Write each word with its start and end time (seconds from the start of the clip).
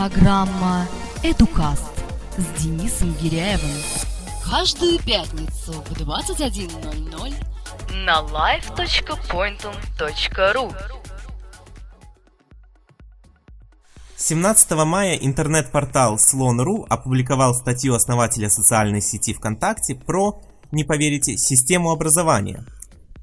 Программа 0.00 0.88
«Эдукаст» 1.22 1.92
с 2.38 2.44
Денисом 2.62 3.12
Гиряевым. 3.20 3.76
Каждую 4.50 4.98
пятницу 4.98 5.72
в 5.72 5.92
21.00 5.92 7.34
на 8.06 8.22
live.pointum.ru 8.22 10.74
17 14.16 14.70
мая 14.86 15.16
интернет-портал 15.16 16.18
Слон.ру 16.18 16.86
опубликовал 16.88 17.54
статью 17.54 17.92
основателя 17.92 18.48
социальной 18.48 19.02
сети 19.02 19.34
ВКонтакте 19.34 19.96
про, 19.96 20.40
не 20.72 20.84
поверите, 20.84 21.36
систему 21.36 21.90
образования. 21.90 22.64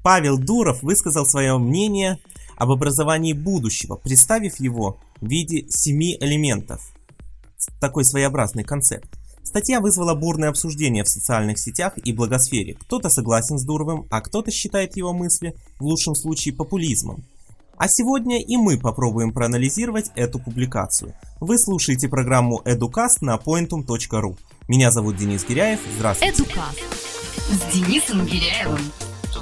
Павел 0.04 0.38
Дуров 0.38 0.84
высказал 0.84 1.26
свое 1.26 1.58
мнение 1.58 2.20
об 2.58 2.72
образовании 2.72 3.32
будущего, 3.32 3.94
представив 3.94 4.58
его 4.60 4.98
в 5.20 5.28
виде 5.28 5.66
семи 5.70 6.16
элементов. 6.20 6.92
Такой 7.80 8.04
своеобразный 8.04 8.64
концепт. 8.64 9.08
Статья 9.42 9.80
вызвала 9.80 10.14
бурное 10.14 10.50
обсуждение 10.50 11.04
в 11.04 11.08
социальных 11.08 11.58
сетях 11.58 11.94
и 11.96 12.12
благосфере. 12.12 12.74
Кто-то 12.74 13.08
согласен 13.08 13.58
с 13.58 13.64
Дуровым, 13.64 14.06
а 14.10 14.20
кто-то 14.20 14.50
считает 14.50 14.96
его 14.96 15.12
мысли, 15.14 15.54
в 15.78 15.84
лучшем 15.84 16.14
случае, 16.14 16.54
популизмом. 16.54 17.24
А 17.78 17.88
сегодня 17.88 18.42
и 18.42 18.56
мы 18.56 18.76
попробуем 18.76 19.32
проанализировать 19.32 20.10
эту 20.16 20.40
публикацию. 20.40 21.14
Вы 21.40 21.58
слушаете 21.58 22.08
программу 22.08 22.60
Educast 22.64 23.18
на 23.20 23.36
pointum.ru. 23.36 24.36
Меня 24.66 24.90
зовут 24.90 25.16
Денис 25.16 25.44
Гиряев. 25.46 25.78
Здравствуйте. 25.96 26.42
«Эдукаст» 26.42 26.82
с 27.48 27.72
Денисом 27.72 28.26
Гиряевым. 28.26 28.80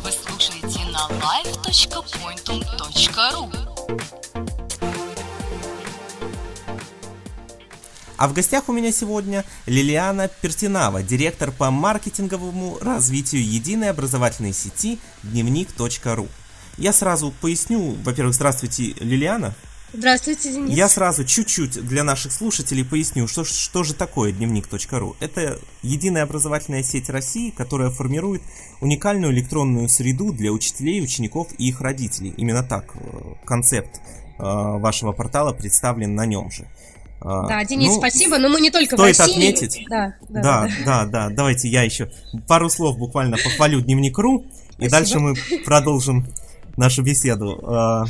Вы 0.05 0.12
слушаете 0.37 0.81
на 0.91 1.09
live.pointum.ru 1.09 3.51
А 8.19 8.29
в 8.29 8.35
гостях 8.35 8.69
у 8.69 8.73
меня 8.73 8.93
сегодня 8.93 9.45
Лилиана 9.67 10.29
Пертинава, 10.29 11.02
директор 11.02 11.51
по 11.52 11.71
маркетинговому 11.71 12.79
развитию 12.80 13.43
единой 13.43 13.88
образовательной 13.91 14.52
сети 14.52 14.99
дневник.ру. 15.23 16.29
Я 16.77 16.93
сразу 16.93 17.32
поясню, 17.41 17.97
во-первых, 18.05 18.35
здравствуйте, 18.35 18.93
Лилиана. 19.01 19.55
Здравствуйте, 19.97 20.52
Денис. 20.52 20.77
Я 20.77 20.89
сразу 20.89 21.25
чуть-чуть 21.25 21.87
для 21.87 22.05
наших 22.05 22.33
слушателей 22.33 22.85
поясню, 22.85 23.27
что, 23.27 23.45
что 23.45 23.83
же 23.83 23.95
такое 23.95 24.30
дневник.ру. 24.30 25.16
Это 25.21 25.59
единая 25.83 26.25
образовательная 26.25 26.83
сеть 26.83 27.09
России, 27.09 27.51
которая 27.51 27.88
формирует 27.91 28.43
уникальную 28.83 29.33
электронную 29.33 29.88
среду 29.88 30.33
для 30.33 30.53
учителей, 30.53 31.03
учеников 31.03 31.49
и 31.57 31.69
их 31.69 31.80
родителей. 31.80 32.35
Именно 32.37 32.63
так 32.63 32.95
э, 32.95 32.99
концепт 33.47 34.01
э, 34.38 34.43
вашего 34.43 35.13
портала 35.13 35.55
представлен 35.55 36.15
на 36.15 36.27
нем 36.27 36.51
же. 36.51 36.66
А, 37.23 37.47
Да, 37.47 37.65
Денис, 37.65 37.88
ну, 37.88 37.97
спасибо, 37.97 38.37
но 38.37 38.51
мы 38.51 38.60
не 38.60 38.71
только 38.71 38.97
стоит 38.97 39.16
в 39.16 39.21
России. 39.21 39.33
отметить. 39.35 39.87
Да, 39.88 40.15
да, 40.29 40.43
Да, 40.43 40.69
да, 40.85 41.07
да, 41.07 41.29
давайте 41.31 41.69
я 41.69 41.83
еще 41.83 42.10
пару 42.47 42.69
слов 42.69 42.99
буквально 42.99 43.38
похвалю 43.38 43.81
дневник.ру, 43.81 44.45
и 44.79 44.88
дальше 44.88 45.19
мы 45.19 45.35
продолжим 45.65 46.27
нашу 46.77 47.02
беседу. 47.02 47.60
А, 47.65 48.05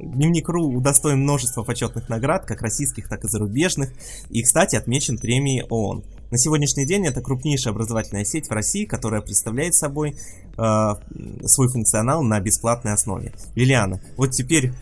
Дневник.ру 0.00 0.76
удостоен 0.76 1.20
множества 1.20 1.62
почетных 1.62 2.08
наград, 2.08 2.44
как 2.44 2.62
российских, 2.62 3.08
так 3.08 3.24
и 3.24 3.28
зарубежных, 3.28 3.90
и, 4.30 4.42
кстати, 4.42 4.76
отмечен 4.76 5.18
премией 5.18 5.64
ООН. 5.68 6.04
На 6.30 6.38
сегодняшний 6.38 6.86
день 6.86 7.06
это 7.06 7.20
крупнейшая 7.20 7.72
образовательная 7.72 8.24
сеть 8.24 8.48
в 8.48 8.52
России, 8.52 8.84
которая 8.84 9.20
представляет 9.20 9.74
собой 9.74 10.16
а, 10.56 10.98
свой 11.44 11.68
функционал 11.68 12.22
на 12.22 12.40
бесплатной 12.40 12.92
основе. 12.92 13.32
Лилиана, 13.54 14.00
вот 14.16 14.32
теперь 14.32 14.72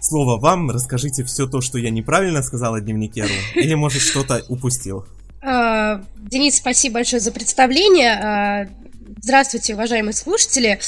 слово 0.00 0.40
вам, 0.40 0.70
расскажите 0.70 1.24
все 1.24 1.46
то, 1.46 1.60
что 1.60 1.78
я 1.78 1.90
неправильно 1.90 2.42
сказал 2.42 2.74
о 2.74 2.80
дневнике.ру, 2.80 3.60
или, 3.60 3.74
может, 3.74 4.02
что-то 4.02 4.44
упустил. 4.48 5.06
А, 5.42 6.02
Денис, 6.16 6.56
спасибо 6.56 6.94
большое 6.94 7.20
за 7.20 7.32
представление. 7.32 8.70
Здравствуйте, 9.20 9.74
уважаемые 9.74 10.14
слушатели. 10.14 10.78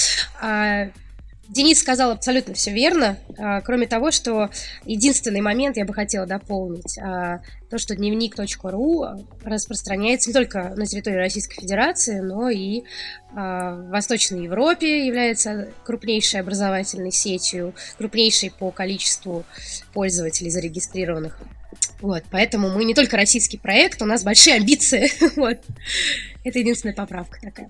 Денис 1.50 1.80
сказал 1.80 2.12
абсолютно 2.12 2.54
все 2.54 2.70
верно, 2.70 3.18
а, 3.36 3.60
кроме 3.60 3.88
того, 3.88 4.12
что 4.12 4.50
единственный 4.84 5.40
момент 5.40 5.76
я 5.76 5.84
бы 5.84 5.92
хотела 5.92 6.24
дополнить. 6.24 6.96
а, 6.98 7.40
То, 7.68 7.76
что 7.76 7.96
дневник.ру 7.96 9.04
распространяется 9.42 10.30
не 10.30 10.34
только 10.34 10.72
на 10.76 10.86
территории 10.86 11.16
Российской 11.16 11.60
Федерации, 11.60 12.20
но 12.20 12.50
и 12.50 12.84
а, 13.34 13.74
в 13.74 13.88
Восточной 13.88 14.44
Европе 14.44 15.04
является 15.06 15.70
крупнейшей 15.84 16.38
образовательной 16.40 17.10
сетью, 17.10 17.74
крупнейшей 17.98 18.52
по 18.52 18.70
количеству 18.70 19.44
пользователей 19.92 20.50
зарегистрированных. 20.50 21.36
Вот, 22.00 22.22
поэтому 22.30 22.70
мы 22.70 22.84
не 22.84 22.94
только 22.94 23.16
российский 23.16 23.58
проект, 23.58 24.00
у 24.02 24.04
нас 24.04 24.22
большие 24.22 24.54
амбиции. 24.56 25.10
Вот. 25.36 25.58
Это 26.44 26.58
единственная 26.60 26.94
поправка 26.94 27.40
такая. 27.40 27.68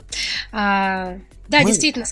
А, 0.52 1.18
да, 1.48 1.60
Мы- 1.60 1.66
действительно, 1.66 2.04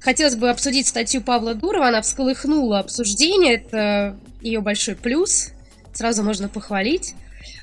хотелось 0.00 0.36
бы 0.36 0.50
обсудить 0.50 0.86
статью 0.88 1.22
Павла 1.22 1.54
Дурова. 1.54 1.88
Она 1.88 2.02
всколыхнула 2.02 2.80
обсуждение. 2.80 3.54
Это 3.54 4.18
ее 4.40 4.60
большой 4.60 4.94
плюс. 4.94 5.50
Сразу 5.92 6.22
можно 6.22 6.48
похвалить. 6.48 7.14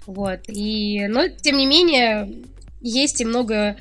Вот. 0.05 0.41
И, 0.47 1.07
но, 1.07 1.27
тем 1.27 1.57
не 1.57 1.65
менее, 1.65 2.43
есть 2.81 3.21
и 3.21 3.25
много 3.25 3.77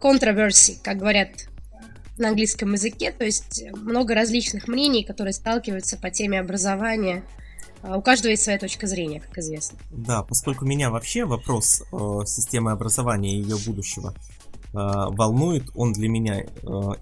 контроверсий, 0.00 0.78
как 0.82 0.98
говорят 0.98 1.30
на 2.18 2.28
английском 2.28 2.72
языке, 2.72 3.10
то 3.10 3.24
есть 3.24 3.64
много 3.72 4.14
различных 4.14 4.68
мнений, 4.68 5.02
которые 5.02 5.32
сталкиваются 5.32 5.96
по 5.96 6.10
теме 6.10 6.38
образования. 6.38 7.24
А 7.82 7.98
У 7.98 8.02
каждого 8.02 8.30
есть 8.30 8.44
своя 8.44 8.58
точка 8.58 8.86
зрения, 8.86 9.20
как 9.20 9.38
известно. 9.38 9.78
Да, 9.90 10.22
поскольку 10.22 10.64
меня 10.64 10.90
вообще 10.90 11.24
вопрос 11.24 11.82
э, 11.92 12.26
системы 12.26 12.70
образования 12.70 13.36
и 13.36 13.42
ее 13.42 13.56
будущего 13.58 14.14
волнует, 14.74 15.70
он 15.74 15.92
для 15.92 16.08
меня 16.08 16.40
э, 16.40 16.46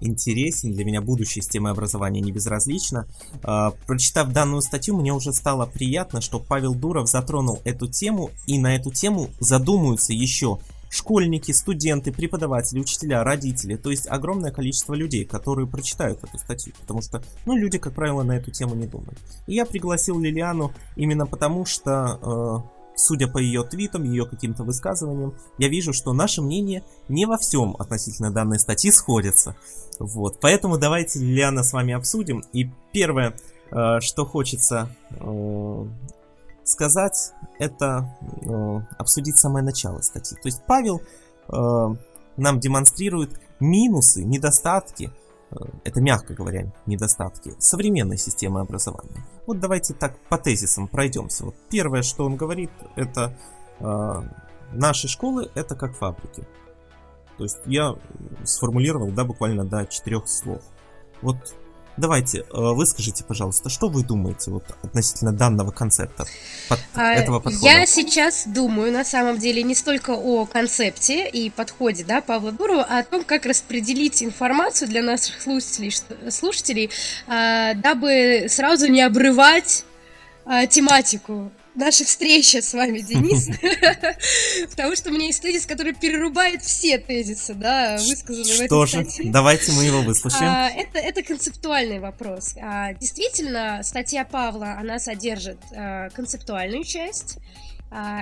интересен, 0.01 0.73
для 0.73 0.85
меня 0.85 1.01
будущее 1.01 1.41
системы 1.41 1.69
образования 1.69 2.21
не 2.21 2.31
безразлично. 2.31 3.07
Э, 3.43 3.71
прочитав 3.87 4.31
данную 4.31 4.61
статью, 4.61 4.95
мне 4.97 5.13
уже 5.13 5.33
стало 5.33 5.65
приятно, 5.65 6.21
что 6.21 6.39
Павел 6.39 6.75
Дуров 6.75 7.09
затронул 7.09 7.59
эту 7.63 7.87
тему, 7.87 8.29
и 8.45 8.59
на 8.59 8.75
эту 8.75 8.91
тему 8.91 9.29
задумаются 9.39 10.13
еще 10.13 10.59
школьники, 10.93 11.51
студенты, 11.51 12.11
преподаватели, 12.11 12.79
учителя, 12.79 13.23
родители, 13.23 13.75
то 13.75 13.89
есть 13.89 14.07
огромное 14.07 14.51
количество 14.51 14.93
людей, 14.93 15.25
которые 15.25 15.67
прочитают 15.67 16.23
эту 16.23 16.37
статью, 16.37 16.73
потому 16.79 17.01
что, 17.01 17.23
ну, 17.47 17.55
люди, 17.57 17.79
как 17.79 17.93
правило, 17.93 18.21
на 18.21 18.33
эту 18.33 18.51
тему 18.51 18.75
не 18.75 18.85
думают. 18.85 19.17
И 19.47 19.55
я 19.55 19.65
пригласил 19.65 20.19
Лилиану 20.19 20.71
именно 20.95 21.25
потому, 21.25 21.65
что, 21.65 22.19
э, 22.21 22.72
судя 22.95 23.27
по 23.27 23.37
ее 23.37 23.63
твитам, 23.63 24.03
ее 24.03 24.25
каким-то 24.25 24.63
высказываниям, 24.63 25.35
я 25.57 25.69
вижу, 25.69 25.93
что 25.93 26.13
наше 26.13 26.41
мнение 26.41 26.83
не 27.07 27.25
во 27.25 27.37
всем 27.37 27.75
относительно 27.79 28.31
данной 28.31 28.59
статьи 28.59 28.91
сходится. 28.91 29.55
Вот, 29.99 30.39
поэтому 30.39 30.77
давайте, 30.77 31.19
Лилиана, 31.19 31.63
с 31.63 31.73
вами 31.73 31.93
обсудим. 31.93 32.43
И 32.53 32.69
первое, 32.91 33.35
э, 33.71 33.99
что 33.99 34.25
хочется 34.25 34.89
э, 35.11 35.85
сказать, 36.63 37.33
это 37.59 38.15
э, 38.41 38.79
обсудить 38.97 39.37
самое 39.37 39.63
начало 39.63 40.01
статьи. 40.01 40.37
То 40.37 40.47
есть 40.47 40.61
Павел 40.65 41.01
нам 41.49 42.59
демонстрирует 42.61 43.37
минусы, 43.59 44.23
недостатки, 44.23 45.11
это 45.83 46.01
мягко 46.01 46.33
говоря, 46.33 46.71
недостатки 46.85 47.53
современной 47.59 48.17
системы 48.17 48.61
образования. 48.61 49.25
Вот 49.47 49.59
давайте 49.59 49.93
так 49.93 50.17
по 50.29 50.37
тезисам 50.37 50.87
пройдемся. 50.87 51.45
Вот 51.45 51.55
первое, 51.69 52.03
что 52.03 52.25
он 52.25 52.35
говорит, 52.35 52.71
это 52.95 53.37
э, 53.79 54.21
наши 54.71 55.07
школы 55.07 55.51
это 55.55 55.75
как 55.75 55.95
фабрики. 55.95 56.47
То 57.37 57.43
есть 57.43 57.59
я 57.65 57.95
сформулировал, 58.43 59.11
да, 59.11 59.23
буквально 59.23 59.65
до 59.65 59.85
четырех 59.85 60.27
слов. 60.27 60.61
Вот 61.21 61.55
давайте, 61.97 62.39
э, 62.39 62.43
выскажите, 62.51 63.23
пожалуйста, 63.23 63.69
что 63.69 63.89
вы 63.89 64.03
думаете 64.03 64.51
вот 64.51 64.63
относительно 64.81 65.31
данного 65.31 65.71
концепта, 65.71 66.25
под- 66.69 66.79
А, 66.95 67.13
этого 67.13 67.39
подхода? 67.39 67.65
Я 67.65 67.85
сейчас 67.85 68.43
думаю, 68.47 68.91
на 68.91 69.03
самом 69.03 69.37
деле, 69.37 69.63
не 69.63 69.75
столько 69.75 70.11
о 70.11 70.45
концепте 70.45 71.27
и 71.29 71.49
подходе 71.49 72.03
да, 72.03 72.21
Павла 72.21 72.51
Дурова, 72.51 72.85
а 72.89 72.99
о 72.99 73.03
том, 73.03 73.23
как 73.23 73.45
распределить 73.45 74.23
информацию 74.23 74.87
для 74.87 75.01
наших 75.01 75.41
слушателей, 75.41 75.93
слушателей 76.29 76.89
а, 77.27 77.73
дабы 77.75 78.45
сразу 78.49 78.87
не 78.87 79.01
обрывать 79.01 79.85
а, 80.45 80.65
тематику 80.67 81.51
нашей 81.75 82.05
встречи 82.05 82.57
с 82.57 82.73
вами, 82.73 82.99
Денис. 82.99 83.47
Потому 84.69 84.95
что 84.95 85.09
у 85.09 85.13
меня 85.13 85.27
есть 85.27 85.41
тезис, 85.41 85.65
который 85.65 85.93
перерубает 85.93 86.61
все 86.63 86.97
тезисы, 86.97 87.53
да, 87.53 87.97
высказанные 87.97 88.53
в 88.53 88.61
этой 88.61 88.65
Что 88.67 88.85
же, 88.85 89.03
статье. 89.03 89.31
давайте 89.31 89.71
мы 89.71 89.83
его 89.83 90.01
выслушаем. 90.01 90.51
А, 90.51 90.69
это, 90.69 90.99
это 90.99 91.23
концептуальный 91.23 91.99
вопрос. 91.99 92.55
А, 92.61 92.93
действительно, 92.93 93.81
статья 93.83 94.25
Павла, 94.25 94.73
она 94.79 94.99
содержит 94.99 95.59
а, 95.75 96.09
концептуальную 96.09 96.83
часть 96.83 97.37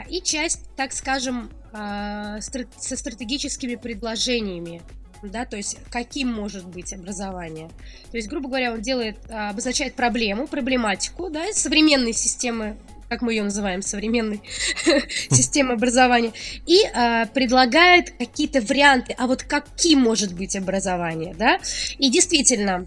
и 0.09 0.21
часть, 0.21 0.59
так 0.75 0.92
скажем, 0.92 1.50
со 1.71 2.97
стратегическими 2.97 3.75
предложениями. 3.75 4.81
Да, 5.24 5.45
то 5.45 5.56
есть 5.56 5.77
каким 5.89 6.30
может 6.30 6.68
быть 6.68 6.92
образование. 6.92 7.69
То 8.09 8.18
есть, 8.18 8.27
грубо 8.27 8.50
говоря, 8.50 8.74
он 8.74 8.81
делает, 8.81 9.18
обозначает 9.31 9.94
проблему, 9.94 10.47
проблематику 10.47 11.30
да, 11.30 11.54
современной 11.54 12.12
системы 12.12 12.75
как 13.12 13.22
мы 13.22 13.34
ее 13.34 13.44
называем, 13.44 13.81
современной 13.81 14.42
системы 15.30 15.74
образования, 15.74 16.31
и 16.66 16.80
э, 16.86 17.25
предлагает 17.34 18.12
какие-то 18.12 18.62
варианты, 18.62 19.13
а 19.18 19.28
вот 19.28 19.44
каким 19.44 20.00
может 20.00 20.34
быть 20.34 20.56
образование, 20.56 21.36
да? 21.38 21.60
И 21.98 22.10
действительно, 22.10 22.86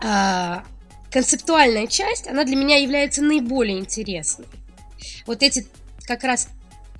э, 0.00 0.54
концептуальная 1.10 1.86
часть, 1.86 2.28
она 2.28 2.44
для 2.44 2.56
меня 2.56 2.78
является 2.78 3.22
наиболее 3.22 3.78
интересной. 3.78 4.46
Вот 5.26 5.42
эти 5.42 5.66
как 6.06 6.24
раз 6.24 6.48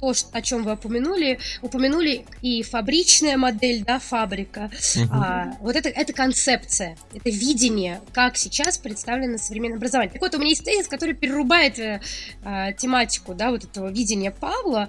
то, 0.03 0.13
о 0.33 0.43
чем 0.43 0.65
вы 0.65 0.73
упомянули, 0.73 1.39
упомянули 1.63 2.25
и 2.43 2.65
фабричная 2.65 3.37
модель, 3.37 3.85
да, 3.85 4.01
фабрика. 4.01 4.69
Угу. 4.97 5.09
А, 5.13 5.57
вот 5.61 5.77
это, 5.77 5.89
это 5.89 6.13
концепция, 6.13 6.97
это 7.15 7.31
видение, 7.31 8.01
как 8.13 8.37
сейчас 8.37 8.79
представлено 8.79 9.39
современное 9.39 9.77
образование. 9.77 10.13
Так 10.13 10.21
вот, 10.21 10.35
у 10.35 10.39
меня 10.39 10.51
есть 10.51 10.65
тезис, 10.65 10.89
который 10.89 11.15
перерубает 11.15 11.79
э, 11.79 12.01
э, 12.45 12.73
тематику, 12.77 13.35
да, 13.35 13.51
вот 13.51 13.63
этого 13.63 13.93
видения 13.93 14.33
Павла. 14.33 14.89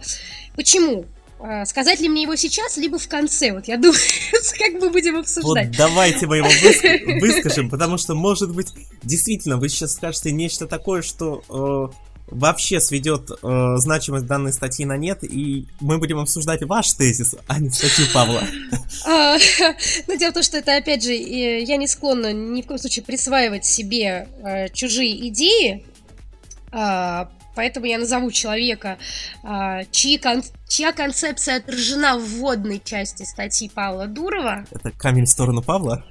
Почему? 0.56 1.06
А, 1.39 1.66
сказать 1.66 2.00
ли 2.00 2.09
мне 2.09 2.24
его 2.24 2.36
сейчас, 2.36 2.77
либо 2.77 2.98
в 2.98 3.07
конце? 3.07 3.54
Вот 3.54 3.68
я 3.68 3.77
думаю, 3.77 4.00
как 4.57 4.81
мы 4.81 4.89
будем 4.89 5.18
обсуждать. 5.18 5.68
Вот 5.68 5.77
давайте 5.77 6.25
мы 6.25 6.38
его 6.38 6.50
выскажем, 6.50 7.19
выскажем, 7.19 7.69
потому 7.69 8.00
что, 8.00 8.16
может 8.16 8.51
быть, 8.51 8.69
действительно, 9.04 9.57
вы 9.57 9.69
сейчас 9.69 9.94
скажете 9.94 10.31
нечто 10.31 10.66
такое, 10.66 11.04
что 11.04 11.92
э, 11.92 12.04
вообще 12.33 12.80
сведет 12.80 13.30
э, 13.31 13.74
значимость 13.77 14.25
данной 14.25 14.53
статьи 14.53 14.85
на 14.85 14.97
нет, 14.97 15.24
и 15.24 15.68
мы 15.80 16.00
будем 16.00 16.19
обсуждать 16.19 16.63
ваш 16.63 16.91
тезис, 16.94 17.35
а 17.47 17.59
не 17.59 17.69
статью 17.69 18.06
Павла. 18.13 18.44
А, 19.06 19.35
ну, 20.07 20.18
дело 20.18 20.31
в 20.31 20.33
том, 20.35 20.44
что 20.44 20.57
это, 20.57 20.77
опять 20.77 21.03
же, 21.03 21.13
я 21.13 21.77
не 21.77 21.88
склонна 21.88 22.31
ни 22.31 22.62
в 22.62 22.68
коем 22.68 22.80
случае 22.80 23.03
присваивать 23.03 23.65
себе 23.65 24.27
э, 24.44 24.69
чужие 24.69 25.30
идеи, 25.30 25.83
а, 26.71 27.30
поэтому 27.56 27.85
я 27.85 27.97
назову 27.97 28.31
человека, 28.31 28.97
а, 29.44 29.83
чьи 29.85 30.18
кон 30.18 30.44
чья 30.68 30.91
концепция 30.91 31.57
отражена 31.57 32.18
в 32.18 32.24
вводной 32.24 32.81
части 32.83 33.24
статьи 33.24 33.69
Павла 33.69 34.07
Дурова. 34.07 34.65
Это 34.71 34.91
камень 34.91 35.25
в 35.25 35.30
сторону 35.30 35.62
Павла? 35.62 36.03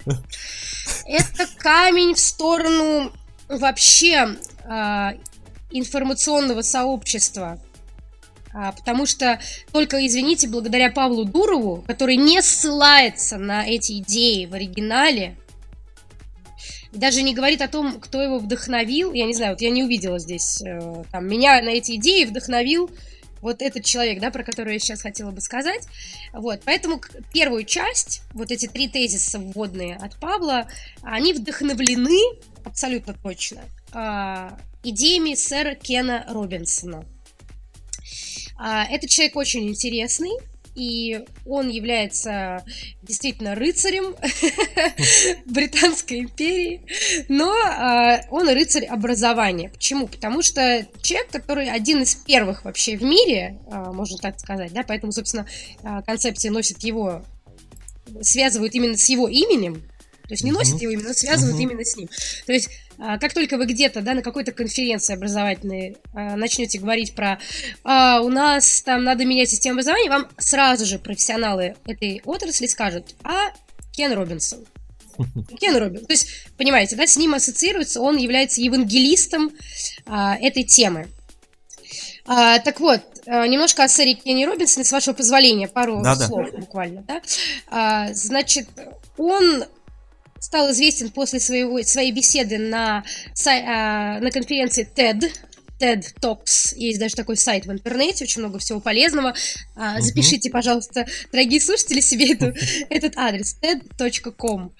Это 1.04 1.48
камень 1.58 2.14
в 2.14 2.18
сторону 2.20 3.10
вообще 3.48 4.36
информационного 5.72 6.62
сообщества. 6.62 7.60
А, 8.54 8.72
потому 8.72 9.06
что 9.06 9.40
только, 9.72 10.04
извините, 10.06 10.48
благодаря 10.48 10.90
Павлу 10.90 11.24
Дурову, 11.24 11.82
который 11.86 12.16
не 12.16 12.42
ссылается 12.42 13.38
на 13.38 13.66
эти 13.66 13.98
идеи 13.98 14.44
в 14.46 14.54
оригинале, 14.54 15.36
даже 16.92 17.22
не 17.22 17.34
говорит 17.34 17.62
о 17.62 17.68
том, 17.68 17.98
кто 18.00 18.20
его 18.20 18.38
вдохновил. 18.38 19.14
Я 19.14 19.24
не 19.24 19.34
знаю, 19.34 19.52
вот 19.52 19.62
я 19.62 19.70
не 19.70 19.82
увидела 19.82 20.18
здесь. 20.18 20.60
Э, 20.62 21.04
там, 21.10 21.26
меня 21.26 21.62
на 21.62 21.70
эти 21.70 21.96
идеи 21.96 22.24
вдохновил 22.24 22.90
вот 23.40 23.62
этот 23.62 23.84
человек, 23.84 24.20
да, 24.20 24.30
про 24.30 24.44
который 24.44 24.74
я 24.74 24.78
сейчас 24.78 25.00
хотела 25.00 25.30
бы 25.30 25.40
сказать. 25.40 25.88
Вот, 26.34 26.60
поэтому 26.64 27.00
первую 27.32 27.64
часть, 27.64 28.22
вот 28.34 28.50
эти 28.50 28.66
три 28.66 28.88
тезиса 28.88 29.38
вводные 29.38 29.96
от 29.96 30.16
Павла, 30.20 30.68
они 31.02 31.32
вдохновлены 31.32 32.20
абсолютно 32.64 33.14
точно 33.14 33.62
идеями 34.82 35.34
сэра 35.34 35.74
Кена 35.74 36.24
Робинсона. 36.28 37.04
А, 38.58 38.84
этот 38.84 39.10
человек 39.10 39.36
очень 39.36 39.68
интересный, 39.68 40.30
и 40.74 41.24
он 41.44 41.68
является 41.68 42.64
действительно 43.02 43.54
рыцарем 43.54 44.14
Британской 45.46 46.20
империи, 46.20 46.82
но 47.28 47.52
э, 47.54 48.22
он 48.30 48.48
рыцарь 48.48 48.86
образования. 48.86 49.68
Почему? 49.68 50.06
Потому 50.06 50.42
что 50.42 50.86
человек, 51.02 51.30
который 51.30 51.70
один 51.70 52.02
из 52.02 52.14
первых 52.14 52.64
вообще 52.64 52.96
в 52.96 53.02
мире, 53.02 53.58
э, 53.66 53.92
можно 53.92 54.16
так 54.18 54.40
сказать, 54.40 54.72
да, 54.72 54.82
поэтому, 54.82 55.12
собственно, 55.12 55.46
э, 55.82 56.02
концепции 56.06 56.48
носит 56.48 56.82
его, 56.82 57.22
связывают 58.22 58.74
именно 58.74 58.96
с 58.96 59.08
его 59.08 59.28
именем, 59.28 59.82
то 60.32 60.34
есть 60.34 60.44
не 60.44 60.52
носят 60.52 60.80
его 60.80 60.92
именно, 60.92 61.08
но 61.08 61.14
связывают 61.14 61.60
именно 61.60 61.84
с 61.84 61.94
ним. 61.94 62.08
То 62.46 62.54
есть 62.54 62.70
а, 62.96 63.18
как 63.18 63.34
только 63.34 63.58
вы 63.58 63.66
где-то, 63.66 64.00
да, 64.00 64.14
на 64.14 64.22
какой-то 64.22 64.52
конференции 64.52 65.12
образовательной 65.12 65.98
а, 66.14 66.36
начнете 66.36 66.78
говорить 66.78 67.14
про 67.14 67.38
а, 67.84 68.22
у 68.22 68.30
нас 68.30 68.80
там 68.80 69.04
надо 69.04 69.26
менять 69.26 69.50
систему 69.50 69.74
образования, 69.74 70.08
вам 70.08 70.28
сразу 70.38 70.86
же 70.86 70.98
профессионалы 70.98 71.76
этой 71.84 72.22
отрасли 72.24 72.66
скажут, 72.66 73.14
а 73.24 73.52
Кен 73.92 74.14
Робинсон. 74.14 74.64
Кен 75.60 75.76
Робинсон. 75.76 76.06
То 76.06 76.14
есть, 76.14 76.46
понимаете, 76.56 76.96
да, 76.96 77.06
с 77.06 77.18
ним 77.18 77.34
ассоциируется, 77.34 78.00
он 78.00 78.16
является 78.16 78.62
евангелистом 78.62 79.52
а, 80.06 80.38
этой 80.38 80.64
темы. 80.64 81.08
А, 82.24 82.58
так 82.60 82.80
вот, 82.80 83.02
немножко 83.26 83.84
о 83.84 83.88
сэре 83.88 84.14
Кенни 84.14 84.46
Робинсоне, 84.46 84.86
с 84.86 84.92
вашего 84.92 85.14
позволения, 85.14 85.68
пару 85.68 86.00
да, 86.02 86.16
слов 86.16 86.48
да. 86.50 86.58
буквально. 86.58 87.02
Да? 87.02 87.20
А, 87.68 88.14
значит, 88.14 88.68
он 89.18 89.64
стал 90.42 90.72
известен 90.72 91.10
после 91.10 91.38
своего, 91.38 91.80
своей 91.84 92.10
беседы 92.10 92.58
на, 92.58 93.04
а, 93.46 94.18
на 94.18 94.30
конференции 94.32 94.88
TED, 94.92 95.30
TED 95.78 96.04
Talks. 96.20 96.74
Есть 96.74 96.98
даже 96.98 97.14
такой 97.14 97.36
сайт 97.36 97.64
в 97.66 97.70
интернете, 97.70 98.24
очень 98.24 98.40
много 98.40 98.58
всего 98.58 98.80
полезного. 98.80 99.34
Uh-huh. 99.76 100.00
Запишите, 100.00 100.50
пожалуйста, 100.50 101.06
дорогие 101.30 101.60
слушатели, 101.60 102.00
себе 102.00 102.32
эту, 102.32 102.52
этот 102.90 103.16
адрес 103.16 103.56
ted.com. 103.62 104.72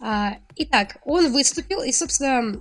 А, 0.00 0.36
итак, 0.54 0.98
он 1.04 1.32
выступил 1.32 1.82
и, 1.82 1.90
собственно, 1.90 2.60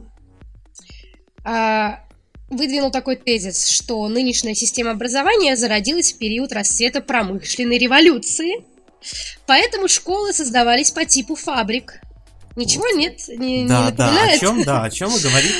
выдвинул 2.49 2.89
такой 2.89 3.17
тезис, 3.17 3.69
что 3.69 4.07
нынешняя 4.07 4.55
система 4.55 4.91
образования 4.91 5.55
зародилась 5.55 6.11
в 6.11 6.17
период 6.17 6.51
расцвета 6.51 7.01
промышленной 7.01 7.77
революции, 7.77 8.65
поэтому 9.45 9.87
школы 9.87 10.33
создавались 10.33 10.91
по 10.91 11.05
типу 11.05 11.35
фабрик, 11.35 12.01
Ничего 12.57 12.85
вот. 12.85 12.97
нет? 12.97 13.21
Не, 13.27 13.67
да, 13.67 13.85
не 13.85 13.91
да, 13.91 14.23
о 14.23 14.37
чем, 14.37 14.63
да, 14.63 14.83
о 14.83 14.89
чем 14.89 15.11
мы 15.11 15.19
говорим? 15.19 15.51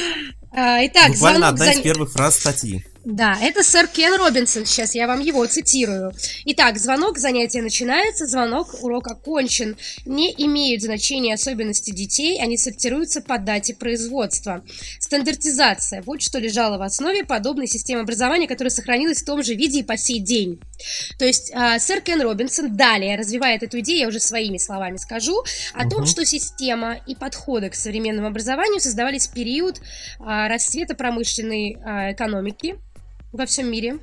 А, 0.52 0.84
итак, 0.84 1.12
Буквально 1.12 1.50
одна 1.50 1.72
из 1.72 1.82
первых 1.82 2.12
фраз 2.12 2.40
статьи. 2.40 2.84
Да, 3.10 3.38
это 3.42 3.64
сэр 3.64 3.88
Кен 3.88 4.16
Робинсон, 4.16 4.66
сейчас 4.66 4.94
я 4.94 5.08
вам 5.08 5.22
его 5.22 5.46
цитирую. 5.46 6.12
Итак, 6.44 6.78
звонок, 6.78 7.18
занятие 7.20 7.62
начинается, 7.62 8.26
звонок, 8.26 8.84
урок 8.84 9.08
окончен. 9.08 9.78
Не 10.06 10.30
имеют 10.38 10.82
значения 10.82 11.34
особенности 11.34 11.92
детей, 11.92 12.38
они 12.42 12.58
сортируются 12.58 13.22
по 13.22 13.38
дате 13.38 13.76
производства. 13.76 14.62
Стандартизация, 15.00 16.02
вот 16.02 16.22
что 16.22 16.38
лежало 16.40 16.78
в 16.78 16.82
основе 16.82 17.24
подобной 17.24 17.68
системы 17.68 18.02
образования, 18.02 18.46
которая 18.46 18.72
сохранилась 18.72 19.22
в 19.22 19.26
том 19.26 19.42
же 19.42 19.54
виде 19.54 19.80
и 19.80 19.84
по 19.84 19.96
сей 19.96 20.20
день. 20.20 20.60
То 21.18 21.24
есть 21.24 21.50
э, 21.56 21.80
сэр 21.80 22.02
Кен 22.02 22.22
Робинсон 22.22 22.76
далее 22.76 23.16
развивает 23.16 23.64
эту 23.64 23.80
идею, 23.80 24.00
я 24.00 24.08
уже 24.10 24.20
своими 24.20 24.58
словами 24.58 24.98
скажу, 24.98 25.46
о 25.74 25.84
угу. 25.84 25.90
том, 25.92 26.06
что 26.08 26.26
система 26.26 26.98
и 27.08 27.16
подходы 27.16 27.70
к 27.70 27.76
современному 27.76 28.28
образованию 28.28 28.82
создавались 28.82 29.28
в 29.28 29.34
период 29.34 29.80
э, 29.80 30.48
расцвета 30.50 30.94
промышленной 30.94 31.78
э, 31.78 32.12
экономики, 32.12 32.76
во 33.32 33.46
всем 33.46 33.72
мире 33.72 34.00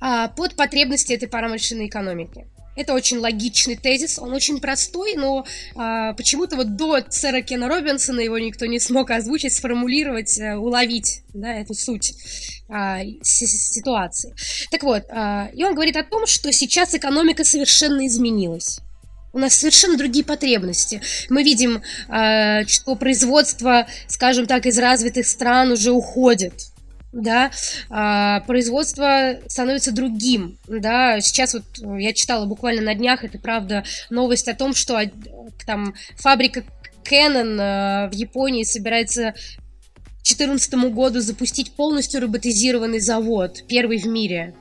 а, 0.00 0.28
под 0.28 0.56
потребности 0.56 1.12
этой 1.12 1.28
промышленной 1.28 1.86
экономики. 1.86 2.46
Это 2.76 2.92
очень 2.92 3.18
логичный 3.18 3.76
тезис, 3.76 4.18
он 4.18 4.32
очень 4.32 4.60
простой, 4.60 5.14
но 5.14 5.46
а, 5.76 6.12
почему-то 6.14 6.56
вот 6.56 6.76
до 6.76 7.04
сэра 7.08 7.40
Кена 7.40 7.68
Робинсона 7.68 8.20
его 8.20 8.38
никто 8.38 8.66
не 8.66 8.80
смог 8.80 9.10
озвучить, 9.12 9.52
сформулировать, 9.52 10.40
а, 10.40 10.58
уловить 10.58 11.22
да, 11.32 11.54
эту 11.54 11.74
суть 11.74 12.14
а, 12.68 13.00
ситуации. 13.22 14.34
Так 14.70 14.82
вот, 14.82 15.04
а, 15.10 15.50
и 15.54 15.62
он 15.62 15.74
говорит 15.74 15.96
о 15.96 16.02
том, 16.02 16.26
что 16.26 16.52
сейчас 16.52 16.94
экономика 16.94 17.44
совершенно 17.44 18.06
изменилась. 18.06 18.80
У 19.32 19.38
нас 19.38 19.54
совершенно 19.54 19.96
другие 19.96 20.24
потребности. 20.24 21.00
Мы 21.28 21.44
видим, 21.44 21.80
а, 22.08 22.64
что 22.66 22.96
производство, 22.96 23.86
скажем 24.08 24.46
так, 24.46 24.66
из 24.66 24.78
развитых 24.78 25.26
стран 25.26 25.72
уже 25.72 25.92
уходит 25.92 26.73
да, 27.14 27.50
а, 27.90 28.40
производство 28.40 29.38
становится 29.46 29.92
другим, 29.92 30.58
да, 30.66 31.20
сейчас 31.20 31.54
вот 31.54 31.64
я 31.98 32.12
читала 32.12 32.44
буквально 32.44 32.82
на 32.82 32.94
днях, 32.94 33.24
это 33.24 33.38
правда, 33.38 33.84
новость 34.10 34.48
о 34.48 34.54
том, 34.54 34.74
что 34.74 35.00
там 35.64 35.94
фабрика 36.16 36.64
Canon 37.04 37.56
а, 37.60 38.08
в 38.08 38.14
Японии 38.14 38.64
собирается 38.64 39.32
к 39.32 40.26
2014 40.26 40.74
году 40.92 41.20
запустить 41.20 41.72
полностью 41.72 42.20
роботизированный 42.20 43.00
завод, 43.00 43.62
первый 43.68 43.98
в 43.98 44.06
мире. 44.06 44.54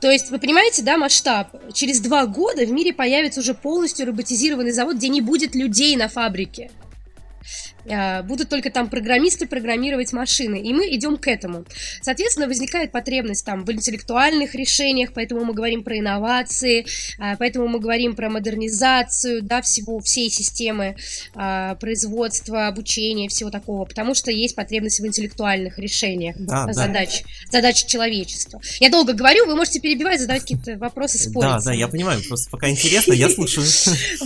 То 0.00 0.10
есть, 0.10 0.30
вы 0.30 0.38
понимаете, 0.38 0.82
да, 0.82 0.98
масштаб? 0.98 1.48
Через 1.72 2.00
два 2.00 2.26
года 2.26 2.66
в 2.66 2.70
мире 2.70 2.92
появится 2.92 3.40
уже 3.40 3.54
полностью 3.54 4.06
роботизированный 4.06 4.72
завод, 4.72 4.96
где 4.96 5.08
не 5.08 5.20
будет 5.20 5.54
людей 5.54 5.96
на 5.96 6.08
фабрике. 6.08 6.70
А, 7.90 8.22
будут 8.22 8.48
только 8.48 8.70
там 8.70 8.88
программисты 8.88 9.46
программировать 9.46 10.12
машины, 10.12 10.60
и 10.60 10.72
мы 10.72 10.94
идем 10.94 11.16
к 11.16 11.26
этому. 11.28 11.64
Соответственно, 12.00 12.46
возникает 12.46 12.92
потребность 12.92 13.44
там 13.44 13.64
в 13.64 13.72
интеллектуальных 13.72 14.54
решениях, 14.54 15.12
поэтому 15.14 15.44
мы 15.44 15.54
говорим 15.54 15.82
про 15.82 15.98
инновации, 15.98 16.86
а, 17.18 17.36
поэтому 17.36 17.68
мы 17.68 17.80
говорим 17.80 18.14
про 18.14 18.30
модернизацию, 18.30 19.42
да, 19.42 19.62
всего, 19.62 20.00
всей 20.00 20.30
системы 20.30 20.96
а, 21.34 21.74
производства, 21.76 22.68
обучения, 22.68 23.28
всего 23.28 23.50
такого, 23.50 23.84
потому 23.84 24.14
что 24.14 24.30
есть 24.30 24.54
потребность 24.54 25.00
в 25.00 25.06
интеллектуальных 25.06 25.78
решениях 25.78 26.36
да, 26.38 26.72
задач, 26.72 27.22
да. 27.46 27.58
задач 27.58 27.84
человечества. 27.84 28.60
Я 28.80 28.90
долго 28.90 29.12
говорю, 29.12 29.46
вы 29.46 29.56
можете 29.56 29.80
перебивать, 29.80 30.20
задавать 30.20 30.42
какие-то 30.42 30.76
вопросы, 30.76 31.18
спорить. 31.18 31.48
Да, 31.48 31.60
да, 31.64 31.72
я 31.72 31.88
понимаю, 31.88 32.20
просто 32.26 32.50
пока 32.50 32.68
интересно, 32.68 33.12
я 33.12 33.28
слушаю. 33.28 33.66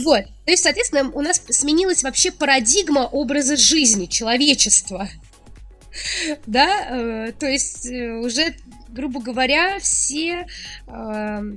Вот, 0.04 0.24
то 0.46 0.52
есть, 0.52 0.62
соответственно, 0.62 1.10
у 1.10 1.20
нас 1.20 1.42
сменилась 1.50 2.04
вообще 2.04 2.30
парадигма 2.30 3.00
образа 3.00 3.56
жизни 3.56 4.06
человечества. 4.06 5.08
Да, 6.46 6.86
э, 6.88 7.32
то 7.32 7.46
есть 7.46 7.86
э, 7.86 8.12
уже, 8.12 8.54
грубо 8.88 9.20
говоря, 9.20 9.78
все 9.80 10.46
э, 10.86 11.56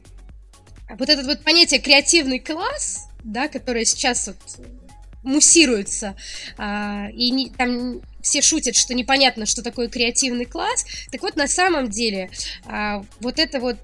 вот 0.98 1.10
это 1.10 1.24
вот 1.24 1.44
понятие 1.44 1.80
креативный 1.80 2.40
класс, 2.40 3.10
да, 3.24 3.48
которое 3.48 3.86
сейчас 3.86 4.28
вот 4.28 4.38
муссируется, 5.22 6.16
а, 6.58 7.10
и 7.14 7.50
там 7.52 8.02
все 8.22 8.42
шутят, 8.42 8.76
что 8.76 8.94
непонятно, 8.94 9.46
что 9.46 9.62
такое 9.62 9.90
креативный 9.90 10.46
класс. 10.46 10.86
Так 11.12 11.22
вот, 11.22 11.36
на 11.36 11.48
самом 11.48 11.90
деле, 11.90 12.32
а, 12.66 13.04
вот 13.20 13.38
эта 13.38 13.60
вот 13.60 13.78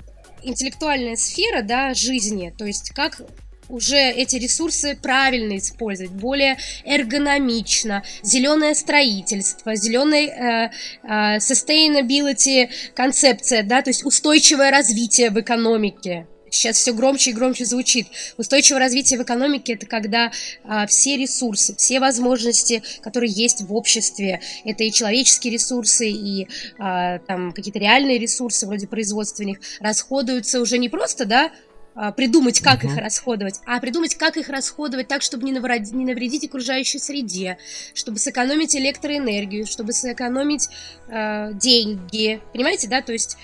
интеллектуальная 0.44 1.18
сфера, 1.18 1.62
да, 1.62 1.94
жизни, 1.94 2.54
то 2.58 2.66
есть 2.66 2.92
как 2.92 3.22
уже 3.70 3.98
эти 3.98 4.36
ресурсы 4.38 4.98
правильно 5.02 5.58
использовать, 5.58 6.12
более 6.12 6.58
эргономично, 6.84 8.04
зеленое 8.24 8.76
строительство, 8.76 9.76
зеленый 9.76 10.28
э, 10.28 10.70
э, 11.04 11.38
sustainability 11.38 12.70
концепция, 12.94 13.64
да, 13.64 13.82
то 13.82 13.90
есть 13.90 14.06
устойчивое 14.06 14.72
развитие 14.72 15.30
в 15.30 15.40
экономике. 15.40 16.28
Сейчас 16.56 16.78
все 16.78 16.94
громче 16.94 17.32
и 17.32 17.34
громче 17.34 17.66
звучит. 17.66 18.08
Устойчивое 18.38 18.80
развитие 18.80 19.20
в 19.20 19.24
экономике 19.24 19.74
это 19.74 19.86
когда 19.86 20.32
а, 20.64 20.88
все 20.88 21.18
ресурсы, 21.18 21.76
все 21.76 22.00
возможности, 22.00 22.82
которые 23.02 23.32
есть 23.32 23.62
в 23.62 23.74
обществе, 23.74 24.42
это 24.64 24.86
и 24.86 24.92
человеческие 24.92 25.54
ресурсы, 25.54 26.10
и 26.10 26.48
а, 26.80 27.20
там 27.20 27.52
какие-то 27.52 27.80
реальные 27.80 28.20
ресурсы 28.20 28.66
вроде 28.68 28.88
производственных, 28.88 29.60
расходуются 29.82 30.62
уже 30.62 30.78
не 30.78 30.88
просто, 30.88 31.26
да, 31.26 31.52
придумать, 32.16 32.60
как 32.60 32.84
uh-huh. 32.84 32.88
их 32.88 32.98
расходовать, 32.98 33.62
а 33.66 33.80
придумать, 33.80 34.16
как 34.16 34.38
их 34.38 34.50
расходовать 34.50 35.08
так, 35.08 35.22
чтобы 35.22 35.46
не 35.46 35.54
навредить, 35.54 35.94
не 35.94 36.06
навредить 36.06 36.46
окружающей 36.46 37.00
среде, 37.00 37.58
чтобы 37.94 38.20
сэкономить 38.20 38.76
электроэнергию, 38.76 39.66
чтобы 39.66 39.94
сэкономить 39.94 40.68
э, 41.08 41.54
деньги. 41.54 42.42
Понимаете, 42.54 42.88
да? 42.88 43.02
То 43.02 43.14
есть 43.14 43.38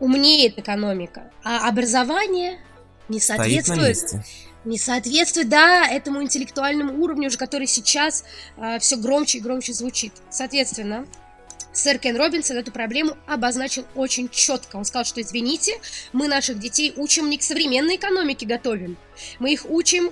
умнеет 0.00 0.58
экономика, 0.58 1.30
а 1.44 1.68
образование 1.68 2.58
не 3.08 3.20
соответствует. 3.20 3.98
Не 4.64 4.76
соответствует, 4.76 5.48
да, 5.48 5.86
этому 5.88 6.22
интеллектуальному 6.22 7.00
уровню, 7.02 7.28
уже 7.28 7.38
который 7.38 7.66
сейчас 7.66 8.24
э, 8.56 8.78
все 8.80 8.96
громче 8.96 9.38
и 9.38 9.40
громче 9.40 9.72
звучит. 9.72 10.12
Соответственно, 10.30 11.06
Сэр 11.78 11.98
Кен 11.98 12.16
Робинсон 12.16 12.56
эту 12.56 12.72
проблему 12.72 13.16
обозначил 13.28 13.84
очень 13.94 14.28
четко. 14.28 14.76
Он 14.76 14.84
сказал, 14.84 15.04
что 15.04 15.20
извините, 15.20 15.80
мы 16.12 16.26
наших 16.26 16.58
детей 16.58 16.92
учим 16.96 17.30
не 17.30 17.38
к 17.38 17.42
современной 17.44 17.96
экономике 17.96 18.46
готовим. 18.46 18.96
Мы 19.38 19.52
их 19.52 19.70
учим 19.70 20.10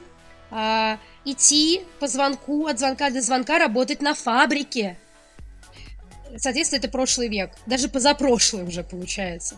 а, 0.53 1.01
идти 1.25 1.83
по 1.99 2.07
звонку, 2.07 2.67
от 2.67 2.79
звонка 2.79 3.11
до 3.11 3.21
звонка, 3.21 3.59
работать 3.59 4.01
на 4.01 4.15
фабрике 4.15 4.97
соответственно, 6.39 6.79
это 6.79 6.89
прошлый 6.89 7.29
век. 7.29 7.51
Даже 7.67 7.89
позапрошлый 7.89 8.65
уже 8.65 8.83
получается. 8.83 9.57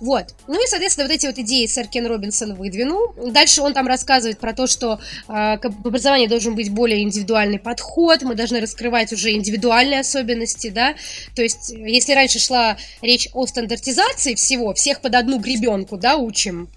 Вот. 0.00 0.34
Ну 0.46 0.62
и, 0.62 0.66
соответственно, 0.66 1.06
вот 1.06 1.14
эти 1.14 1.26
вот 1.26 1.38
идеи 1.38 1.66
сэр 1.66 1.86
Кен 1.86 2.06
Робинсон 2.06 2.54
выдвинул. 2.54 3.14
Дальше 3.32 3.62
он 3.62 3.74
там 3.74 3.86
рассказывает 3.86 4.38
про 4.38 4.52
то, 4.52 4.66
что 4.66 5.00
э, 5.28 5.58
к 5.58 5.64
образованию 5.64 6.28
должен 6.28 6.54
быть 6.54 6.70
более 6.70 7.02
индивидуальный 7.02 7.58
подход, 7.58 8.22
мы 8.22 8.34
должны 8.34 8.60
раскрывать 8.60 9.12
уже 9.12 9.32
индивидуальные 9.32 10.00
особенности, 10.00 10.70
да. 10.70 10.94
То 11.34 11.42
есть, 11.42 11.70
если 11.70 12.12
раньше 12.12 12.38
шла 12.38 12.76
речь 13.02 13.28
о 13.32 13.46
стандартизации 13.46 14.34
всего, 14.34 14.74
всех 14.74 15.00
под 15.00 15.14
одну 15.14 15.38
гребенку, 15.38 15.96
да, 15.96 16.16
учим. 16.16 16.68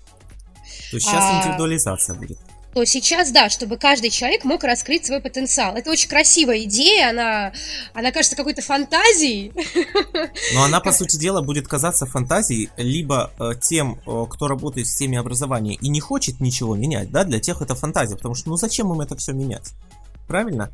То 0.91 0.99
сейчас 0.99 1.23
а... 1.23 1.41
индивидуализация 1.41 2.15
будет 2.15 2.37
то 2.73 2.85
сейчас, 2.85 3.31
да, 3.31 3.49
чтобы 3.49 3.77
каждый 3.77 4.09
человек 4.09 4.43
мог 4.45 4.63
раскрыть 4.63 5.05
свой 5.05 5.19
потенциал. 5.19 5.75
Это 5.75 5.91
очень 5.91 6.09
красивая 6.09 6.63
идея, 6.63 7.09
она, 7.09 7.53
она 7.93 8.11
кажется 8.11 8.35
какой-то 8.35 8.61
фантазией. 8.61 9.51
Но 10.53 10.63
она, 10.63 10.79
по 10.79 10.91
сути 10.91 11.17
дела, 11.17 11.41
будет 11.41 11.67
казаться 11.67 12.05
фантазией 12.05 12.69
либо 12.77 13.31
э, 13.39 13.51
тем, 13.61 13.99
э, 14.05 14.25
кто 14.29 14.47
работает 14.47 14.87
в 14.87 14.89
системе 14.89 15.19
образования 15.19 15.75
и 15.75 15.89
не 15.89 15.99
хочет 15.99 16.39
ничего 16.39 16.75
менять, 16.75 17.11
да, 17.11 17.23
для 17.23 17.39
тех 17.39 17.61
это 17.61 17.75
фантазия, 17.75 18.15
потому 18.15 18.35
что 18.35 18.49
ну 18.49 18.55
зачем 18.55 18.91
им 18.93 19.01
это 19.01 19.15
все 19.17 19.33
менять? 19.33 19.73
Правильно? 20.27 20.71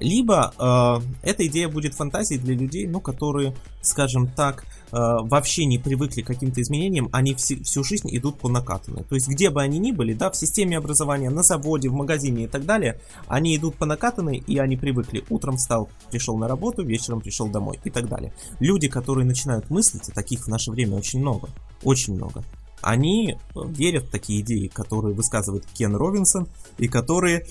Э, 0.00 0.04
либо 0.04 0.52
э, 0.58 1.28
эта 1.28 1.46
идея 1.46 1.68
будет 1.68 1.94
фантазией 1.94 2.40
для 2.40 2.54
людей, 2.54 2.86
ну, 2.86 3.00
которые, 3.00 3.54
скажем 3.82 4.28
так, 4.28 4.64
э, 4.92 4.96
вообще 4.96 5.64
не 5.66 5.78
привыкли 5.78 6.22
к 6.22 6.26
каким-то 6.26 6.60
изменениям, 6.60 7.08
они 7.12 7.32
вс- 7.34 7.62
всю 7.62 7.84
жизнь 7.84 8.08
идут 8.16 8.38
по 8.38 8.48
накатанной. 8.48 9.04
То 9.04 9.14
есть, 9.14 9.28
где 9.28 9.50
бы 9.50 9.62
они 9.62 9.78
ни 9.78 9.92
были, 9.92 10.14
да, 10.14 10.30
в 10.30 10.36
системе 10.36 10.78
образования, 10.78 11.30
на 11.30 11.42
заводе, 11.42 11.88
в 11.88 11.94
магазине 11.94 12.44
и 12.44 12.48
так 12.48 12.64
далее, 12.64 13.00
они 13.26 13.56
идут 13.56 13.76
по 13.76 13.86
накатанной, 13.86 14.38
и 14.38 14.58
они 14.58 14.76
привыкли. 14.76 15.24
Утром 15.28 15.56
встал, 15.56 15.88
пришел 16.10 16.36
на 16.36 16.48
работу, 16.48 16.82
вечером 16.82 17.20
пришел 17.20 17.48
домой 17.48 17.78
и 17.84 17.90
так 17.90 18.08
далее. 18.08 18.32
Люди, 18.58 18.88
которые 18.88 19.26
начинают 19.26 19.70
мыслить, 19.70 20.08
а 20.08 20.12
таких 20.12 20.44
в 20.44 20.48
наше 20.48 20.70
время 20.70 20.96
очень 20.96 21.20
много, 21.20 21.48
очень 21.82 22.14
много, 22.14 22.44
они 22.82 23.36
верят 23.54 24.04
в 24.04 24.10
такие 24.10 24.40
идеи, 24.40 24.68
которые 24.68 25.14
высказывает 25.14 25.66
Кен 25.74 25.94
Робинсон 25.94 26.48
и 26.78 26.88
которые 26.88 27.44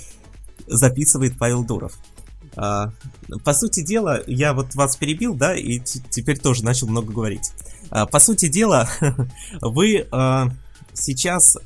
записывает 0.67 1.37
Павел 1.37 1.63
Дуров. 1.63 1.99
А, 2.55 2.91
по 3.43 3.53
сути 3.53 3.83
дела, 3.83 4.21
я 4.27 4.53
вот 4.53 4.75
вас 4.75 4.95
перебил, 4.97 5.33
да, 5.35 5.55
и 5.55 5.79
теперь 5.79 6.39
тоже 6.39 6.63
начал 6.63 6.87
много 6.87 7.11
говорить. 7.11 7.51
А, 7.89 8.05
по 8.05 8.19
сути 8.19 8.47
дела, 8.47 8.89
вы 9.61 10.07
а, 10.11 10.49
сейчас, 10.93 11.57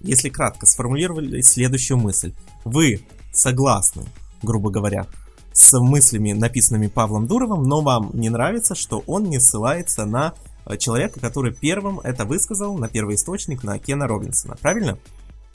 если 0.00 0.28
кратко, 0.28 0.66
сформулировали 0.66 1.40
следующую 1.40 1.98
мысль. 1.98 2.32
Вы 2.64 3.00
согласны, 3.32 4.04
грубо 4.42 4.70
говоря, 4.70 5.06
с 5.52 5.78
мыслями, 5.78 6.32
написанными 6.32 6.88
Павлом 6.88 7.26
Дуровым, 7.26 7.62
но 7.62 7.80
вам 7.80 8.10
не 8.12 8.28
нравится, 8.28 8.74
что 8.74 9.02
он 9.06 9.24
не 9.24 9.40
ссылается 9.40 10.04
на 10.04 10.34
человека, 10.78 11.20
который 11.20 11.54
первым 11.54 12.00
это 12.00 12.24
высказал, 12.26 12.76
на 12.76 12.88
первый 12.88 13.14
источник, 13.14 13.62
на 13.62 13.78
Кена 13.78 14.06
Робинсона. 14.06 14.56
Правильно? 14.60 14.98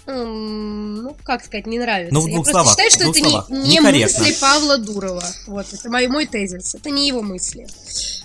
Ну, 0.06 1.16
как 1.24 1.44
сказать, 1.44 1.68
не 1.68 1.80
нравится. 1.80 2.14
Ну, 2.14 2.22
в 2.22 2.30
двух 2.30 2.48
Я 2.48 2.52
словах, 2.52 2.76
просто 2.76 2.92
считаю, 2.92 3.14
что 3.14 3.20
это 3.20 3.30
словах. 3.30 3.50
не, 3.50 3.70
не 3.70 3.80
мысли 3.82 4.36
Павла 4.40 4.78
Дурова. 4.78 5.24
Вот, 5.48 5.66
это 5.72 5.90
мой, 5.90 6.08
мой 6.08 6.26
тезис. 6.26 6.76
Это 6.76 6.90
не 6.90 7.08
его 7.08 7.22
мысли. 7.22 7.68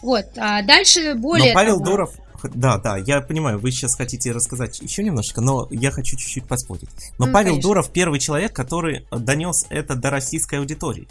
Вот, 0.03 0.27
а 0.37 0.63
дальше 0.63 1.15
более... 1.15 1.53
Но 1.53 1.55
Павел 1.55 1.79
того... 1.79 1.91
Дуров 1.91 2.11
да, 2.55 2.79
да, 2.79 2.97
я 2.99 3.21
понимаю, 3.21 3.59
вы 3.59 3.71
сейчас 3.71 3.95
хотите 3.97 4.33
рассказать 4.33 4.79
еще 4.81 5.03
немножко, 5.03 5.41
но 5.41 5.67
я 5.71 5.91
хочу 5.91 6.17
чуть-чуть 6.17 6.47
поспорить. 6.47 6.89
Но 7.19 7.27
ну, 7.27 7.33
Павел 7.33 7.53
конечно. 7.53 7.69
Дуров 7.69 7.91
первый 7.91 8.21
человек, 8.21 8.53
который 8.53 9.07
донес 9.11 9.67
это 9.71 9.95
до 9.95 10.11
российской 10.11 10.59
аудитории. 10.59 11.09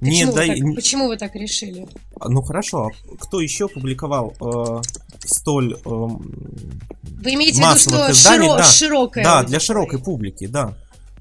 Почему, 0.00 0.14
не 0.14 0.24
вы, 0.24 0.32
дай... 0.32 0.60
так, 0.60 0.74
почему 0.74 1.08
вы 1.08 1.16
так 1.18 1.34
решили? 1.34 1.86
Ну 2.24 2.42
хорошо, 2.42 2.88
а 2.88 3.16
кто 3.18 3.40
еще 3.40 3.68
публиковал 3.68 4.32
э, 4.40 4.80
столь 5.26 5.74
э, 5.74 5.78
Вы 5.84 7.34
имеете 7.34 7.62
в 7.62 7.66
виду, 7.66 7.78
что 7.78 8.10
изданий? 8.10 8.46
Широ... 8.46 8.56
да, 8.56 8.62
широкая 8.64 9.24
Да, 9.24 9.42
для 9.44 9.60
широкой 9.60 9.98
публики, 9.98 10.46
да. 10.46 10.74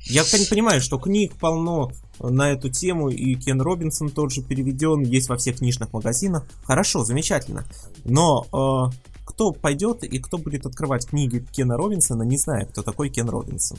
Я 0.05 0.23
понимаю, 0.23 0.79
что 0.79 0.97
книг 0.97 1.35
полно 1.35 1.91
на 2.21 2.51
эту 2.51 2.69
тему, 2.69 3.09
и 3.09 3.35
Кен 3.35 3.61
Робинсон 3.61 4.09
тоже 4.09 4.41
переведен, 4.41 5.01
есть 5.01 5.27
во 5.27 5.35
всех 5.35 5.57
книжных 5.57 5.91
магазинах. 5.91 6.45
Хорошо, 6.63 7.03
замечательно. 7.03 7.65
Но 8.05 8.45
э, 8.91 8.95
кто 9.25 9.51
пойдет 9.51 10.03
и 10.03 10.19
кто 10.19 10.37
будет 10.37 10.65
открывать 10.65 11.07
книги 11.07 11.45
Кена 11.51 11.77
Робинсона, 11.77 12.23
не 12.23 12.37
зная, 12.37 12.65
кто 12.65 12.81
такой 12.81 13.09
Кен 13.09 13.29
Робинсон? 13.29 13.77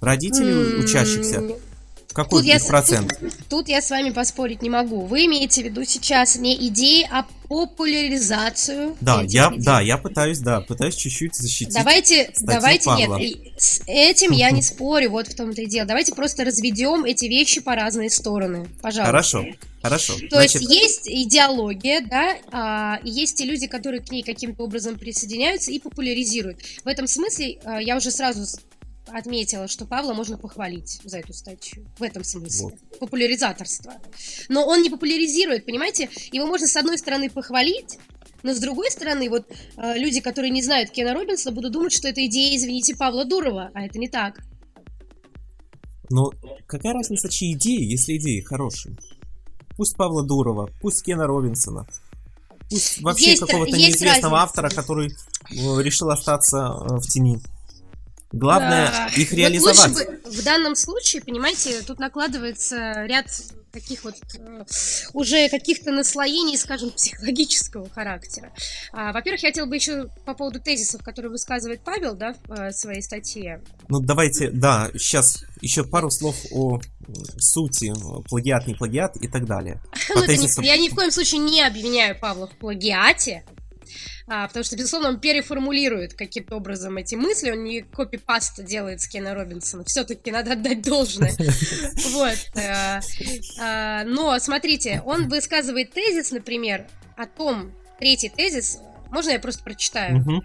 Родители 0.00 0.52
mm-hmm. 0.52 0.84
учащихся 0.84 1.42
какой 2.12 2.42
тут 2.42 2.66
процент? 2.66 3.18
Тут, 3.18 3.32
тут 3.48 3.68
я 3.68 3.80
с 3.80 3.90
вами 3.90 4.10
поспорить 4.10 4.62
не 4.62 4.70
могу. 4.70 5.06
Вы 5.06 5.26
имеете 5.26 5.62
в 5.62 5.64
виду 5.64 5.84
сейчас 5.84 6.36
не 6.36 6.56
идеи, 6.68 7.08
а 7.10 7.26
популяризацию. 7.50 8.96
Да, 9.00 9.22
я, 9.26 9.48
идей. 9.48 9.64
да, 9.64 9.80
я 9.80 9.98
пытаюсь, 9.98 10.38
да, 10.38 10.60
пытаюсь 10.60 10.94
чуть-чуть 10.94 11.34
защитить. 11.34 11.74
Давайте, 11.74 12.30
давайте, 12.40 12.84
Павла. 12.84 13.16
нет, 13.16 13.38
с 13.60 13.82
этим 13.88 14.30
я 14.30 14.52
не 14.52 14.62
спорю, 14.62 15.10
вот 15.10 15.26
в 15.26 15.34
том-то 15.34 15.62
и 15.62 15.66
дело. 15.66 15.86
Давайте 15.86 16.14
просто 16.14 16.44
разведем 16.44 17.04
эти 17.04 17.24
вещи 17.24 17.60
по 17.60 17.74
разные 17.74 18.08
стороны, 18.08 18.68
пожалуйста. 18.80 19.10
Хорошо, 19.10 19.44
хорошо. 19.82 20.12
То 20.30 20.36
Значит... 20.36 20.62
есть 20.62 20.70
есть 20.70 21.08
идеология, 21.08 22.00
да, 22.08 22.36
а, 22.52 23.00
есть 23.02 23.36
те 23.38 23.44
люди, 23.44 23.66
которые 23.66 24.00
к 24.00 24.12
ней 24.12 24.22
каким-то 24.22 24.62
образом 24.62 24.96
присоединяются 24.96 25.72
и 25.72 25.80
популяризируют. 25.80 26.60
В 26.84 26.86
этом 26.86 27.08
смысле 27.08 27.58
а, 27.64 27.82
я 27.82 27.96
уже 27.96 28.12
сразу 28.12 28.46
отметила, 29.12 29.68
что 29.68 29.86
Павла 29.86 30.14
можно 30.14 30.38
похвалить 30.38 31.00
за 31.04 31.18
эту 31.18 31.32
статью. 31.32 31.86
В 31.98 32.02
этом 32.02 32.24
смысле. 32.24 32.64
Вот. 32.64 32.98
Популяризаторство. 32.98 33.94
Но 34.48 34.66
он 34.66 34.82
не 34.82 34.90
популяризирует, 34.90 35.66
понимаете? 35.66 36.08
Его 36.32 36.46
можно 36.46 36.66
с 36.66 36.76
одной 36.76 36.98
стороны 36.98 37.30
похвалить, 37.30 37.98
но 38.42 38.54
с 38.54 38.58
другой 38.58 38.90
стороны, 38.90 39.28
вот 39.28 39.46
э, 39.76 39.98
люди, 39.98 40.20
которые 40.20 40.50
не 40.50 40.62
знают 40.62 40.90
Кена 40.90 41.14
Робинсона, 41.14 41.54
будут 41.54 41.72
думать, 41.72 41.92
что 41.92 42.08
это 42.08 42.24
идея, 42.26 42.56
извините, 42.56 42.96
Павла 42.96 43.24
Дурова, 43.24 43.70
а 43.74 43.84
это 43.84 43.98
не 43.98 44.08
так. 44.08 44.40
Но 46.08 46.32
какая 46.66 46.94
разница, 46.94 47.28
чьи 47.28 47.52
идеи, 47.52 47.84
если 47.84 48.16
идеи 48.16 48.40
хорошие? 48.40 48.96
Пусть 49.76 49.96
Павла 49.96 50.24
Дурова, 50.24 50.70
пусть 50.80 51.04
Кена 51.04 51.26
Робинсона, 51.26 51.86
пусть 52.68 53.00
вообще 53.00 53.36
какого-то 53.36 53.76
неизвестного 53.76 54.38
разница. 54.38 54.42
автора, 54.42 54.68
который 54.70 55.08
э, 55.08 55.82
решил 55.82 56.10
остаться 56.10 56.58
э, 56.58 56.96
в 56.96 57.02
тени. 57.02 57.38
Главное 58.32 58.90
да. 58.90 59.08
их 59.16 59.32
реализовать. 59.32 59.90
Вот 59.90 60.06
бы, 60.06 60.30
в 60.30 60.44
данном 60.44 60.76
случае, 60.76 61.22
понимаете, 61.22 61.82
тут 61.82 61.98
накладывается 61.98 63.04
ряд 63.06 63.26
таких 63.72 64.04
вот 64.04 64.14
э, 64.38 64.64
уже 65.12 65.48
каких-то 65.48 65.92
наслоений, 65.92 66.56
скажем, 66.56 66.90
психологического 66.96 67.88
характера. 67.90 68.52
А, 68.92 69.12
во-первых, 69.12 69.42
я 69.42 69.48
хотела 69.50 69.66
бы 69.66 69.76
еще 69.76 70.08
по 70.24 70.34
поводу 70.34 70.60
тезисов, 70.60 71.02
которые 71.02 71.30
высказывает 71.30 71.82
Павел, 71.82 72.14
да, 72.14 72.34
в 72.46 72.52
э, 72.52 72.72
своей 72.72 73.02
статье. 73.02 73.62
Ну, 73.88 74.00
давайте, 74.00 74.50
да, 74.50 74.90
сейчас 74.94 75.44
еще 75.60 75.84
пару 75.84 76.10
слов 76.10 76.36
о 76.52 76.80
сути, 77.38 77.92
плагиат, 78.28 78.66
не 78.66 78.74
плагиат 78.74 79.16
и 79.16 79.28
так 79.28 79.46
далее. 79.46 79.80
Ну, 80.14 80.24
не, 80.24 80.66
я 80.66 80.76
ни 80.76 80.88
в 80.88 80.94
коем 80.94 81.10
случае 81.10 81.40
не 81.40 81.62
обвиняю 81.62 82.18
Павла 82.18 82.48
в 82.48 82.56
плагиате, 82.56 83.44
а, 84.32 84.46
потому 84.46 84.62
что, 84.62 84.76
безусловно, 84.76 85.08
он 85.08 85.18
переформулирует 85.18 86.14
каким-то 86.14 86.54
образом 86.54 86.96
эти 86.96 87.16
мысли, 87.16 87.50
он 87.50 87.64
не 87.64 87.80
копипаст 87.80 88.62
делает 88.64 89.00
с 89.00 89.08
Кена 89.08 89.34
Робинсона, 89.34 89.82
все-таки 89.82 90.30
надо 90.30 90.52
отдать 90.52 90.82
должное. 90.82 91.32
Вот. 92.12 92.36
Э, 92.54 93.00
а, 93.60 94.04
но, 94.04 94.38
смотрите, 94.38 95.02
он 95.04 95.28
высказывает 95.28 95.92
тезис, 95.92 96.30
например, 96.30 96.86
о 97.16 97.26
том, 97.26 97.72
третий 97.98 98.28
тезис, 98.28 98.78
можно 99.10 99.30
я 99.30 99.40
просто 99.40 99.64
прочитаю? 99.64 100.42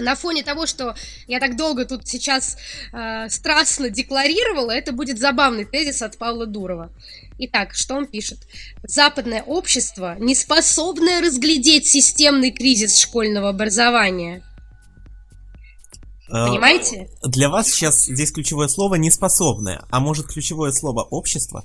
На 0.00 0.14
фоне 0.14 0.42
того, 0.42 0.66
что 0.66 0.94
я 1.26 1.40
так 1.40 1.56
долго 1.56 1.84
тут 1.84 2.06
сейчас 2.06 2.56
э, 2.92 3.28
страстно 3.28 3.90
декларировала, 3.90 4.70
это 4.70 4.92
будет 4.92 5.18
забавный 5.18 5.64
тезис 5.64 6.02
от 6.02 6.18
Павла 6.18 6.46
Дурова. 6.46 6.90
Итак, 7.38 7.74
что 7.74 7.94
он 7.94 8.06
пишет? 8.06 8.38
Западное 8.82 9.42
общество, 9.42 10.16
не 10.18 10.34
способное 10.34 11.20
разглядеть 11.20 11.86
системный 11.86 12.50
кризис 12.50 12.98
школьного 12.98 13.48
образования. 13.48 14.42
А, 16.30 16.48
Понимаете? 16.48 17.08
Для 17.22 17.48
вас 17.48 17.68
сейчас 17.68 18.04
здесь 18.04 18.32
ключевое 18.32 18.68
слово 18.68 18.96
неспособное, 18.96 19.84
а 19.90 20.00
может 20.00 20.26
ключевое 20.26 20.72
слово 20.72 21.02
общество? 21.02 21.64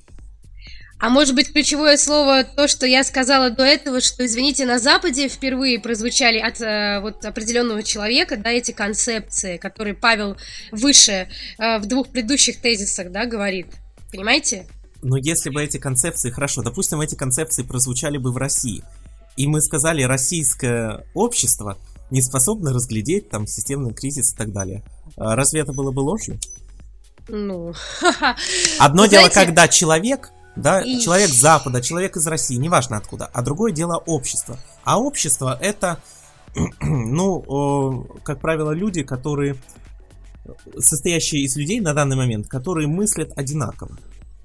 А 1.04 1.10
может 1.10 1.36
быть, 1.36 1.52
ключевое 1.52 1.98
слово 1.98 2.46
то, 2.46 2.70
что 2.70 2.86
я 2.86 3.04
сказала 3.04 3.50
до 3.50 3.66
этого, 3.66 4.00
что, 4.00 4.26
извините, 4.26 4.66
на 4.66 4.80
Западе 4.80 5.28
впервые 5.28 5.78
прозвучали 5.78 6.40
от 6.40 6.62
э, 6.62 7.02
вот 7.02 7.26
определенного 7.26 7.84
человека, 7.84 8.38
да, 8.38 8.52
эти 8.52 8.72
концепции, 8.72 9.58
которые 9.58 9.96
Павел 9.96 10.38
выше 10.72 11.28
э, 11.60 11.80
в 11.80 11.88
двух 11.88 12.08
предыдущих 12.08 12.62
тезисах, 12.62 13.12
да, 13.12 13.26
говорит. 13.26 13.68
Понимаете? 14.14 14.66
Но 15.02 15.18
если 15.18 15.50
бы 15.50 15.62
эти 15.62 15.78
концепции, 15.78 16.30
хорошо, 16.30 16.62
допустим, 16.62 17.02
эти 17.02 17.16
концепции 17.16 17.64
прозвучали 17.64 18.18
бы 18.18 18.32
в 18.32 18.38
России, 18.38 18.82
и 19.36 19.46
мы 19.46 19.60
сказали, 19.60 20.04
российское 20.04 21.06
общество 21.14 21.78
не 22.12 22.22
способно 22.22 22.72
разглядеть 22.72 23.28
там 23.28 23.46
системный 23.46 23.94
кризис 23.94 24.32
и 24.32 24.38
так 24.38 24.54
далее. 24.54 24.86
А 25.18 25.36
разве 25.36 25.60
это 25.60 25.74
было 25.74 25.92
бы 25.92 26.00
ложью? 26.00 26.40
Ну, 27.28 27.74
Одно 28.80 29.06
дело, 29.08 29.28
когда 29.28 29.68
человек 29.68 30.32
да, 30.56 30.82
и... 30.82 31.00
человек 31.00 31.30
с 31.30 31.40
Запада, 31.40 31.82
человек 31.82 32.16
из 32.16 32.28
России, 32.28 32.56
неважно 32.56 32.98
откуда, 32.98 33.26
а 33.26 33.42
другое 33.42 33.72
дело 33.72 33.98
общество. 33.98 34.58
А 34.84 35.00
общество 35.00 35.58
это, 35.60 36.00
ну, 36.82 38.08
как 38.24 38.40
правило, 38.40 38.72
люди, 38.72 39.04
которые, 39.04 39.56
состоящие 40.78 41.44
из 41.44 41.56
людей 41.56 41.80
на 41.80 41.94
данный 41.94 42.16
момент, 42.16 42.48
которые 42.48 42.88
мыслят 42.88 43.32
одинаково, 43.36 43.98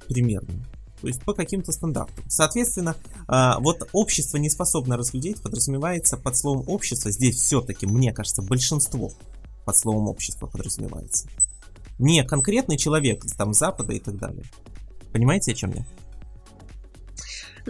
примерно. 0.08 0.64
То 1.00 1.06
есть 1.06 1.22
по 1.22 1.32
каким-то 1.32 1.70
стандартам. 1.70 2.24
Соответственно, 2.28 2.96
а, 3.28 3.60
вот 3.60 3.88
общество 3.92 4.36
не 4.36 4.50
способно 4.50 4.96
разглядеть, 4.96 5.40
подразумевается 5.40 6.16
под 6.16 6.36
словом 6.36 6.64
общество. 6.66 7.12
Здесь 7.12 7.36
все-таки, 7.36 7.86
мне 7.86 8.12
кажется, 8.12 8.42
большинство 8.42 9.12
под 9.64 9.76
словом 9.76 10.08
общество 10.08 10.46
подразумевается. 10.46 11.28
Не 12.00 12.24
конкретный 12.24 12.78
человек 12.78 13.24
там 13.36 13.52
Запада 13.52 13.92
и 13.92 14.00
так 14.00 14.18
далее. 14.18 14.44
Понимаете, 15.12 15.52
о 15.52 15.54
чем 15.54 15.72
я? 15.72 15.84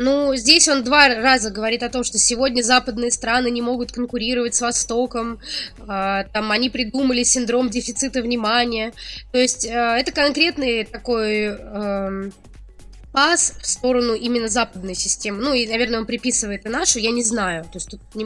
Ну, 0.00 0.36
здесь 0.36 0.68
он 0.68 0.84
два 0.84 1.08
раза 1.08 1.50
говорит 1.50 1.82
о 1.82 1.88
том, 1.88 2.04
что 2.04 2.18
сегодня 2.18 2.62
западные 2.62 3.10
страны 3.10 3.50
не 3.50 3.60
могут 3.62 3.90
конкурировать 3.90 4.54
с 4.54 4.60
Востоком, 4.60 5.40
э, 5.80 6.24
там 6.32 6.52
они 6.52 6.70
придумали 6.70 7.24
синдром 7.24 7.68
дефицита 7.68 8.22
внимания. 8.22 8.92
То 9.32 9.38
есть 9.38 9.64
э, 9.64 9.70
это 9.70 10.12
конкретный 10.12 10.84
такой 10.84 11.48
э, 11.48 12.30
пас 13.12 13.54
в 13.60 13.66
сторону 13.66 14.14
именно 14.14 14.48
западной 14.48 14.94
системы. 14.94 15.42
Ну, 15.42 15.54
и, 15.54 15.66
наверное, 15.66 16.00
он 16.00 16.06
приписывает 16.06 16.66
и 16.66 16.68
нашу, 16.68 16.98
я 16.98 17.10
не 17.10 17.24
знаю. 17.24 17.64
То 17.64 17.70
есть 17.74 17.88
тут 17.90 18.00
не... 18.14 18.24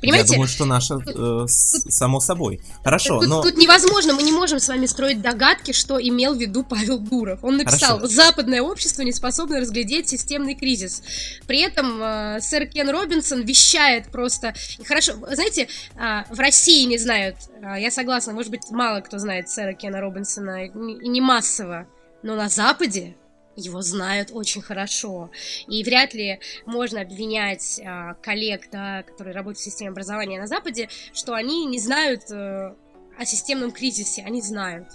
Понимаете? 0.00 0.28
Я 0.28 0.32
думаю, 0.34 0.48
что 0.48 0.64
наша, 0.64 0.98
э, 1.06 1.44
с, 1.46 1.84
само 1.88 2.20
собой. 2.20 2.60
Хорошо, 2.84 3.20
тут, 3.20 3.28
но... 3.28 3.42
Тут 3.42 3.56
невозможно, 3.56 4.12
мы 4.14 4.22
не 4.22 4.32
можем 4.32 4.60
с 4.60 4.68
вами 4.68 4.86
строить 4.86 5.20
догадки, 5.20 5.72
что 5.72 6.00
имел 6.00 6.34
в 6.34 6.38
виду 6.38 6.62
Павел 6.62 6.98
Дуров. 6.98 7.42
Он 7.42 7.56
написал, 7.56 7.96
Хорошо. 7.96 8.14
западное 8.14 8.62
общество 8.62 9.02
не 9.02 9.12
способно 9.12 9.60
разглядеть 9.60 10.08
системный 10.08 10.54
кризис. 10.54 11.02
При 11.46 11.60
этом 11.60 12.02
э, 12.02 12.40
сэр 12.40 12.66
Кен 12.66 12.90
Робинсон 12.90 13.42
вещает 13.42 14.10
просто... 14.10 14.54
Хорошо, 14.84 15.14
знаете, 15.30 15.68
э, 15.96 16.24
в 16.30 16.38
России 16.38 16.84
не 16.84 16.98
знают, 16.98 17.36
э, 17.62 17.80
я 17.80 17.90
согласна, 17.90 18.32
может 18.32 18.50
быть, 18.50 18.70
мало 18.70 19.00
кто 19.00 19.18
знает 19.18 19.48
сэра 19.48 19.72
Кена 19.72 20.00
Робинсона, 20.00 20.66
и 20.66 21.08
не 21.08 21.20
массово, 21.20 21.86
но 22.22 22.34
на 22.34 22.48
Западе 22.48 23.16
его 23.58 23.82
знают 23.82 24.30
очень 24.32 24.62
хорошо. 24.62 25.30
И 25.66 25.82
вряд 25.84 26.14
ли 26.14 26.40
можно 26.64 27.00
обвинять 27.00 27.80
а, 27.84 28.14
коллег, 28.14 28.68
да, 28.70 29.02
которые 29.02 29.34
работают 29.34 29.58
в 29.58 29.64
системе 29.64 29.90
образования 29.90 30.40
на 30.40 30.46
Западе, 30.46 30.88
что 31.12 31.34
они 31.34 31.66
не 31.66 31.78
знают 31.78 32.30
э, 32.30 32.74
о 33.18 33.24
системном 33.24 33.72
кризисе. 33.72 34.22
Они 34.24 34.40
знают. 34.40 34.88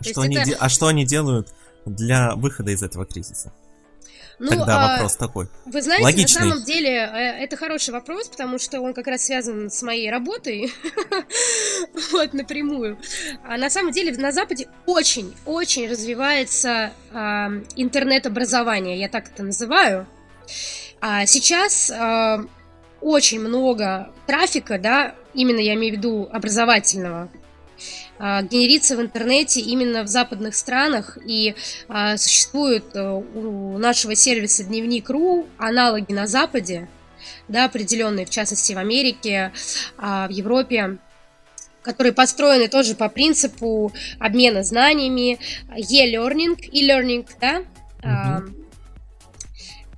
Что 0.00 0.22
они 0.22 0.36
это... 0.36 0.46
де... 0.46 0.54
А 0.54 0.68
что 0.68 0.86
они 0.86 1.04
делают 1.04 1.52
для 1.84 2.34
выхода 2.36 2.70
из 2.70 2.82
этого 2.82 3.04
кризиса? 3.04 3.52
Ну, 4.38 4.48
Тогда 4.48 4.84
а, 4.84 4.92
вопрос 4.92 5.16
такой. 5.16 5.48
Вы 5.64 5.82
знаете, 5.82 6.04
Логичный. 6.04 6.42
на 6.42 6.50
самом 6.50 6.64
деле 6.64 6.90
э, 6.90 7.44
это 7.44 7.56
хороший 7.56 7.90
вопрос, 7.90 8.28
потому 8.28 8.58
что 8.58 8.80
он 8.80 8.92
как 8.92 9.06
раз 9.06 9.24
связан 9.24 9.70
с 9.70 9.82
моей 9.82 10.10
работой, 10.10 10.72
вот 12.12 12.32
напрямую. 12.32 12.98
А 13.46 13.56
на 13.56 13.70
самом 13.70 13.92
деле 13.92 14.12
на 14.16 14.32
Западе 14.32 14.68
очень-очень 14.86 15.88
развивается 15.88 16.92
а, 17.12 17.50
интернет-образование, 17.76 18.98
я 18.98 19.08
так 19.08 19.28
это 19.28 19.42
называю. 19.42 20.06
А 21.00 21.26
сейчас 21.26 21.90
а, 21.90 22.44
очень 23.00 23.40
много 23.40 24.10
трафика, 24.26 24.78
да, 24.78 25.14
именно 25.34 25.60
я 25.60 25.74
имею 25.74 25.94
в 25.94 25.96
виду 25.98 26.28
образовательного, 26.32 27.28
генерится 28.18 28.96
в 28.96 29.00
интернете 29.00 29.60
именно 29.60 30.02
в 30.02 30.08
западных 30.08 30.54
странах, 30.54 31.18
и 31.26 31.54
а, 31.88 32.16
существует 32.16 32.84
э, 32.94 33.02
у 33.02 33.76
нашего 33.78 34.14
сервиса 34.14 34.64
Дневник.ру 34.64 35.46
аналоги 35.58 36.12
на 36.12 36.26
Западе, 36.26 36.88
да, 37.48 37.64
определенные, 37.64 38.26
в 38.26 38.30
частности, 38.30 38.72
в 38.72 38.78
Америке, 38.78 39.52
а, 39.98 40.28
в 40.28 40.30
Европе, 40.30 40.98
которые 41.82 42.12
построены 42.12 42.68
тоже 42.68 42.94
по 42.94 43.08
принципу 43.08 43.92
обмена 44.18 44.62
знаниями, 44.62 45.38
e-learning, 45.76 46.56
e-learning, 46.72 47.28
да, 47.40 47.62
mm-hmm. 48.02 48.64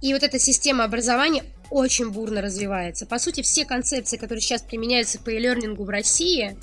И 0.03 0.13
вот 0.13 0.23
эта 0.23 0.39
система 0.39 0.85
образования 0.85 1.43
очень 1.71 2.11
бурно 2.11 2.41
развивается. 2.41 3.07
По 3.07 3.19
сути, 3.19 3.43
все 3.43 3.65
концепции, 3.65 4.17
которые 4.17 4.41
сейчас 4.41 4.63
применяются 4.63 5.19
по 5.19 5.31
e-learning 5.31 5.75
в 5.75 5.89
России, 5.89 6.57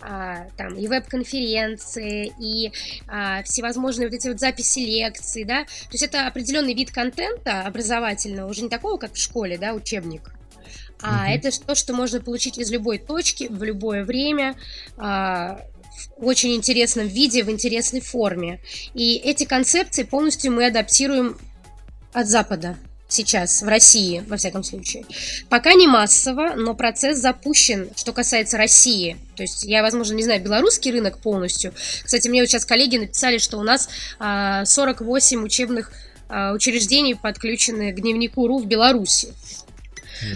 а, 0.00 0.48
там 0.56 0.74
и 0.74 0.86
веб-конференции, 0.86 2.32
и 2.40 2.72
а, 3.06 3.42
всевозможные 3.42 4.08
вот 4.08 4.14
эти 4.14 4.28
вот 4.28 4.40
записи 4.40 4.80
лекций, 4.80 5.44
да, 5.44 5.64
то 5.64 5.92
есть 5.92 6.02
это 6.02 6.26
определенный 6.26 6.74
вид 6.74 6.90
контента 6.90 7.62
образовательного, 7.62 8.48
уже 8.48 8.62
не 8.62 8.68
такого, 8.68 8.98
как 8.98 9.14
в 9.14 9.18
школе, 9.18 9.58
да, 9.58 9.74
учебник, 9.74 10.32
а 11.00 11.28
mm-hmm. 11.28 11.34
это 11.34 11.66
то, 11.66 11.74
что 11.74 11.92
можно 11.92 12.20
получить 12.20 12.58
из 12.58 12.70
любой 12.70 12.98
точки, 12.98 13.48
в 13.50 13.62
любое 13.62 14.04
время, 14.04 14.56
а, 14.96 15.60
в 16.16 16.26
очень 16.26 16.54
интересном 16.54 17.06
виде, 17.06 17.42
в 17.44 17.50
интересной 17.50 18.00
форме. 18.00 18.60
И 18.94 19.16
эти 19.16 19.44
концепции 19.44 20.02
полностью 20.02 20.52
мы 20.52 20.66
адаптируем 20.66 21.38
от 22.12 22.28
Запада. 22.28 22.76
Сейчас 23.08 23.62
в 23.62 23.68
России, 23.68 24.24
во 24.28 24.36
всяком 24.36 24.62
случае. 24.62 25.04
Пока 25.48 25.74
не 25.74 25.86
массово, 25.86 26.54
но 26.56 26.74
процесс 26.74 27.18
запущен, 27.18 27.90
что 27.96 28.12
касается 28.12 28.56
России. 28.56 29.16
То 29.36 29.42
есть 29.42 29.64
я, 29.64 29.82
возможно, 29.82 30.14
не 30.14 30.24
знаю 30.24 30.42
белорусский 30.42 30.90
рынок 30.90 31.18
полностью. 31.18 31.72
Кстати, 32.04 32.28
мне 32.28 32.40
вот 32.40 32.48
сейчас 32.48 32.64
коллеги 32.64 32.96
написали, 32.96 33.38
что 33.38 33.58
у 33.58 33.62
нас 33.62 33.88
48 34.18 35.38
а, 35.38 35.42
учебных 35.42 35.92
а, 36.28 36.52
учреждений 36.52 37.14
подключены 37.14 37.92
к 37.92 38.00
дневнику 38.00 38.46
РУ 38.46 38.58
в 38.58 38.66
Беларуси. 38.66 39.32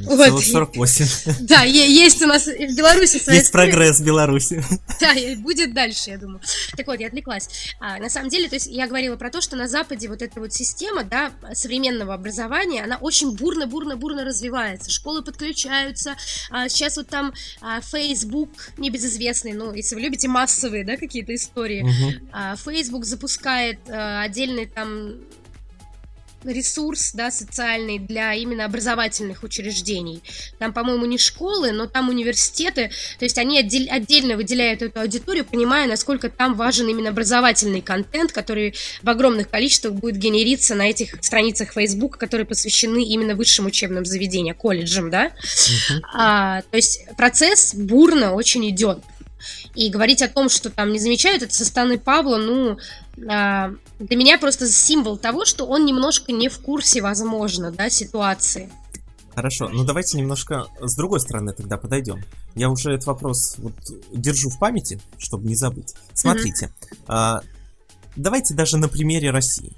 Вот. 0.05 0.45
48. 0.45 1.07
Да, 1.41 1.63
есть 1.63 2.23
у 2.23 2.27
нас 2.27 2.47
в 2.47 2.77
Беларуси 2.77 3.19
своя... 3.19 3.39
Есть 3.39 3.53
прогресс 3.53 4.01
в 4.01 4.05
Беларуси. 4.05 4.63
Да, 5.01 5.15
будет 5.39 5.73
дальше, 5.73 6.11
я 6.11 6.19
думаю. 6.19 6.41
Так 6.77 6.87
вот, 6.87 7.01
я 7.01 7.07
отвлеклась. 7.07 7.49
А, 7.81 7.99
на 7.99 8.11
самом 8.11 8.29
деле, 8.29 8.49
то 8.49 8.57
есть 8.57 8.67
я 8.67 8.87
говорила 8.87 9.17
про 9.17 9.31
то, 9.31 9.41
что 9.41 9.57
на 9.57 9.69
Западе 9.69 10.09
вот 10.09 10.23
эта 10.23 10.41
вот 10.41 10.53
система, 10.53 11.05
да, 11.05 11.33
современного 11.55 12.15
образования, 12.15 12.85
она 12.85 12.97
очень 12.97 13.35
бурно-бурно-бурно 13.35 14.25
развивается. 14.25 14.91
Школы 14.91 15.23
подключаются. 15.23 16.17
А, 16.51 16.69
сейчас 16.69 16.97
вот 16.97 17.09
там 17.09 17.33
а, 17.61 17.81
Facebook, 17.81 18.51
небезызвестный, 18.77 19.53
ну, 19.53 19.73
если 19.73 19.95
вы 19.95 20.03
любите 20.03 20.29
массовые, 20.29 20.85
да, 20.85 20.97
какие-то 20.97 21.35
истории. 21.35 21.83
Угу. 21.83 22.29
А, 22.33 22.57
Facebook 22.57 23.05
запускает 23.05 23.79
а, 23.89 24.23
отдельный 24.23 24.67
там 24.67 25.15
ресурс, 26.45 27.13
да, 27.13 27.31
социальный 27.31 27.99
для 27.99 28.35
именно 28.35 28.65
образовательных 28.65 29.43
учреждений. 29.43 30.23
Там, 30.59 30.73
по-моему, 30.73 31.07
не 31.07 31.19
школы, 31.19 31.73
но 31.73 31.87
там 31.87 32.09
университеты, 32.09 32.91
то 33.19 33.25
есть 33.25 33.39
они 33.39 33.59
отдель, 33.59 33.89
отдельно 33.89 34.37
выделяют 34.37 34.83
эту 34.83 35.01
аудиторию, 35.01 35.45
понимая, 35.45 35.87
насколько 35.87 36.29
там 36.31 36.55
важен 36.55 36.89
именно 36.89 37.11
образовательный 37.11 37.81
контент, 37.81 38.33
который 38.33 38.75
в 39.03 39.09
огромных 39.09 39.51
количествах 39.51 39.95
будет 39.95 40.17
генериться 40.17 40.75
на 40.75 40.89
этих 40.89 41.17
страницах 41.23 41.73
Facebook, 41.73 42.19
которые 42.19 42.47
посвящены 42.47 43.05
именно 43.05 43.35
высшим 43.35 43.67
учебным 43.67 44.05
заведениям, 44.05 44.57
колледжам, 44.57 45.11
да. 45.11 45.27
Uh-huh. 45.27 46.01
А, 46.15 46.63
то 46.63 46.77
есть 46.77 47.07
процесс 47.17 47.75
бурно 47.75 48.35
очень 48.35 48.69
идет. 48.71 48.99
И 49.75 49.89
говорить 49.89 50.21
о 50.23 50.29
том, 50.29 50.49
что 50.49 50.69
там 50.69 50.93
не 50.93 50.99
замечают, 50.99 51.43
это 51.43 51.55
со 51.55 51.65
стороны 51.65 51.99
Павла, 51.99 52.37
ну, 52.37 52.79
для 53.21 54.17
меня 54.17 54.39
просто 54.39 54.67
символ 54.67 55.17
того, 55.17 55.45
что 55.45 55.67
он 55.67 55.85
немножко 55.85 56.33
не 56.33 56.49
в 56.49 56.59
курсе, 56.59 57.03
возможно, 57.03 57.71
да, 57.71 57.91
ситуации. 57.91 58.71
Хорошо, 59.35 59.69
ну 59.69 59.85
давайте 59.85 60.19
немножко 60.19 60.67
с 60.81 60.97
другой 60.97 61.21
стороны 61.21 61.53
тогда 61.53 61.77
подойдем. 61.77 62.25
Я 62.55 62.69
уже 62.69 62.93
этот 62.93 63.07
вопрос 63.07 63.57
вот 63.59 63.75
держу 64.13 64.51
в 64.51 64.59
памяти, 64.59 65.01
чтобы 65.19 65.47
не 65.47 65.55
забыть. 65.55 65.95
Смотрите, 66.15 66.67
mm-hmm. 66.67 67.05
а, 67.07 67.41
давайте 68.17 68.55
даже 68.55 68.77
на 68.77 68.89
примере 68.89 69.31
России 69.31 69.73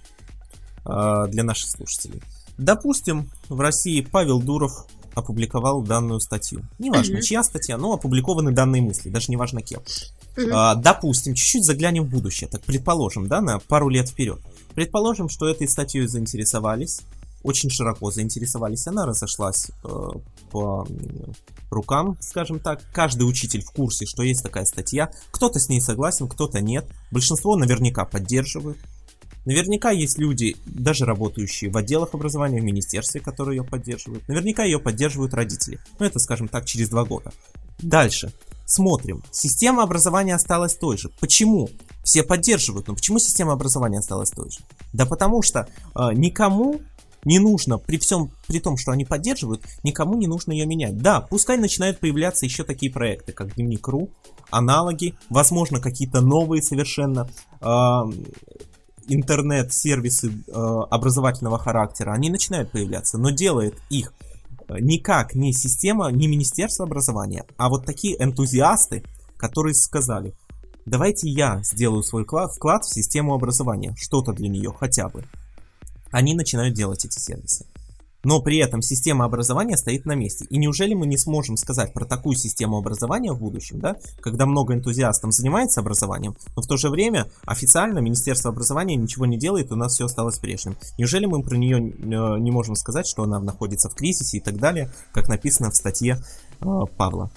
а, 0.84 1.26
для 1.26 1.44
наших 1.44 1.70
слушателей. 1.70 2.22
Допустим, 2.56 3.30
в 3.48 3.60
России 3.60 4.00
Павел 4.00 4.40
Дуров 4.40 4.86
опубликовал 5.14 5.82
данную 5.82 6.20
статью. 6.20 6.62
Неважно, 6.78 7.16
mm-hmm. 7.16 7.22
чья 7.22 7.42
статья, 7.42 7.76
но 7.76 7.92
опубликованы 7.92 8.52
данные 8.52 8.80
мысли, 8.80 9.10
даже 9.10 9.30
неважно 9.30 9.60
кем. 9.60 9.82
Mm-hmm. 10.36 10.50
А, 10.52 10.74
допустим, 10.74 11.34
чуть-чуть 11.34 11.64
заглянем 11.64 12.04
в 12.04 12.08
будущее, 12.08 12.48
так 12.48 12.62
предположим, 12.62 13.26
да, 13.28 13.40
на 13.40 13.58
пару 13.58 13.88
лет 13.88 14.08
вперед. 14.08 14.40
Предположим, 14.74 15.28
что 15.28 15.48
этой 15.48 15.68
статьей 15.68 16.06
заинтересовались, 16.06 17.02
очень 17.42 17.70
широко 17.70 18.10
заинтересовались, 18.10 18.86
она 18.86 19.04
разошлась 19.04 19.70
э, 19.84 20.08
по 20.50 20.86
рукам, 21.70 22.16
скажем 22.20 22.60
так. 22.60 22.82
Каждый 22.92 23.24
учитель 23.24 23.62
в 23.62 23.70
курсе, 23.72 24.06
что 24.06 24.22
есть 24.22 24.42
такая 24.42 24.64
статья. 24.64 25.10
Кто-то 25.30 25.58
с 25.58 25.68
ней 25.68 25.80
согласен, 25.80 26.28
кто-то 26.28 26.60
нет. 26.60 26.86
Большинство 27.10 27.56
наверняка 27.56 28.04
поддерживают. 28.04 28.78
Наверняка 29.44 29.90
есть 29.90 30.18
люди, 30.18 30.56
даже 30.66 31.04
работающие 31.04 31.70
в 31.70 31.76
отделах 31.76 32.14
образования, 32.14 32.60
в 32.60 32.64
министерстве, 32.64 33.20
которые 33.20 33.58
ее 33.58 33.64
поддерживают. 33.64 34.26
Наверняка 34.28 34.62
ее 34.62 34.78
поддерживают 34.78 35.34
родители. 35.34 35.80
Ну, 35.98 36.06
это, 36.06 36.20
скажем 36.20 36.46
так, 36.46 36.64
через 36.64 36.88
два 36.90 37.04
года. 37.04 37.32
Дальше. 37.80 38.32
Смотрим. 38.72 39.22
Система 39.30 39.82
образования 39.82 40.34
осталась 40.34 40.74
той 40.74 40.96
же. 40.96 41.10
Почему? 41.20 41.68
Все 42.02 42.22
поддерживают, 42.22 42.88
но 42.88 42.94
почему 42.94 43.18
система 43.18 43.52
образования 43.52 43.98
осталась 43.98 44.30
той 44.30 44.50
же? 44.50 44.60
Да 44.94 45.04
потому 45.04 45.42
что 45.42 45.68
э, 45.94 46.14
никому 46.14 46.80
не 47.26 47.38
нужно, 47.38 47.76
при 47.76 47.98
всем, 47.98 48.30
при 48.46 48.60
том, 48.60 48.78
что 48.78 48.92
они 48.92 49.04
поддерживают, 49.04 49.62
никому 49.82 50.16
не 50.16 50.26
нужно 50.26 50.52
ее 50.52 50.64
менять. 50.64 50.96
Да, 50.96 51.20
пускай 51.20 51.58
начинают 51.58 52.00
появляться 52.00 52.46
еще 52.46 52.64
такие 52.64 52.90
проекты, 52.90 53.32
как 53.32 53.56
Дневник.ру, 53.56 54.08
аналоги, 54.48 55.16
возможно, 55.28 55.78
какие-то 55.78 56.22
новые 56.22 56.62
совершенно 56.62 57.28
э, 57.60 57.66
интернет-сервисы 59.06 60.28
э, 60.28 60.50
образовательного 60.90 61.58
характера, 61.58 62.12
они 62.12 62.30
начинают 62.30 62.70
появляться, 62.70 63.18
но 63.18 63.28
делает 63.28 63.74
их 63.90 64.14
никак 64.80 65.34
не 65.34 65.52
система, 65.52 66.10
не 66.10 66.28
Министерство 66.28 66.84
образования, 66.84 67.44
а 67.56 67.68
вот 67.68 67.84
такие 67.84 68.16
энтузиасты, 68.22 69.04
которые 69.36 69.74
сказали, 69.74 70.34
давайте 70.86 71.28
я 71.28 71.60
сделаю 71.62 72.02
свой 72.02 72.24
вклад, 72.24 72.52
вклад 72.52 72.84
в 72.84 72.94
систему 72.94 73.34
образования, 73.34 73.94
что-то 73.96 74.32
для 74.32 74.48
нее 74.48 74.72
хотя 74.78 75.08
бы. 75.08 75.24
Они 76.10 76.34
начинают 76.34 76.74
делать 76.74 77.04
эти 77.04 77.18
сервисы 77.18 77.66
но 78.24 78.40
при 78.40 78.58
этом 78.58 78.82
система 78.82 79.24
образования 79.24 79.76
стоит 79.76 80.06
на 80.06 80.14
месте. 80.14 80.46
И 80.50 80.58
неужели 80.58 80.94
мы 80.94 81.06
не 81.06 81.18
сможем 81.18 81.56
сказать 81.56 81.92
про 81.92 82.04
такую 82.04 82.36
систему 82.36 82.78
образования 82.78 83.32
в 83.32 83.38
будущем, 83.38 83.80
да, 83.80 83.96
когда 84.20 84.46
много 84.46 84.74
энтузиастов 84.74 85.32
занимается 85.32 85.80
образованием, 85.80 86.36
но 86.56 86.62
в 86.62 86.66
то 86.66 86.76
же 86.76 86.88
время 86.88 87.26
официально 87.44 87.98
Министерство 87.98 88.50
образования 88.50 88.96
ничего 88.96 89.26
не 89.26 89.38
делает, 89.38 89.72
у 89.72 89.76
нас 89.76 89.94
все 89.94 90.06
осталось 90.06 90.38
прежним. 90.38 90.76
Неужели 90.98 91.26
мы 91.26 91.42
про 91.42 91.56
нее 91.56 91.78
э, 91.78 92.38
не 92.38 92.50
можем 92.50 92.76
сказать, 92.76 93.06
что 93.06 93.24
она 93.24 93.40
находится 93.40 93.88
в 93.88 93.94
кризисе 93.94 94.38
и 94.38 94.40
так 94.40 94.58
далее, 94.58 94.90
как 95.12 95.28
написано 95.28 95.70
в 95.70 95.76
статье 95.76 96.22
э, 96.60 96.64
Павла? 96.96 97.30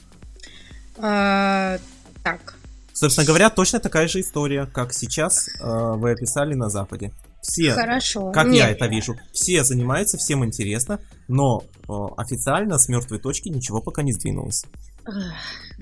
А, 0.98 1.78
так. 2.24 2.56
Собственно 2.94 3.28
говоря, 3.28 3.50
точно 3.50 3.80
такая 3.80 4.08
же 4.08 4.22
история, 4.22 4.68
как 4.68 4.94
сейчас 4.94 5.50
э, 5.60 5.94
вы 5.96 6.12
описали 6.12 6.54
на 6.54 6.70
Западе. 6.70 7.12
Все, 7.48 7.74
Хорошо. 7.74 8.32
как 8.32 8.48
Нет. 8.48 8.56
я 8.56 8.72
это 8.72 8.88
вижу, 8.88 9.16
все 9.32 9.64
занимаются, 9.64 10.18
всем 10.18 10.44
интересно, 10.44 11.00
но 11.28 11.64
э, 11.88 11.92
официально 12.18 12.80
с 12.80 12.90
мертвой 12.90 13.20
точки 13.20 13.50
ничего 13.50 13.82
пока 13.82 14.02
не 14.02 14.14
сдвинулось. 14.14 14.66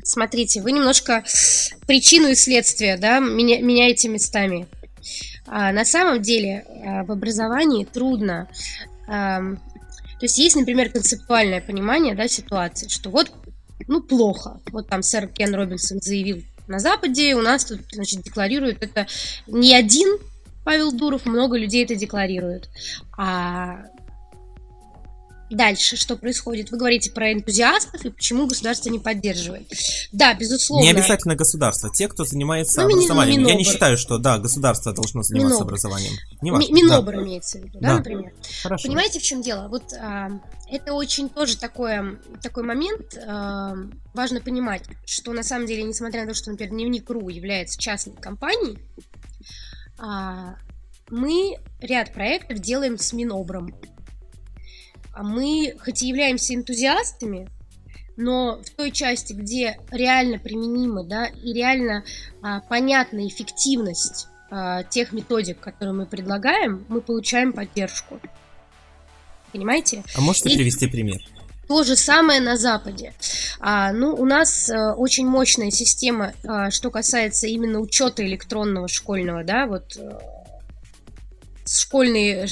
Смотрите, 0.04 0.62
вы 0.62 0.74
немножко 0.74 1.24
причину 1.88 2.28
и 2.28 2.36
следствие, 2.36 2.98
да, 2.98 3.20
меня, 3.20 3.62
меняете 3.62 4.10
местами. 4.10 4.68
А, 5.48 5.72
на 5.72 5.86
самом 5.86 6.22
деле 6.22 6.66
а, 6.86 7.06
в 7.06 7.12
образовании 7.12 7.86
трудно. 7.86 8.50
А, 9.08 9.40
то 9.40 10.26
есть 10.26 10.38
есть, 10.38 10.58
например, 10.58 10.90
концептуальное 10.90 11.62
понимание 11.62 12.14
да, 12.14 12.28
ситуации, 12.28 12.90
что 12.90 13.10
вот, 13.10 13.32
ну, 13.88 14.02
плохо. 14.02 14.60
Вот 14.72 14.90
там 14.90 15.02
сэр 15.02 15.28
Кен 15.28 15.56
Робинсон 15.56 16.02
заявил 16.02 16.44
на 16.68 16.80
Западе, 16.80 17.36
у 17.36 17.42
нас 17.42 17.64
тут, 17.64 17.80
значит, 17.94 18.22
декларируют 18.22 18.84
это 18.84 19.08
не 19.48 19.74
один 19.74 20.18
Павел 20.64 20.92
Дуров, 20.92 21.26
много 21.26 21.58
людей 21.58 21.84
это 21.84 21.96
декларируют. 21.96 22.70
А 23.18 23.86
Дальше, 25.54 25.98
что 25.98 26.16
происходит? 26.16 26.72
Вы 26.72 26.78
говорите 26.78 27.12
про 27.12 27.32
энтузиастов 27.32 28.04
и 28.06 28.10
почему 28.10 28.48
государство 28.48 28.90
не 28.90 28.98
поддерживает. 28.98 29.72
Да, 30.12 30.34
безусловно. 30.34 30.84
Не 30.84 30.92
обязательно 30.92 31.36
государство. 31.36 31.92
Те, 31.94 32.08
кто 32.08 32.26
занимается 32.26 32.82
ну, 32.82 32.88
образованием. 32.88 33.42
Минобр. 33.42 33.52
Я 33.52 33.58
не 33.58 33.64
считаю, 33.64 33.98
что 33.98 34.18
да, 34.18 34.40
государство 34.40 34.94
должно 34.94 35.22
заниматься 35.22 35.58
Минобр. 35.58 35.68
образованием. 35.68 36.14
Не 36.42 36.52
важно. 36.52 36.74
Минобр 36.74 37.16
да. 37.16 37.22
имеется 37.22 37.60
в 37.60 37.64
виду, 37.66 37.80
да, 37.80 37.88
да 37.88 37.98
например. 37.98 38.34
Хорошо. 38.64 38.88
Понимаете, 38.88 39.20
в 39.20 39.24
чем 39.24 39.42
дело? 39.42 39.68
Вот 39.68 39.94
а, 39.94 40.30
это 40.72 40.94
очень 40.94 41.30
тоже 41.30 41.58
такое, 41.58 42.20
такой 42.42 42.64
момент. 42.64 43.18
А, 43.28 43.76
важно 44.14 44.42
понимать, 44.42 44.84
что 45.06 45.34
на 45.34 45.44
самом 45.44 45.68
деле, 45.68 45.84
несмотря 45.84 46.22
на 46.22 46.30
то, 46.30 46.34
что, 46.34 46.50
например, 46.50 46.74
Дневник.ру 46.74 47.30
является 47.30 47.80
частной 47.80 48.16
компанией, 48.16 48.80
мы 51.10 51.58
ряд 51.80 52.14
проектов 52.14 52.60
делаем 52.60 52.98
с 52.98 53.14
Минобром. 53.14 53.74
А 55.14 55.24
мы, 55.24 55.76
хоть 55.84 56.02
и 56.02 56.08
являемся 56.08 56.56
энтузиастами, 56.56 57.48
но 58.18 58.62
в 58.62 58.70
той 58.72 58.92
части, 58.92 59.34
где 59.34 59.78
реально 59.92 60.40
применимы, 60.40 61.04
да, 61.04 61.28
и 61.28 61.54
реально 61.54 62.04
а, 62.42 62.62
понятна 62.62 63.28
эффективность 63.28 64.28
а, 64.50 64.84
тех 64.84 65.12
методик, 65.12 65.60
которые 65.60 65.94
мы 65.94 66.06
предлагаем, 66.06 66.86
мы 66.90 67.02
получаем 67.02 67.54
поддержку. 67.54 68.20
Понимаете? 69.52 70.04
А 70.16 70.22
можете 70.22 70.50
и... 70.50 70.58
привести 70.58 70.88
пример? 70.88 71.22
То 71.74 71.84
же 71.84 71.96
самое 71.96 72.40
на 72.40 72.56
Западе. 72.56 73.16
А, 73.60 73.92
ну, 73.94 74.14
у 74.14 74.26
нас 74.26 74.70
а, 74.70 74.94
очень 74.94 75.26
мощная 75.26 75.72
система, 75.72 76.34
а, 76.44 76.70
что 76.70 76.92
касается 76.92 77.48
именно 77.48 77.80
учета 77.80 78.24
электронного 78.24 78.88
школьного, 78.88 79.44
да, 79.44 79.66
вот 79.66 79.98
а, 79.98 80.20
школьный 81.66 82.44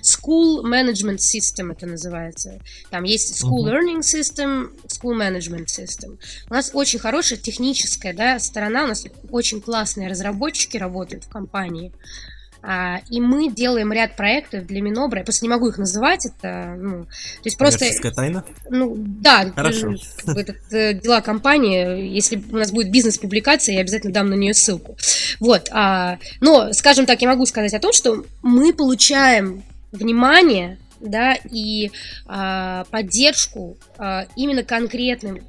school 0.00 0.64
management 0.64 1.18
system 1.18 1.72
это 1.72 1.84
называется. 1.84 2.58
Там 2.88 3.04
есть 3.04 3.44
school 3.44 3.66
uh-huh. 3.66 3.74
learning 3.74 4.00
system, 4.00 4.70
school 4.86 5.14
management 5.14 5.66
system. 5.66 6.18
У 6.48 6.54
нас 6.54 6.70
очень 6.72 7.00
хорошая 7.00 7.38
техническая 7.38 8.14
да, 8.14 8.38
сторона, 8.38 8.84
у 8.84 8.86
нас 8.86 9.04
очень 9.30 9.60
классные 9.60 10.08
разработчики 10.08 10.78
работают 10.78 11.24
в 11.24 11.28
компании. 11.28 11.92
А, 11.92 12.39
и 12.62 13.20
мы 13.20 13.50
делаем 13.50 13.92
ряд 13.92 14.16
проектов 14.16 14.66
для 14.66 14.82
Минобра. 14.82 15.18
Я 15.18 15.24
просто 15.24 15.44
не 15.44 15.48
могу 15.48 15.68
их 15.68 15.78
называть. 15.78 16.26
Это, 16.26 16.76
ну, 16.78 17.04
то 17.04 17.10
есть 17.44 17.56
просто... 17.56 17.86
тайна? 18.14 18.44
Ну, 18.68 18.94
да. 18.96 19.50
Хорошо. 19.54 19.94
Это, 20.26 20.54
это 20.70 20.94
дела 20.94 21.20
компании. 21.20 22.08
Если 22.08 22.42
у 22.50 22.56
нас 22.56 22.70
будет 22.70 22.90
бизнес-публикация, 22.90 23.76
я 23.76 23.80
обязательно 23.80 24.12
дам 24.12 24.28
на 24.28 24.34
нее 24.34 24.54
ссылку. 24.54 24.96
Вот. 25.38 25.68
А, 25.72 26.18
но, 26.40 26.72
скажем 26.72 27.06
так, 27.06 27.22
я 27.22 27.28
могу 27.28 27.46
сказать 27.46 27.74
о 27.74 27.80
том, 27.80 27.92
что 27.92 28.24
мы 28.42 28.72
получаем 28.72 29.62
внимание 29.92 30.78
да, 31.00 31.34
и 31.50 31.90
а, 32.26 32.84
поддержку 32.90 33.78
а, 33.96 34.26
именно 34.36 34.62
конкретным 34.62 35.40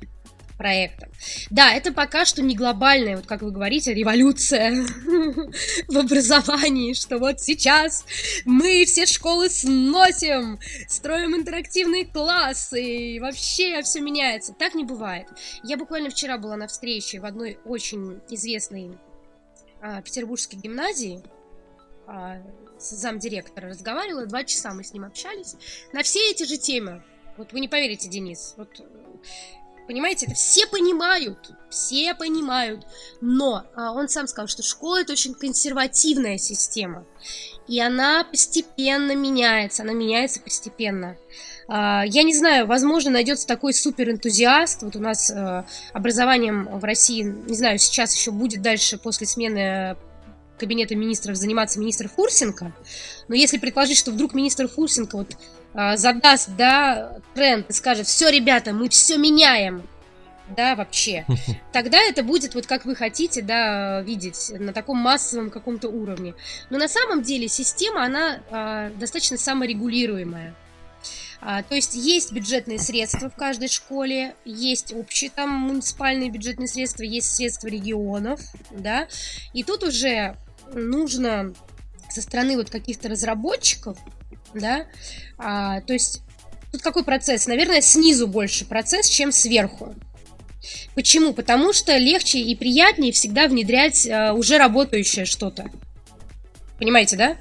проектом. 0.62 1.10
Да, 1.50 1.74
это 1.74 1.92
пока 1.92 2.24
что 2.24 2.44
не 2.44 2.56
глобальная, 2.56 3.16
вот 3.16 3.26
как 3.26 3.42
вы 3.42 3.50
говорите, 3.50 3.96
революция 3.96 4.72
в 5.88 5.98
образовании, 5.98 6.94
что 6.94 7.18
вот 7.18 7.40
сейчас 7.40 8.06
мы 8.46 8.86
все 8.86 9.08
школы 9.08 9.50
сносим, 9.50 10.60
строим 10.88 11.36
интерактивные 11.36 12.06
классы, 12.06 12.80
и 12.84 13.20
вообще 13.20 13.82
все 13.82 14.02
меняется. 14.02 14.54
Так 14.54 14.76
не 14.76 14.84
бывает. 14.84 15.28
Я 15.64 15.78
буквально 15.78 16.12
вчера 16.12 16.38
была 16.38 16.58
на 16.58 16.68
встрече 16.68 17.20
в 17.20 17.26
одной 17.26 17.58
очень 17.66 18.22
известной 18.30 18.92
а, 19.82 20.04
петербургской 20.04 20.60
гимназии, 20.60 21.24
а, 22.06 22.38
с 22.78 22.92
замдиректора 22.92 23.70
разговаривала, 23.70 24.28
два 24.28 24.44
часа 24.44 24.76
мы 24.76 24.84
с 24.84 24.94
ним 24.94 25.06
общались 25.06 25.56
на 25.92 26.04
все 26.04 26.20
эти 26.30 26.44
же 26.44 26.58
темы. 26.58 27.02
Вот 27.38 27.52
вы 27.52 27.62
не 27.62 27.68
поверите, 27.68 28.10
Денис, 28.10 28.54
вот 28.58 28.80
Понимаете, 29.92 30.26
это 30.26 30.36
все 30.36 30.66
понимают, 30.68 31.52
все 31.70 32.16
понимают. 32.16 32.88
Но 33.20 33.66
а, 33.76 33.92
он 33.92 34.08
сам 34.08 34.26
сказал, 34.26 34.48
что 34.48 34.64
школа 34.64 35.02
это 35.02 35.12
очень 35.12 35.34
консервативная 35.34 36.38
система. 36.38 37.06
И 37.68 37.78
она 37.82 38.24
постепенно 38.24 39.14
меняется, 39.14 39.84
она 39.84 39.92
меняется 39.92 40.40
постепенно. 40.40 41.18
А, 41.68 42.06
я 42.06 42.24
не 42.24 42.34
знаю, 42.34 42.68
возможно, 42.68 43.12
найдется 43.12 43.46
такой 43.46 43.74
суперэнтузиаст. 43.74 44.84
Вот 44.84 44.96
у 44.96 45.02
нас 45.02 45.30
а, 45.30 45.66
образованием 45.92 46.70
в 46.80 46.86
России, 46.86 47.24
не 47.24 47.58
знаю, 47.58 47.78
сейчас 47.78 48.16
еще 48.16 48.32
будет 48.32 48.62
дальше 48.62 48.98
после 48.98 49.28
смены 49.28 49.98
кабинета 50.62 50.96
министров 50.96 51.36
заниматься 51.36 51.80
министр 51.80 52.08
Фурсенко. 52.08 52.72
Но 53.28 53.36
если 53.36 53.58
предположить, 53.58 53.98
что 53.98 54.12
вдруг 54.12 54.34
министр 54.34 54.68
Фурсенко 54.68 55.18
вот 55.18 55.36
а, 55.74 55.98
задаст, 55.98 56.52
да, 56.56 57.18
тренд 57.34 57.70
и 57.70 57.74
скажет, 57.74 58.08
все, 58.08 58.30
ребята, 58.30 58.74
мы 58.74 58.88
все 58.90 59.18
меняем, 59.18 59.84
да, 60.56 60.76
вообще, 60.76 61.26
тогда 61.74 61.98
это 62.00 62.24
будет 62.24 62.56
вот 62.56 62.68
как 62.68 62.86
вы 62.86 62.96
хотите, 62.96 63.42
да, 63.42 64.02
видеть 64.02 64.52
на 64.58 64.72
таком 64.72 64.98
массовом 64.98 65.50
каком-то 65.50 65.90
уровне. 65.90 66.36
Но 66.70 66.78
на 66.78 66.88
самом 66.88 67.24
деле 67.24 67.48
система, 67.48 68.06
она 68.06 68.40
а, 68.52 68.90
достаточно 68.92 69.38
саморегулируемая. 69.38 70.56
А, 71.44 71.64
то 71.64 71.74
есть 71.74 71.96
есть 71.96 72.32
бюджетные 72.32 72.78
средства 72.78 73.30
в 73.30 73.36
каждой 73.36 73.68
школе, 73.68 74.36
есть 74.46 74.94
общие 74.94 75.32
там 75.32 75.50
муниципальные 75.50 76.30
бюджетные 76.30 76.68
средства, 76.68 77.02
есть 77.02 77.36
средства 77.36 77.68
регионов, 77.68 78.40
да, 78.70 79.08
и 79.52 79.64
тут 79.64 79.84
уже 79.84 80.38
нужно 80.74 81.54
со 82.10 82.22
стороны 82.22 82.58
вот 82.58 82.70
каких-то 82.70 83.10
разработчиков 83.10 83.98
да, 84.54 84.86
а, 85.38 85.82
то 85.82 85.94
есть 85.94 86.22
тут 86.72 86.82
какой 86.82 87.04
процесс? 87.04 87.48
Наверное, 87.48 87.82
снизу 87.82 88.28
больше 88.28 88.66
процесс, 88.66 89.08
чем 89.08 89.32
сверху. 89.32 89.96
Почему? 90.94 91.34
Потому 91.34 91.74
что 91.74 91.98
легче 91.98 92.40
и 92.40 92.56
приятнее 92.56 93.12
всегда 93.12 93.48
внедрять 93.48 94.08
а, 94.08 94.34
уже 94.34 94.58
работающее 94.58 95.26
что-то. 95.26 95.70
Понимаете, 96.78 97.16
да? 97.16 97.38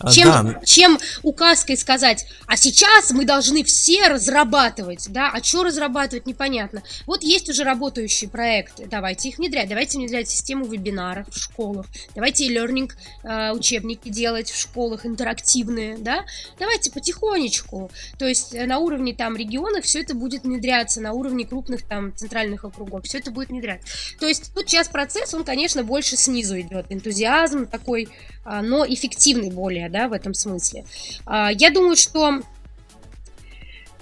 А, 0.00 0.10
чем, 0.10 0.26
да. 0.26 0.60
чем 0.64 0.98
указкой 1.22 1.76
сказать, 1.76 2.26
а 2.46 2.56
сейчас 2.56 3.10
мы 3.10 3.26
должны 3.26 3.62
все 3.64 4.08
разрабатывать, 4.08 5.06
да, 5.10 5.30
а 5.32 5.42
что 5.42 5.62
разрабатывать, 5.62 6.26
непонятно. 6.26 6.82
Вот 7.06 7.22
есть 7.22 7.50
уже 7.50 7.64
работающие 7.64 8.30
проекты, 8.30 8.86
давайте 8.90 9.28
их 9.28 9.36
внедрять, 9.38 9.68
давайте 9.68 9.98
внедрять 9.98 10.28
систему 10.28 10.64
вебинаров 10.64 11.26
в 11.28 11.38
школах, 11.38 11.86
давайте 12.14 12.46
e-learning 12.46 12.90
э, 13.24 13.52
учебники 13.52 14.08
делать 14.08 14.50
в 14.50 14.58
школах, 14.58 15.04
интерактивные, 15.04 15.98
да, 15.98 16.24
давайте 16.58 16.90
потихонечку, 16.90 17.90
то 18.18 18.26
есть 18.26 18.54
э, 18.54 18.64
на 18.64 18.78
уровне 18.78 19.14
там 19.14 19.36
регионов 19.36 19.84
все 19.84 20.00
это 20.00 20.14
будет 20.14 20.44
внедряться, 20.44 21.02
на 21.02 21.12
уровне 21.12 21.44
крупных 21.44 21.82
там 21.82 22.16
центральных 22.16 22.64
округов, 22.64 23.04
все 23.04 23.18
это 23.18 23.30
будет 23.30 23.50
внедрять. 23.50 23.82
То 24.18 24.26
есть 24.26 24.54
тут 24.54 24.68
сейчас 24.68 24.88
процесс, 24.88 25.34
он, 25.34 25.44
конечно, 25.44 25.84
больше 25.84 26.16
снизу 26.16 26.58
идет, 26.58 26.86
энтузиазм 26.88 27.66
такой, 27.66 28.08
но 28.44 28.86
эффективный 28.86 29.50
более, 29.50 29.88
да, 29.88 30.08
в 30.08 30.12
этом 30.12 30.34
смысле. 30.34 30.84
А, 31.26 31.50
я 31.52 31.70
думаю, 31.70 31.96
что 31.96 32.40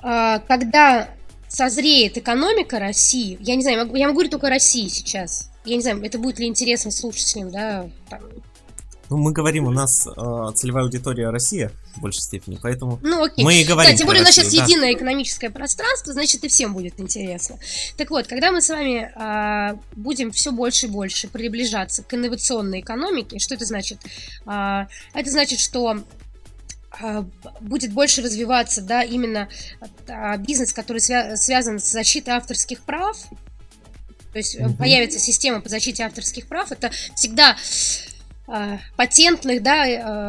а, 0.00 0.38
когда 0.40 1.10
созреет 1.48 2.18
экономика 2.18 2.78
России, 2.78 3.38
я 3.40 3.56
не 3.56 3.62
знаю, 3.62 3.78
я 3.94 4.06
могу 4.06 4.14
говорить 4.14 4.30
только 4.30 4.48
России 4.48 4.88
сейчас. 4.88 5.50
Я 5.64 5.76
не 5.76 5.82
знаю, 5.82 6.02
это 6.02 6.18
будет 6.18 6.38
ли 6.38 6.46
интересно 6.46 6.90
слушателям, 6.90 7.50
да, 7.50 7.88
там, 8.08 8.20
ну, 9.10 9.16
мы 9.16 9.32
говорим, 9.32 9.66
у 9.66 9.70
нас 9.70 10.06
э, 10.06 10.52
целевая 10.54 10.84
аудитория 10.84 11.30
Россия 11.30 11.72
в 11.96 12.00
большей 12.00 12.20
степени, 12.20 12.58
поэтому 12.60 12.98
ну, 13.02 13.24
окей. 13.24 13.44
мы 13.44 13.60
и 13.60 13.64
говорим. 13.64 13.92
Да, 13.92 13.96
тем 13.96 14.06
более 14.06 14.22
у 14.22 14.24
нас 14.24 14.34
сейчас 14.34 14.54
да. 14.54 14.64
единое 14.64 14.92
экономическое 14.92 15.50
пространство, 15.50 16.12
значит 16.12 16.44
и 16.44 16.48
всем 16.48 16.74
будет 16.74 17.00
интересно. 17.00 17.58
Так 17.96 18.10
вот, 18.10 18.26
когда 18.26 18.50
мы 18.50 18.60
с 18.60 18.68
вами 18.68 19.10
э, 19.14 19.78
будем 19.96 20.30
все 20.30 20.52
больше 20.52 20.86
и 20.86 20.88
больше 20.90 21.28
приближаться 21.28 22.02
к 22.02 22.12
инновационной 22.12 22.80
экономике, 22.80 23.38
что 23.38 23.54
это 23.54 23.64
значит? 23.64 23.98
Э, 24.46 24.86
это 25.14 25.30
значит, 25.30 25.60
что 25.60 25.98
будет 27.60 27.92
больше 27.92 28.22
развиваться, 28.22 28.82
да, 28.82 29.02
именно 29.02 29.48
бизнес, 30.38 30.72
который 30.72 30.98
свя- 30.98 31.36
связан 31.36 31.78
с 31.78 31.92
защитой 31.92 32.30
авторских 32.30 32.80
прав, 32.80 33.16
то 34.32 34.38
есть 34.38 34.58
угу. 34.58 34.74
появится 34.74 35.18
система 35.18 35.60
по 35.60 35.68
защите 35.68 36.04
авторских 36.04 36.48
прав, 36.48 36.72
это 36.72 36.90
всегда 37.14 37.50
а, 37.50 37.56
патентных 38.96 39.62
да, 39.62 39.84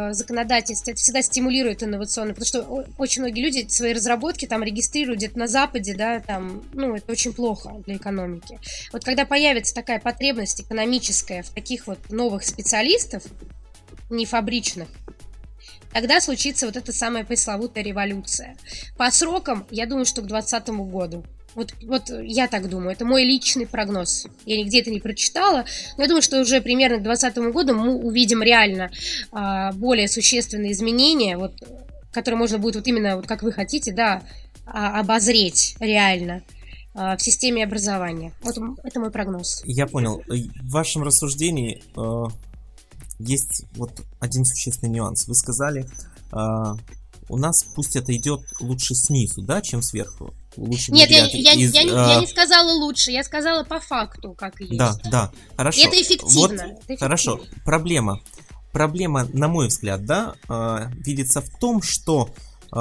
а, 0.10 0.14
законодательств, 0.14 0.88
это 0.88 0.98
всегда 0.98 1.22
стимулирует 1.22 1.84
инновационно, 1.84 2.34
потому 2.34 2.46
что 2.46 2.86
очень 2.98 3.22
многие 3.22 3.42
люди 3.42 3.68
свои 3.70 3.94
разработки 3.94 4.46
там 4.46 4.62
регистрируют 4.62 5.20
где-то 5.20 5.40
на 5.40 5.48
Западе, 5.48 5.96
да, 5.96 6.20
там, 6.20 6.64
ну, 6.74 6.96
это 6.96 7.12
очень 7.12 7.34
плохо 7.34 7.82
для 7.86 7.96
экономики. 7.96 8.60
Вот 8.92 9.06
когда 9.06 9.26
появится 9.26 9.74
такая 9.74 10.00
потребность 10.00 10.62
экономическая 10.62 11.44
в 11.44 11.50
таких 11.50 11.88
вот 11.88 12.10
новых 12.10 12.44
специалистов, 12.44 13.24
не 14.10 14.26
фабричных, 14.26 14.90
тогда 15.94 16.20
случится 16.20 16.66
вот 16.66 16.76
эта 16.76 16.92
самая 16.92 17.24
пресловутая 17.24 17.84
революция. 17.84 18.58
По 18.98 19.10
срокам, 19.12 19.66
я 19.72 19.86
думаю, 19.86 20.06
что 20.06 20.22
к 20.22 20.28
2020 20.28 20.70
году. 20.92 21.24
Вот, 21.56 21.74
вот 21.84 22.10
я 22.22 22.48
так 22.48 22.70
думаю, 22.70 22.92
это 22.92 23.06
мой 23.06 23.24
личный 23.24 23.66
прогноз. 23.66 24.28
Я 24.46 24.58
нигде 24.58 24.82
это 24.82 24.92
не 24.92 25.00
прочитала, 25.00 25.66
но 25.98 26.04
я 26.04 26.08
думаю, 26.08 26.22
что 26.22 26.40
уже 26.40 26.62
примерно 26.62 26.98
к 26.98 27.04
2020 27.04 27.54
году 27.54 27.74
мы 27.74 27.96
увидим 27.96 28.42
реально 28.42 28.92
а, 29.32 29.72
более 29.74 30.08
существенные 30.08 30.72
изменения, 30.72 31.38
вот, 31.38 31.54
которые 32.12 32.38
можно 32.38 32.60
будет 32.60 32.76
вот 32.76 32.88
именно, 32.88 33.16
вот 33.16 33.28
как 33.28 33.44
вы 33.44 33.52
хотите, 33.52 33.92
да, 33.92 34.24
а, 34.66 35.00
обозреть 35.00 35.76
реально 35.80 36.44
а, 36.94 37.18
в 37.18 37.22
системе 37.22 37.64
образования. 37.64 38.34
Вот 38.44 38.58
это 38.84 39.00
мой 39.00 39.12
прогноз. 39.12 39.62
Я 39.66 39.88
понял. 39.88 40.22
В 40.28 40.72
вашем 40.72 41.04
рассуждении 41.04 41.84
э, 41.96 42.24
есть 43.20 43.66
вот 43.74 44.02
один 44.20 44.46
существенный 44.46 44.92
нюанс. 44.92 45.28
Вы 45.28 45.36
сказали, 45.36 45.86
э, 46.32 46.76
у 47.30 47.38
нас 47.38 47.64
пусть 47.76 47.96
это 47.96 48.16
идет 48.16 48.42
лучше 48.60 48.96
снизу, 48.96 49.42
да, 49.42 49.62
чем 49.62 49.82
сверху 49.82 50.34
лучше 50.60 50.92
Нет, 50.92 51.10
я, 51.10 51.26
я, 51.26 51.54
из, 51.54 51.74
я, 51.74 51.82
а... 51.82 52.14
я 52.14 52.20
не 52.22 52.28
сказала 52.28 52.72
лучше, 52.72 53.12
я 53.12 53.24
сказала 53.24 53.64
по 53.64 53.80
факту, 53.80 54.34
как 54.34 54.60
есть. 54.60 54.78
Да, 54.78 54.96
да, 55.06 55.32
хорошо. 55.56 55.80
И 55.80 55.86
это 55.86 56.02
эффективно. 56.02 56.36
Вот, 56.36 56.52
это 56.52 56.66
эффективно. 56.66 56.98
Хорошо, 56.98 57.42
проблема. 57.66 58.22
Проблема, 58.72 59.28
на 59.34 59.48
мой 59.48 59.68
взгляд, 59.68 60.06
да, 60.06 60.36
э, 60.48 60.92
видится 60.98 61.42
в 61.42 61.50
том, 61.60 61.82
что 61.82 62.30
э, 62.72 62.76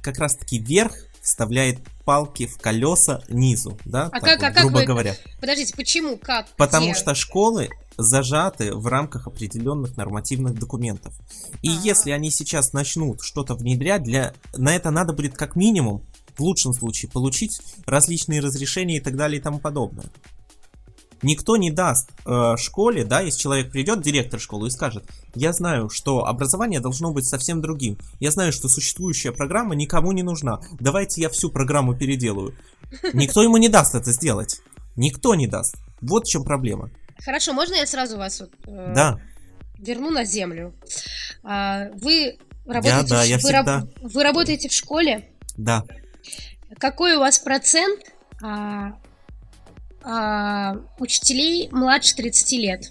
как 0.00 0.18
раз-таки 0.18 0.58
верх 0.58 0.94
вставляет 1.20 1.80
палки 2.06 2.46
в 2.46 2.56
колеса 2.58 3.22
низу, 3.28 3.78
да, 3.84 4.06
а 4.06 4.20
так 4.20 4.40
как, 4.40 4.40
вот, 4.40 4.46
а 4.46 4.50
грубо 4.62 4.78
как 4.78 4.80
вы... 4.80 4.86
говоря. 4.86 5.16
Подождите, 5.40 5.74
почему, 5.76 6.16
как? 6.16 6.48
Потому 6.56 6.92
где? 6.92 6.94
что 6.94 7.14
школы 7.14 7.68
зажаты 7.98 8.74
в 8.74 8.86
рамках 8.86 9.26
определенных 9.26 9.96
нормативных 9.96 10.54
документов. 10.54 11.14
И 11.60 11.68
А-а-а. 11.68 11.82
если 11.82 12.12
они 12.12 12.30
сейчас 12.30 12.72
начнут 12.72 13.20
что-то 13.22 13.54
внедрять, 13.54 14.04
для... 14.04 14.32
на 14.56 14.74
это 14.74 14.90
надо 14.90 15.12
будет 15.12 15.36
как 15.36 15.56
минимум 15.56 16.02
в 16.38 16.42
лучшем 16.42 16.72
случае 16.72 17.10
получить 17.10 17.60
различные 17.86 18.40
разрешения 18.40 18.96
и 18.98 19.00
так 19.00 19.16
далее 19.16 19.40
и 19.40 19.42
тому 19.42 19.58
подобное. 19.58 20.06
Никто 21.22 21.56
не 21.56 21.72
даст 21.72 22.10
э, 22.24 22.54
школе, 22.56 23.04
да, 23.04 23.20
если 23.20 23.40
человек 23.40 23.72
придет, 23.72 24.02
директор 24.02 24.38
школы, 24.38 24.68
и 24.68 24.70
скажет, 24.70 25.04
я 25.34 25.52
знаю, 25.52 25.88
что 25.88 26.24
образование 26.24 26.78
должно 26.78 27.12
быть 27.12 27.26
совсем 27.26 27.60
другим. 27.60 27.98
Я 28.20 28.30
знаю, 28.30 28.52
что 28.52 28.68
существующая 28.68 29.32
программа 29.32 29.74
никому 29.74 30.12
не 30.12 30.22
нужна. 30.22 30.60
Давайте 30.78 31.20
я 31.20 31.28
всю 31.28 31.50
программу 31.50 31.96
переделаю. 31.96 32.54
Никто 33.14 33.42
ему 33.42 33.56
не 33.56 33.68
даст 33.68 33.96
это 33.96 34.12
сделать. 34.12 34.60
Никто 34.94 35.34
не 35.34 35.48
даст. 35.48 35.74
Вот 36.00 36.26
в 36.26 36.30
чем 36.30 36.44
проблема. 36.44 36.90
Хорошо, 37.24 37.52
можно 37.52 37.74
я 37.74 37.86
сразу 37.86 38.16
вас 38.16 38.38
вот, 38.40 38.50
э, 38.66 38.92
да. 38.94 39.20
верну 39.78 40.10
на 40.10 40.24
землю. 40.24 40.72
А, 41.42 41.88
вы 42.00 42.38
работаете, 42.64 42.96
Я, 42.96 43.02
да, 43.02 43.22
в, 43.22 43.26
я 43.26 43.36
вы, 43.36 43.40
всегда. 43.40 43.62
раб- 43.80 43.88
вы 44.02 44.22
работаете 44.22 44.68
в 44.68 44.72
школе? 44.72 45.28
Да. 45.56 45.82
Какой 46.78 47.16
у 47.16 47.20
вас 47.20 47.38
процент 47.38 48.00
а, 48.42 48.92
а, 50.02 50.76
учителей 50.98 51.68
младше 51.72 52.14
30 52.14 52.52
лет? 52.52 52.90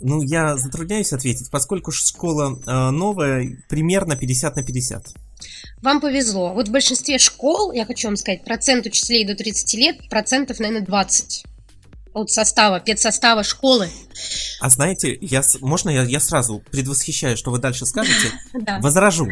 Ну, 0.00 0.20
я 0.22 0.56
затрудняюсь 0.56 1.12
ответить, 1.12 1.50
поскольку 1.50 1.92
школа 1.92 2.58
э, 2.66 2.90
новая, 2.90 3.56
примерно 3.68 4.16
50 4.16 4.56
на 4.56 4.64
50. 4.64 5.14
Вам 5.80 6.00
повезло. 6.00 6.52
Вот 6.54 6.68
в 6.68 6.72
большинстве 6.72 7.18
школ, 7.18 7.70
я 7.70 7.86
хочу 7.86 8.08
вам 8.08 8.16
сказать, 8.16 8.44
процент 8.44 8.84
учителей 8.84 9.24
до 9.24 9.36
30 9.36 9.74
лет, 9.74 10.08
процентов, 10.08 10.58
наверное, 10.58 10.84
20. 10.84 11.44
От 12.14 12.30
состава, 12.30 12.80
педсостава 12.80 13.44
школы. 13.44 13.88
А 14.60 14.68
знаете, 14.68 15.16
я, 15.20 15.42
можно 15.60 15.90
я, 15.90 16.02
я 16.02 16.18
сразу 16.18 16.62
предвосхищаю, 16.72 17.36
что 17.36 17.52
вы 17.52 17.58
дальше 17.58 17.86
скажете? 17.86 18.32
Да. 18.54 18.80
Возражу. 18.80 19.28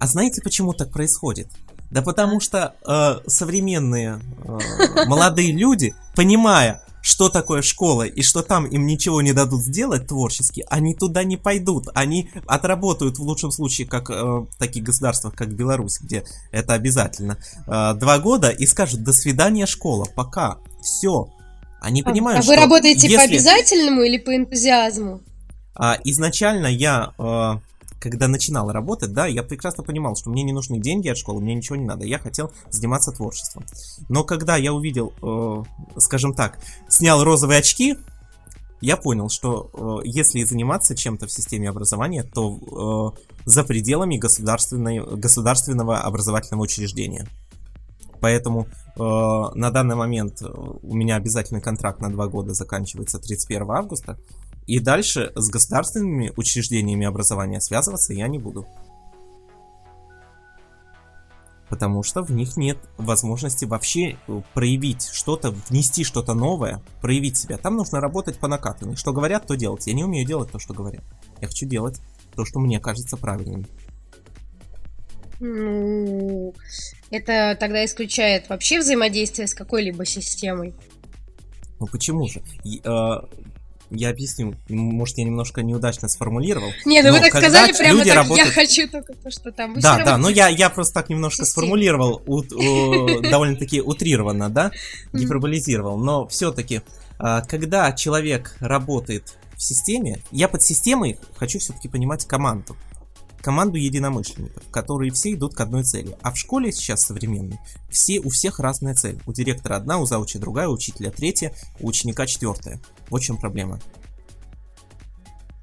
А 0.00 0.06
знаете, 0.06 0.40
почему 0.42 0.72
так 0.72 0.90
происходит? 0.90 1.48
Да 1.90 2.02
потому 2.02 2.40
что 2.40 2.74
э, 2.86 3.28
современные 3.28 4.18
э, 4.44 5.04
молодые 5.06 5.52
люди, 5.52 5.94
понимая, 6.14 6.82
что 7.02 7.28
такое 7.28 7.60
школа 7.62 8.04
и 8.04 8.22
что 8.22 8.42
там 8.42 8.64
им 8.64 8.86
ничего 8.86 9.20
не 9.20 9.32
дадут 9.32 9.60
сделать 9.60 10.06
творчески, 10.06 10.64
они 10.70 10.94
туда 10.94 11.22
не 11.24 11.36
пойдут. 11.36 11.88
Они 11.94 12.30
отработают 12.46 13.18
в 13.18 13.22
лучшем 13.22 13.50
случае, 13.50 13.86
как 13.86 14.08
э, 14.08 14.14
в 14.14 14.48
таких 14.58 14.84
государствах, 14.84 15.34
как 15.34 15.52
Беларусь, 15.52 16.00
где 16.00 16.24
это 16.50 16.72
обязательно, 16.74 17.36
э, 17.66 17.94
два 17.94 18.18
года 18.18 18.48
и 18.48 18.66
скажут 18.66 19.02
«до 19.02 19.12
свидания, 19.12 19.66
школа, 19.66 20.06
пока, 20.14 20.58
все». 20.82 21.28
Они 21.82 22.02
понимают, 22.02 22.40
а 22.40 22.46
вы 22.46 22.54
что 22.54 22.62
работаете 22.62 23.06
по 23.08 23.12
если- 23.12 23.34
обязательному 23.34 24.02
или 24.02 24.18
по 24.18 24.34
энтузиазму? 24.34 25.20
а, 25.74 25.98
изначально 26.04 26.66
я, 26.66 27.12
э, 27.18 27.58
когда 28.00 28.26
начинал 28.26 28.72
работать, 28.72 29.12
да, 29.12 29.26
я 29.26 29.42
прекрасно 29.42 29.84
понимал, 29.84 30.16
что 30.16 30.30
мне 30.30 30.42
не 30.42 30.52
нужны 30.52 30.80
деньги 30.80 31.08
от 31.08 31.18
школы, 31.18 31.40
мне 31.40 31.54
ничего 31.54 31.76
не 31.76 31.84
надо. 31.84 32.06
Я 32.06 32.18
хотел 32.18 32.50
заниматься 32.70 33.12
творчеством. 33.12 33.64
Но 34.08 34.24
когда 34.24 34.56
я 34.56 34.72
увидел, 34.72 35.12
э, 35.22 36.00
скажем 36.00 36.34
так, 36.34 36.58
снял 36.88 37.22
розовые 37.22 37.60
очки, 37.60 37.96
я 38.80 38.96
понял, 38.96 39.28
что 39.28 40.00
э, 40.02 40.08
если 40.08 40.42
заниматься 40.44 40.96
чем-то 40.96 41.26
в 41.26 41.32
системе 41.32 41.68
образования, 41.68 42.22
то 42.22 43.14
э, 43.14 43.20
за 43.44 43.62
пределами 43.64 44.16
государственной, 44.16 45.00
государственного 45.00 45.98
образовательного 45.98 46.64
учреждения. 46.64 47.28
Поэтому 48.20 48.66
э, 48.66 48.98
на 48.98 49.70
данный 49.70 49.96
момент 49.96 50.42
у 50.42 50.94
меня 50.94 51.16
обязательный 51.16 51.60
контракт 51.60 52.00
на 52.00 52.10
два 52.10 52.26
года 52.28 52.54
заканчивается 52.54 53.18
31 53.18 53.70
августа. 53.70 54.18
И 54.70 54.78
дальше 54.78 55.32
с 55.34 55.50
государственными 55.50 56.32
учреждениями 56.36 57.04
образования 57.04 57.60
связываться 57.60 58.12
я 58.12 58.28
не 58.28 58.38
буду. 58.38 58.68
Потому 61.68 62.04
что 62.04 62.22
в 62.22 62.30
них 62.30 62.56
нет 62.56 62.78
возможности 62.96 63.64
вообще 63.64 64.16
э, 64.28 64.42
проявить 64.54 65.08
что-то, 65.12 65.50
внести 65.68 66.04
что-то 66.04 66.34
новое, 66.34 66.80
проявить 67.00 67.36
себя. 67.36 67.58
Там 67.58 67.74
нужно 67.74 68.00
работать 68.00 68.38
по 68.38 68.46
накатанной. 68.46 68.94
Что 68.94 69.12
говорят, 69.12 69.44
то 69.44 69.56
делать. 69.56 69.88
Я 69.88 69.92
не 69.92 70.04
умею 70.04 70.24
делать 70.24 70.52
то, 70.52 70.60
что 70.60 70.72
говорят. 70.72 71.02
Я 71.40 71.48
хочу 71.48 71.66
делать 71.66 72.00
то, 72.36 72.44
что 72.44 72.60
мне 72.60 72.78
кажется 72.78 73.16
правильным. 73.16 73.66
Ну, 75.40 76.54
это 77.10 77.56
тогда 77.58 77.84
исключает 77.84 78.48
вообще 78.48 78.78
взаимодействие 78.78 79.48
с 79.48 79.54
какой-либо 79.54 80.04
системой. 80.04 80.74
Ну 81.80 81.88
почему 81.88 82.28
же? 82.28 82.40
Я 83.90 84.10
объясню, 84.10 84.54
может 84.68 85.18
я 85.18 85.24
немножко 85.24 85.62
неудачно 85.62 86.08
сформулировал. 86.08 86.70
Не, 86.84 87.02
ну 87.02 87.10
вы 87.12 87.20
так 87.20 87.30
сказали 87.34 87.72
прямо 87.72 87.98
так, 87.98 88.06
я 88.06 88.14
работают- 88.14 88.54
хочу 88.54 88.88
только 88.88 89.14
то, 89.14 89.30
что 89.30 89.50
там. 89.50 89.74
Вы 89.74 89.80
Да, 89.80 90.02
да, 90.04 90.16
но 90.16 90.28
я, 90.28 90.48
я 90.48 90.70
просто 90.70 90.94
так 90.94 91.08
немножко 91.08 91.44
Система. 91.44 91.66
сформулировал 91.66 92.22
ут- 92.26 92.52
о, 92.52 93.20
довольно-таки 93.30 93.80
утрированно, 93.80 94.48
да, 94.48 94.70
гиперболизировал, 95.12 95.98
но 95.98 96.26
все-таки, 96.28 96.82
когда 97.48 97.92
человек 97.92 98.56
работает 98.60 99.34
в 99.56 99.62
системе, 99.62 100.22
я 100.30 100.48
под 100.48 100.62
системой 100.62 101.18
хочу 101.36 101.58
все-таки 101.58 101.88
понимать 101.88 102.26
команду. 102.26 102.76
Команду 103.42 103.76
единомышленников, 103.78 104.62
которые 104.70 105.10
все 105.12 105.32
идут 105.32 105.54
к 105.54 105.60
одной 105.60 105.82
цели. 105.82 106.14
А 106.22 106.30
в 106.30 106.36
школе 106.36 106.72
сейчас 106.72 107.00
современной 107.06 107.58
все, 107.90 108.20
у 108.20 108.28
всех 108.28 108.60
разная 108.60 108.94
цель. 108.94 109.18
У 109.26 109.32
директора 109.32 109.76
одна, 109.76 109.98
у 109.98 110.04
зауча 110.04 110.38
другая, 110.38 110.68
у 110.68 110.72
учителя 110.74 111.10
третья, 111.10 111.54
у 111.80 111.88
ученика 111.88 112.26
четвертая. 112.26 112.80
Вот 113.10 113.22
в 113.22 113.24
чем 113.24 113.36
проблема. 113.36 113.80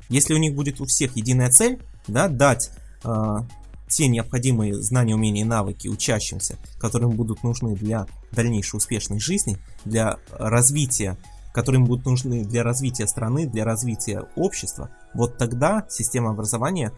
Если 0.10 0.34
у 0.34 0.38
них 0.38 0.56
будет 0.56 0.80
у 0.80 0.86
всех 0.86 1.16
единая 1.16 1.50
цель, 1.50 1.82
да, 2.08 2.28
дать 2.28 2.72
а, 3.04 3.46
те 3.88 4.08
необходимые 4.08 4.74
знания, 4.76 5.16
умения 5.16 5.42
и 5.42 5.48
навыки 5.48 5.88
учащимся, 5.88 6.58
которые 6.80 7.10
им 7.10 7.18
будут 7.18 7.44
нужны 7.44 7.76
для 7.76 8.08
дальнейшей 8.32 8.78
успешной 8.78 9.20
жизни, 9.20 9.58
для 9.86 10.18
развития, 10.32 11.18
которые 11.54 11.82
им 11.82 11.88
будут 11.88 12.06
нужны 12.06 12.46
для 12.46 12.64
развития 12.64 13.08
страны, 13.08 13.48
для 13.48 13.66
развития 13.66 14.26
общества, 14.36 14.92
вот 15.14 15.38
тогда 15.38 15.86
система 15.90 16.32
образования 16.32 16.94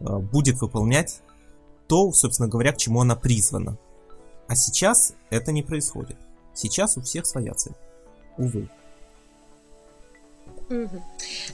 а, 0.00 0.18
будет 0.18 0.60
выполнять 0.60 1.20
то, 1.88 2.12
собственно 2.12 2.48
говоря, 2.48 2.72
к 2.72 2.78
чему 2.78 3.00
она 3.00 3.16
призвана. 3.16 3.76
А 4.48 4.56
сейчас 4.56 5.14
это 5.30 5.52
не 5.52 5.62
происходит. 5.62 6.16
Сейчас 6.54 6.96
у 6.96 7.02
всех 7.02 7.26
своя 7.26 7.54
цель. 7.54 7.74
Увы. 8.36 8.68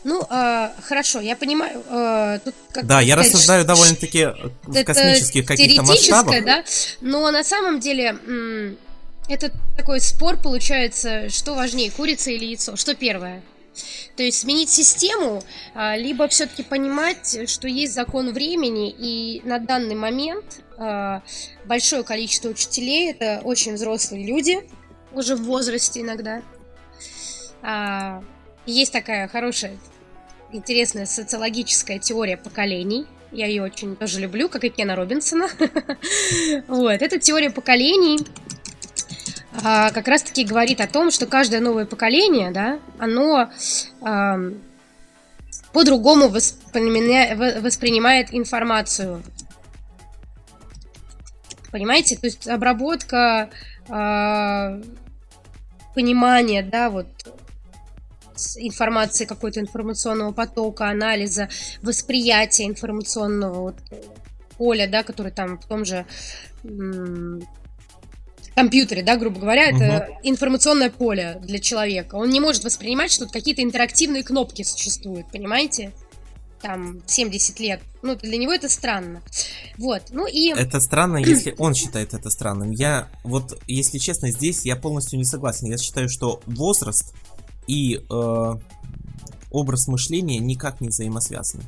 Ну, 0.04 0.24
а, 0.30 0.72
хорошо, 0.82 1.20
я 1.20 1.36
понимаю. 1.36 1.82
а, 1.88 2.38
тут 2.38 2.54
как 2.72 2.86
Да, 2.86 3.00
я 3.00 3.14
сказать, 3.14 3.32
рассуждаю 3.32 3.64
довольно-таки 3.64 4.18
э, 4.18 4.34
в 4.62 4.84
космических 4.84 5.46
каких-то 5.46 5.82
масштабах. 5.82 6.44
да, 6.44 6.64
но 7.00 7.30
на 7.30 7.44
самом 7.44 7.80
деле 7.80 8.16
это 9.28 9.52
такой 9.76 10.00
спор 10.00 10.36
получается, 10.38 11.28
что 11.28 11.54
важнее, 11.54 11.90
курица 11.90 12.30
или 12.30 12.46
яйцо, 12.46 12.76
что 12.76 12.94
первое. 12.94 13.42
То 14.16 14.22
есть 14.24 14.40
сменить 14.40 14.70
систему, 14.70 15.42
а, 15.74 15.96
либо 15.96 16.26
все-таки 16.28 16.62
понимать, 16.62 17.48
что 17.48 17.68
есть 17.68 17.94
закон 17.94 18.32
времени, 18.32 18.90
и 18.90 19.40
на 19.44 19.58
данный 19.58 19.94
момент 19.94 20.60
большое 21.64 22.04
количество 22.04 22.48
учителей 22.50 23.10
это 23.10 23.40
очень 23.42 23.74
взрослые 23.74 24.24
люди, 24.24 24.60
уже 25.12 25.34
в 25.34 25.42
возрасте 25.42 26.00
иногда. 26.02 26.42
Есть 28.68 28.92
такая 28.92 29.26
хорошая, 29.28 29.78
интересная 30.52 31.06
социологическая 31.06 31.98
теория 31.98 32.36
поколений. 32.36 33.06
Я 33.32 33.46
ее 33.46 33.62
очень 33.62 33.96
тоже 33.96 34.20
люблю, 34.20 34.50
как 34.50 34.62
и 34.62 34.68
Кена 34.68 34.94
Робинсона. 34.94 35.48
Вот, 36.68 37.00
эта 37.00 37.18
теория 37.18 37.48
поколений 37.48 38.18
а, 39.64 39.90
как 39.90 40.06
раз-таки 40.06 40.44
говорит 40.44 40.82
о 40.82 40.86
том, 40.86 41.10
что 41.10 41.24
каждое 41.24 41.60
новое 41.60 41.86
поколение, 41.86 42.50
да, 42.50 42.78
оно 42.98 43.50
по-другому 45.72 46.28
воспринимает 46.28 48.34
информацию. 48.34 49.22
Понимаете? 51.70 52.18
То 52.18 52.26
есть 52.26 52.46
обработка, 52.46 53.48
а, 53.88 54.78
понимание, 55.94 56.62
да, 56.62 56.90
вот 56.90 57.06
информации 58.56 59.24
какой-то 59.24 59.60
информационного 59.60 60.32
потока, 60.32 60.88
анализа, 60.88 61.48
восприятия 61.82 62.66
информационного 62.66 63.60
вот, 63.60 63.76
поля, 64.56 64.88
да, 64.88 65.02
который 65.02 65.32
там 65.32 65.58
в 65.58 65.66
том 65.66 65.84
же 65.84 66.04
м, 66.64 67.42
компьютере, 68.58 69.04
да, 69.04 69.16
грубо 69.16 69.38
говоря, 69.38 69.70
это 69.70 70.08
информационное 70.24 70.90
поле 70.90 71.38
для 71.42 71.60
человека. 71.60 72.16
Он 72.16 72.28
не 72.28 72.40
может 72.40 72.64
воспринимать, 72.64 73.12
что 73.12 73.24
тут 73.24 73.32
какие-то 73.32 73.62
интерактивные 73.62 74.24
кнопки 74.24 74.64
существуют, 74.64 75.30
понимаете? 75.30 75.92
Там 76.60 77.00
70 77.06 77.60
лет. 77.60 77.80
Ну, 78.02 78.16
для 78.16 78.36
него 78.36 78.52
это 78.52 78.68
странно. 78.68 79.22
Вот. 79.76 80.02
Ну 80.10 80.26
и... 80.26 80.48
Это 80.48 80.80
странно, 80.80 81.16
если 81.24 81.54
он 81.56 81.74
считает 81.74 82.14
это 82.14 82.30
странным. 82.30 82.72
Я, 82.72 83.08
вот, 83.22 83.56
если 83.68 83.98
честно, 83.98 84.32
здесь 84.32 84.64
я 84.64 84.74
полностью 84.74 85.20
не 85.20 85.24
согласен. 85.24 85.68
Я 85.68 85.78
считаю, 85.78 86.08
что 86.08 86.40
возраст 86.46 87.14
и 87.68 88.00
э, 88.10 88.54
образ 89.50 89.86
мышления 89.86 90.38
никак 90.38 90.80
не 90.80 90.88
взаимосвязаны. 90.88 91.62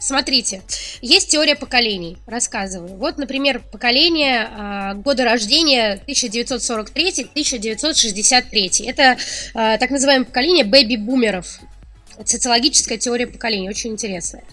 Смотрите, 0.00 0.62
есть 1.02 1.28
теория 1.28 1.56
поколений, 1.56 2.18
рассказываю. 2.26 2.94
Вот, 2.96 3.18
например, 3.18 3.60
поколение 3.72 4.48
а, 4.48 4.94
года 4.94 5.24
рождения 5.24 6.00
1943-1963. 6.06 8.84
Это 8.86 9.16
а, 9.54 9.76
так 9.76 9.90
называемое 9.90 10.26
поколение 10.26 10.64
бэби-бумеров. 10.64 11.58
Социологическая 12.24 12.98
теория 12.98 13.26
поколений, 13.26 13.68
очень 13.68 13.90
интересная. 13.90 14.44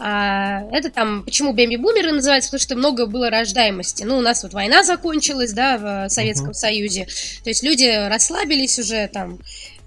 А, 0.00 0.64
это 0.72 0.90
там, 0.90 1.22
почему 1.22 1.52
бэби-бумеры 1.52 2.10
называются, 2.10 2.50
потому 2.50 2.60
что 2.60 2.74
много 2.74 3.06
было 3.06 3.30
рождаемости. 3.30 4.02
Ну, 4.02 4.18
у 4.18 4.20
нас 4.20 4.42
вот 4.42 4.52
война 4.52 4.82
закончилась, 4.82 5.52
да, 5.52 5.78
в 5.78 6.08
Советском 6.10 6.48
Мгм. 6.48 6.54
Союзе. 6.54 7.06
То 7.44 7.50
есть 7.50 7.62
люди 7.62 8.08
расслабились 8.08 8.80
уже 8.80 9.06
там, 9.06 9.38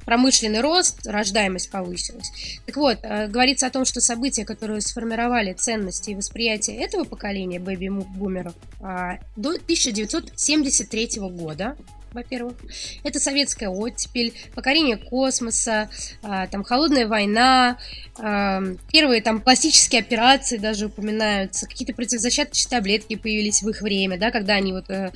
промышленный 0.06 0.62
рост, 0.62 1.06
рождаемость 1.06 1.70
повысилась. 1.70 2.60
Так 2.66 2.78
вот, 2.78 2.99
э, 3.02 3.28
говорится 3.28 3.68
о 3.68 3.70
том, 3.70 3.86
что 3.86 4.02
события, 4.02 4.45
которые 4.45 4.82
сформировали 4.82 5.54
ценности 5.54 6.12
и 6.12 6.16
восприятие 6.16 6.78
этого 6.78 7.04
поколения 7.04 7.60
бэби-бумеров 7.60 8.54
а, 8.82 9.20
до 9.36 9.52
1973 9.52 11.20
года, 11.30 11.76
во-первых. 12.14 12.56
Это 13.04 13.20
советская 13.20 13.70
оттепель, 13.70 14.34
покорение 14.54 14.97
космоса, 14.97 15.89
а, 16.22 16.47
там 16.47 16.64
холодная 16.64 17.08
война, 17.08 17.78
а, 18.20 18.62
первые 18.91 19.22
там 19.22 19.41
пластические 19.41 20.02
операции 20.02 20.58
даже 20.58 20.88
упоминаются, 20.88 21.68
какие-то 21.68 21.93
противозащитные 21.93 22.41
таблетки 22.70 23.16
появились 23.16 23.62
в 23.62 23.70
их 23.70 23.82
время, 23.82 24.18
да, 24.18 24.32
когда 24.32 24.56
они 24.56 24.74
вот 24.74 24.89
э, 24.89 25.12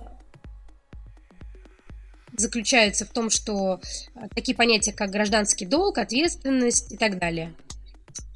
заключаются 2.36 3.04
в 3.04 3.10
том, 3.10 3.30
что 3.30 3.80
а, 4.14 4.28
такие 4.34 4.56
понятия, 4.56 4.92
как 4.92 5.10
гражданский 5.10 5.66
долг, 5.66 5.98
ответственность 5.98 6.92
и 6.92 6.96
так 6.96 7.18
далее. 7.18 7.54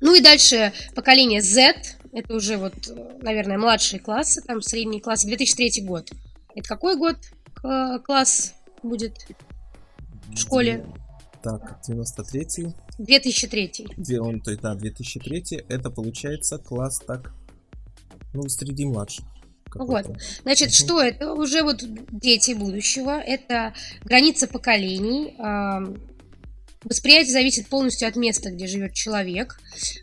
Ну 0.01 0.15
и 0.15 0.21
дальше 0.21 0.73
поколение 0.95 1.43
Z, 1.43 1.75
это 2.13 2.35
уже 2.35 2.57
вот, 2.57 2.75
наверное, 3.21 3.59
младшие 3.59 4.01
классы, 4.01 4.41
там 4.41 4.63
средний 4.63 5.01
класс, 5.01 5.25
2003 5.25 5.83
год. 5.83 6.11
Это 6.55 6.69
какой 6.69 6.97
год 6.97 7.17
класс? 8.05 8.55
Будет 8.83 9.27
в 10.29 10.37
школе? 10.37 10.87
Так, 11.43 11.81
93-й. 11.89 12.75
2003. 12.99 13.87
Где 13.97 14.21
он, 14.21 14.41
то 14.41 14.51
есть, 14.51 14.63
да, 14.63 14.75
2003 14.75 15.65
это 15.69 15.91
получается 15.91 16.59
класс 16.59 17.01
так, 17.07 17.33
ну, 18.35 18.49
среди 18.49 18.85
младших. 18.87 19.25
Вот. 19.75 20.07
Значит, 20.43 20.73
что 20.73 21.01
это? 21.01 21.33
Уже 21.33 21.63
вот 21.63 21.85
дети 22.11 22.53
будущего. 22.53 23.21
Это 23.21 23.75
граница 24.03 24.49
поколений. 24.49 25.37
Восприятие 26.85 27.33
зависит 27.33 27.67
полностью 27.67 28.07
от 28.09 28.15
места, 28.15 28.51
где 28.51 28.69
живет 28.69 28.95
человек. 28.95 29.59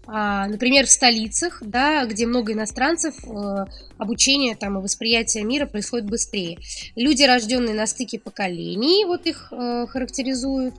А, 0.08 0.48
например, 0.48 0.86
в 0.86 0.92
столицах, 0.92 1.60
да, 1.62 2.06
где 2.06 2.26
много 2.26 2.52
иностранцев, 2.52 3.16
э, 3.26 3.66
обучение 3.98 4.56
там, 4.58 4.78
и 4.78 4.82
восприятие 4.82 5.46
мира 5.46 5.68
происходит 5.68 6.06
быстрее. 6.10 6.58
Люди, 6.96 7.24
рожденные 7.24 7.74
на 7.74 7.88
стыке 7.88 8.20
поколений, 8.20 9.06
вот 9.06 9.26
их 9.26 9.48
э, 9.52 9.88
характеризуют. 9.88 10.76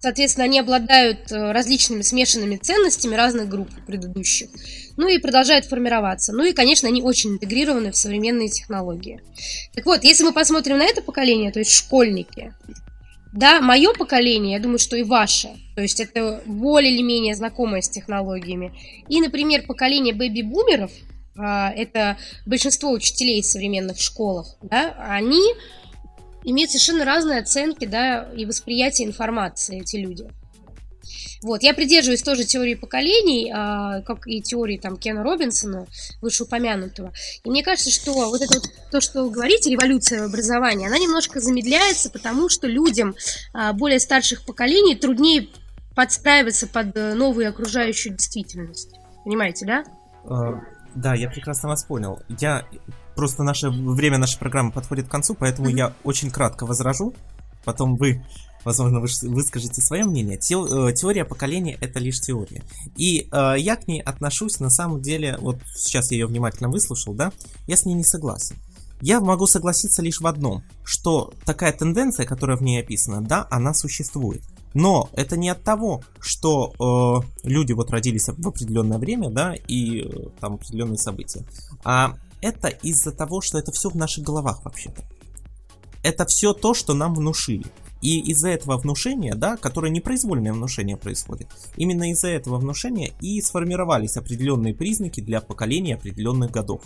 Соответственно, 0.00 0.44
они 0.44 0.60
обладают 0.60 1.32
э, 1.32 1.52
различными 1.52 2.02
смешанными 2.02 2.56
ценностями 2.56 3.16
разных 3.16 3.48
групп 3.48 3.68
предыдущих. 3.86 4.48
Ну 4.96 5.08
и 5.08 5.18
продолжают 5.18 5.66
формироваться. 5.66 6.32
Ну 6.32 6.44
и, 6.44 6.52
конечно, 6.52 6.88
они 6.88 7.02
очень 7.02 7.30
интегрированы 7.30 7.90
в 7.90 7.96
современные 7.96 8.48
технологии. 8.48 9.20
Так 9.74 9.86
вот, 9.86 10.04
если 10.04 10.22
мы 10.22 10.32
посмотрим 10.32 10.78
на 10.78 10.84
это 10.84 11.02
поколение, 11.02 11.50
то 11.50 11.58
есть 11.58 11.72
школьники, 11.72 12.54
да, 13.32 13.60
мое 13.60 13.92
поколение, 13.92 14.54
я 14.54 14.62
думаю, 14.62 14.78
что 14.78 14.96
и 14.96 15.02
ваше, 15.02 15.50
то 15.74 15.82
есть 15.82 16.00
это 16.00 16.42
более 16.46 16.92
или 16.94 17.02
менее 17.02 17.34
знакомое 17.34 17.82
с 17.82 17.88
технологиями. 17.88 18.72
И, 19.08 19.20
например, 19.20 19.66
поколение 19.66 20.14
бэби-бумеров, 20.14 20.90
а, 21.36 21.70
это 21.70 22.16
большинство 22.46 22.90
учителей 22.90 23.42
в 23.42 23.46
современных 23.46 24.00
школах, 24.00 24.56
да, 24.62 24.96
они 25.08 25.42
имеют 26.50 26.70
совершенно 26.70 27.04
разные 27.04 27.40
оценки, 27.40 27.84
да, 27.84 28.28
и 28.34 28.46
восприятие 28.46 29.06
информации 29.06 29.80
эти 29.80 29.96
люди. 29.96 30.28
Вот, 31.42 31.62
я 31.62 31.72
придерживаюсь 31.72 32.22
тоже 32.22 32.44
теории 32.44 32.74
поколений, 32.74 33.52
а, 33.54 34.02
как 34.02 34.26
и 34.26 34.42
теории 34.42 34.76
там 34.76 34.96
Кена 34.96 35.22
Робинсона, 35.22 35.86
вышеупомянутого. 36.20 37.12
И 37.44 37.50
мне 37.50 37.62
кажется, 37.62 37.90
что 37.90 38.12
вот 38.12 38.40
это 38.40 38.54
вот 38.54 38.64
то, 38.90 39.00
что 39.00 39.24
вы 39.24 39.30
говорите, 39.30 39.70
революция 39.70 40.22
в 40.22 40.26
образовании, 40.26 40.86
она 40.86 40.98
немножко 40.98 41.40
замедляется, 41.40 42.10
потому 42.10 42.48
что 42.48 42.66
людям 42.66 43.14
а, 43.52 43.72
более 43.72 44.00
старших 44.00 44.44
поколений 44.44 44.96
труднее 44.96 45.48
подстраиваться 45.94 46.68
под 46.68 46.96
э, 46.96 47.14
новую 47.14 47.48
окружающую 47.48 48.14
действительность. 48.14 48.94
Понимаете, 49.24 49.66
да? 49.66 49.84
А, 50.24 50.60
да, 50.94 51.14
я 51.14 51.28
прекрасно 51.28 51.68
вас 51.68 51.84
понял. 51.84 52.20
Я 52.38 52.66
просто 53.18 53.42
наше 53.42 53.68
время 53.68 54.16
нашей 54.16 54.38
программы 54.38 54.70
подходит 54.70 55.08
к 55.08 55.10
концу, 55.10 55.34
поэтому 55.34 55.68
mm-hmm. 55.68 55.76
я 55.76 55.92
очень 56.04 56.30
кратко 56.30 56.66
возражу. 56.66 57.14
Потом 57.64 57.96
вы, 57.96 58.24
возможно, 58.64 59.00
вы 59.00 59.08
выскажете 59.22 59.82
свое 59.82 60.04
мнение. 60.04 60.38
Те, 60.38 60.54
э, 60.54 60.92
теория 60.92 61.24
поколения 61.24 61.76
это 61.80 61.98
лишь 61.98 62.20
теория. 62.20 62.62
И 62.96 63.28
э, 63.32 63.54
я 63.58 63.74
к 63.74 63.88
ней 63.88 64.00
отношусь, 64.00 64.60
на 64.60 64.70
самом 64.70 65.02
деле, 65.02 65.36
вот 65.40 65.58
сейчас 65.74 66.12
я 66.12 66.18
ее 66.18 66.26
внимательно 66.26 66.68
выслушал, 66.68 67.12
да, 67.12 67.32
я 67.66 67.76
с 67.76 67.84
ней 67.86 67.94
не 67.94 68.04
согласен. 68.04 68.54
Я 69.00 69.20
могу 69.20 69.48
согласиться 69.48 70.00
лишь 70.00 70.20
в 70.20 70.26
одном, 70.28 70.62
что 70.84 71.32
такая 71.44 71.72
тенденция, 71.72 72.24
которая 72.24 72.56
в 72.56 72.62
ней 72.62 72.80
описана, 72.80 73.20
да, 73.20 73.48
она 73.50 73.74
существует. 73.74 74.42
Но 74.74 75.10
это 75.12 75.36
не 75.36 75.48
от 75.48 75.64
того, 75.64 76.04
что 76.20 76.72
э, 77.42 77.48
люди 77.48 77.72
вот 77.72 77.90
родились 77.90 78.28
в 78.28 78.46
определенное 78.46 78.98
время, 78.98 79.28
да, 79.28 79.54
и 79.54 80.02
э, 80.02 80.28
там 80.38 80.54
определенные 80.54 80.98
события, 80.98 81.44
а 81.82 82.14
это 82.40 82.68
из-за 82.68 83.12
того, 83.12 83.40
что 83.40 83.58
это 83.58 83.72
все 83.72 83.90
в 83.90 83.94
наших 83.96 84.24
головах 84.24 84.64
вообще-то. 84.64 85.02
Это 86.02 86.26
все 86.26 86.52
то, 86.52 86.74
что 86.74 86.94
нам 86.94 87.14
внушили. 87.14 87.66
И 88.00 88.20
из-за 88.30 88.50
этого 88.50 88.76
внушения, 88.76 89.34
да, 89.34 89.56
которое 89.56 89.90
непроизвольное 89.90 90.52
внушение 90.52 90.96
происходит, 90.96 91.48
именно 91.76 92.10
из-за 92.12 92.28
этого 92.28 92.58
внушения 92.58 93.12
и 93.20 93.40
сформировались 93.40 94.16
определенные 94.16 94.74
признаки 94.74 95.20
для 95.20 95.40
поколения 95.40 95.96
определенных 95.96 96.52
годов. 96.52 96.82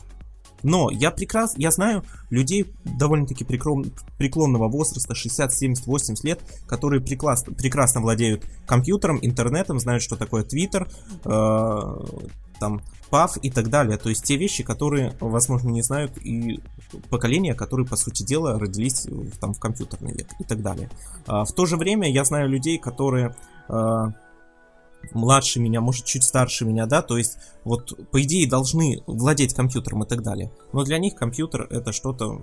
Но 0.63 0.91
я 0.91 1.11
прекрасно, 1.11 1.61
я 1.61 1.71
знаю 1.71 2.05
людей 2.31 2.73
довольно-таки 2.85 3.45
преклонного 3.45 4.69
возраста, 4.69 5.15
60, 5.15 5.53
70, 5.53 5.87
80 5.87 6.25
лет, 6.25 6.41
которые 6.67 7.03
прекрасно, 7.03 7.53
прекрасно 7.53 8.01
владеют 8.01 8.45
компьютером, 8.67 9.19
интернетом, 9.21 9.81
знают, 9.81 10.03
что 10.03 10.17
такое 10.17 10.45
э, 11.25 12.05
там, 12.63 12.81
PAV 13.11 13.41
и 13.43 13.51
так 13.51 13.71
далее. 13.71 13.99
То 13.99 14.09
есть 14.09 14.23
те 14.23 14.37
вещи, 14.37 14.63
которые, 14.63 15.15
возможно, 15.19 15.71
не 15.71 15.83
знают 15.83 16.17
и 16.19 16.61
поколения, 17.11 17.55
которые, 17.55 17.89
по 17.89 17.97
сути 17.97 18.23
дела, 18.23 18.57
родились 18.57 19.09
там 19.41 19.53
в 19.53 19.59
компьютерный 19.59 20.13
век 20.13 20.29
и 20.39 20.45
так 20.45 20.63
далее. 20.63 20.89
А, 21.27 21.45
в 21.45 21.53
то 21.53 21.67
же 21.67 21.77
время 21.77 22.09
я 22.09 22.25
знаю 22.25 22.49
людей, 22.49 22.79
которые 22.79 23.35
а, 23.69 24.13
младше 25.13 25.59
меня, 25.59 25.81
может, 25.81 26.05
чуть 26.05 26.23
старше 26.23 26.65
меня, 26.65 26.87
да, 26.87 27.03
то 27.03 27.19
есть 27.19 27.37
вот, 27.65 27.93
по 28.13 28.23
идее, 28.23 28.49
должны 28.49 29.03
владеть 29.09 29.55
компьютером 29.55 30.05
и 30.05 30.07
так 30.07 30.23
далее. 30.23 30.53
Но 30.73 30.85
для 30.85 30.99
них 30.99 31.17
компьютер 31.17 31.67
это 31.69 31.91
что-то 31.91 32.41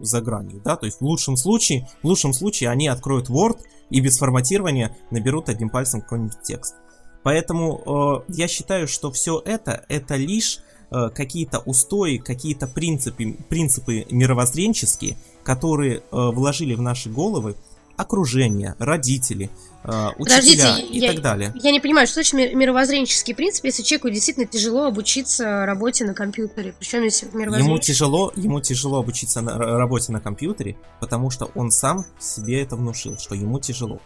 за 0.00 0.20
гранью, 0.20 0.60
да, 0.64 0.74
то 0.74 0.86
есть 0.86 1.00
в 1.00 1.04
лучшем 1.04 1.36
случае, 1.36 1.88
в 2.02 2.08
лучшем 2.08 2.32
случае 2.32 2.70
они 2.70 2.88
откроют 2.88 3.30
Word 3.30 3.60
и 3.90 4.00
без 4.00 4.18
форматирования 4.18 4.96
наберут 5.12 5.48
одним 5.48 5.70
пальцем 5.70 6.00
какой-нибудь 6.00 6.42
текст. 6.42 6.74
Поэтому 7.22 8.24
э, 8.28 8.32
я 8.32 8.48
считаю, 8.48 8.88
что 8.88 9.12
все 9.12 9.40
это, 9.44 9.84
это 9.88 10.16
лишь 10.16 10.60
э, 10.90 11.08
какие-то 11.14 11.60
устои, 11.60 12.18
какие-то 12.18 12.66
принципы, 12.66 13.36
принципы 13.48 14.06
мировоззренческие, 14.10 15.16
которые 15.44 15.98
э, 15.98 16.02
вложили 16.10 16.74
в 16.74 16.80
наши 16.80 17.08
головы 17.08 17.56
окружение, 17.96 18.74
родители, 18.78 19.50
э, 19.84 20.08
учителя 20.18 20.40
Подождите, 20.40 20.86
и 20.86 20.98
я, 20.98 21.12
так 21.12 21.22
далее. 21.22 21.52
Я 21.54 21.70
не 21.70 21.80
понимаю, 21.80 22.06
что 22.06 22.14
значит 22.14 22.32
ми- 22.34 22.54
мировоззренческий 22.54 23.34
принцип, 23.34 23.64
если 23.64 23.82
человеку 23.82 24.10
действительно 24.10 24.46
тяжело 24.46 24.86
обучиться 24.86 25.64
работе 25.66 26.04
на 26.04 26.14
компьютере. 26.14 26.74
Причем 26.78 27.02
если 27.02 27.26
Ему 27.26 27.38
мировоззренческий... 27.38 27.94
тяжело, 27.94 28.32
ему 28.34 28.60
тяжело 28.60 28.98
обучиться 28.98 29.40
на 29.40 29.58
работе 29.58 30.12
на 30.12 30.20
компьютере, 30.20 30.76
потому 31.00 31.30
что 31.30 31.50
он 31.54 31.70
сам 31.70 32.04
себе 32.18 32.62
это 32.62 32.76
внушил, 32.76 33.18
что 33.18 33.34
ему 33.34 33.60
тяжело. 33.60 34.00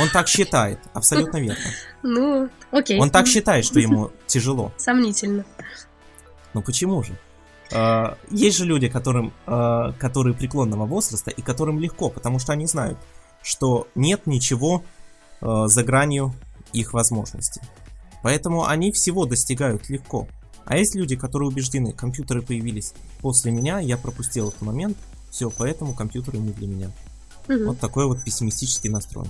Он 0.00 0.08
так 0.10 0.28
считает, 0.28 0.78
абсолютно 0.92 1.38
верно. 1.38 1.64
Ну, 2.02 2.48
окей. 2.70 3.00
Он 3.00 3.10
так 3.10 3.26
считает, 3.26 3.64
что 3.64 3.80
ему 3.80 4.10
тяжело. 4.26 4.72
Сомнительно. 4.76 5.44
Ну 6.52 6.62
почему 6.62 7.02
же? 7.02 7.18
А, 7.72 8.16
Есть 8.30 8.58
же 8.58 8.64
люди, 8.64 8.88
которым, 8.88 9.32
а, 9.46 9.92
которые 9.92 10.34
преклонного 10.34 10.86
возраста 10.86 11.30
и 11.30 11.42
которым 11.42 11.78
легко, 11.78 12.10
потому 12.10 12.38
что 12.38 12.52
они 12.52 12.66
знают, 12.66 12.98
что 13.42 13.88
нет 13.94 14.26
ничего 14.26 14.84
а, 15.40 15.66
за 15.66 15.82
гранью 15.82 16.34
их 16.72 16.92
возможностей. 16.92 17.62
Поэтому 18.22 18.66
они 18.66 18.92
всего 18.92 19.26
достигают 19.26 19.88
легко. 19.88 20.28
А 20.64 20.76
есть 20.78 20.94
люди, 20.94 21.16
которые 21.16 21.48
убеждены, 21.48 21.92
компьютеры 21.92 22.40
появились 22.42 22.94
после 23.20 23.52
меня, 23.52 23.80
я 23.80 23.98
пропустил 23.98 24.48
этот 24.48 24.62
момент, 24.62 24.96
все, 25.30 25.50
поэтому 25.50 25.94
компьютеры 25.94 26.38
не 26.38 26.52
для 26.52 26.66
меня. 26.66 26.90
Мгм. 27.48 27.66
Вот 27.66 27.80
такой 27.80 28.06
вот 28.06 28.22
пессимистический 28.24 28.88
настрой. 28.88 29.26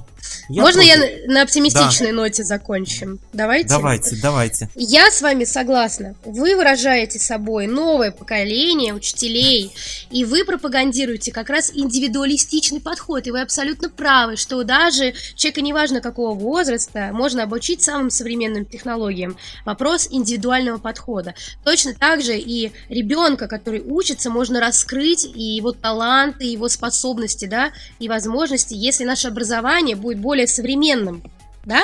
Можно 0.48 0.80
я 0.80 0.96
против. 0.96 1.26
на, 1.26 1.42
оптимистичной 1.42 2.12
ноте 2.12 2.44
закончим? 2.44 3.18
Давайте? 3.32 3.68
Давайте, 3.68 4.16
давайте. 4.22 4.68
Я 4.74 5.10
с 5.10 5.20
вами 5.20 5.44
согласна. 5.44 6.14
Вы 6.24 6.56
выражаете 6.56 7.18
собой 7.18 7.66
новое 7.66 8.10
поколение 8.10 8.94
учителей, 8.94 9.72
и 10.10 10.24
вы 10.24 10.44
пропагандируете 10.44 11.32
как 11.32 11.50
раз 11.50 11.72
индивидуалистичный 11.74 12.80
подход. 12.80 13.26
И 13.26 13.30
вы 13.30 13.40
абсолютно 13.40 13.88
правы, 13.88 14.36
что 14.36 14.62
даже 14.62 15.14
человека 15.34 15.60
неважно 15.60 16.00
какого 16.00 16.34
возраста 16.38 17.10
можно 17.12 17.42
обучить 17.42 17.82
самым 17.82 18.10
современным 18.10 18.64
технологиям. 18.64 19.36
Вопрос 19.64 20.08
индивидуального 20.10 20.78
подхода. 20.78 21.34
Точно 21.64 21.94
так 21.94 22.22
же 22.22 22.38
и 22.38 22.72
ребенка, 22.88 23.48
который 23.48 23.80
учится, 23.80 24.30
можно 24.30 24.60
раскрыть 24.60 25.24
и 25.24 25.42
его 25.42 25.72
таланты, 25.72 26.44
и 26.44 26.52
его 26.52 26.68
способности, 26.68 27.46
да, 27.46 27.72
и 28.04 28.08
возможности, 28.08 28.74
если 28.74 29.04
наше 29.04 29.28
образование 29.28 29.96
будет 29.96 30.18
более 30.18 30.46
современным. 30.46 31.22
Да? 31.64 31.82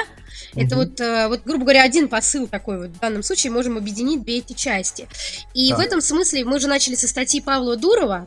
Это 0.54 0.76
Мгм. 0.76 0.84
вот, 0.84 1.00
э, 1.00 1.28
вот, 1.28 1.42
грубо 1.44 1.64
говоря, 1.64 1.82
один 1.82 2.08
посыл 2.08 2.46
такой 2.46 2.78
вот. 2.78 2.90
В 2.90 2.98
данном 2.98 3.22
случае 3.22 3.52
можем 3.52 3.76
объединить 3.76 4.22
две 4.22 4.38
эти 4.38 4.52
части. 4.52 5.08
И 5.54 5.70
Так. 5.70 5.78
в 5.78 5.80
этом 5.80 6.00
смысле 6.00 6.44
мы 6.44 6.60
же 6.60 6.68
начали 6.68 6.94
со 6.94 7.08
статьи 7.08 7.40
Павла 7.40 7.76
Дурова. 7.76 8.26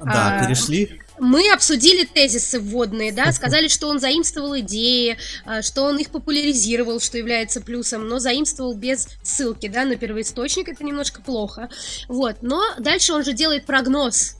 Да, 0.00 0.38
А, 0.38 0.44
перешли. 0.46 1.00
Мы 1.18 1.52
обсудили 1.52 2.06
тезисы 2.06 2.58
вводные, 2.58 3.12
да, 3.12 3.30
сказали, 3.32 3.68
что 3.68 3.88
он 3.88 4.00
заимствовал 4.00 4.58
идеи, 4.60 5.18
а, 5.44 5.60
что 5.60 5.82
он 5.82 5.98
их 5.98 6.08
популяризировал, 6.08 6.98
что 6.98 7.18
является 7.18 7.60
плюсом, 7.60 8.08
но 8.08 8.18
заимствовал 8.18 8.72
без 8.74 9.06
ссылки, 9.22 9.68
да, 9.68 9.84
на 9.84 9.96
первоисточник, 9.96 10.70
это 10.70 10.82
немножко 10.82 11.20
плохо. 11.20 11.68
Вот, 12.08 12.36
но 12.40 12.62
дальше 12.78 13.12
он 13.12 13.22
же 13.22 13.34
делает 13.34 13.66
прогноз 13.66 14.36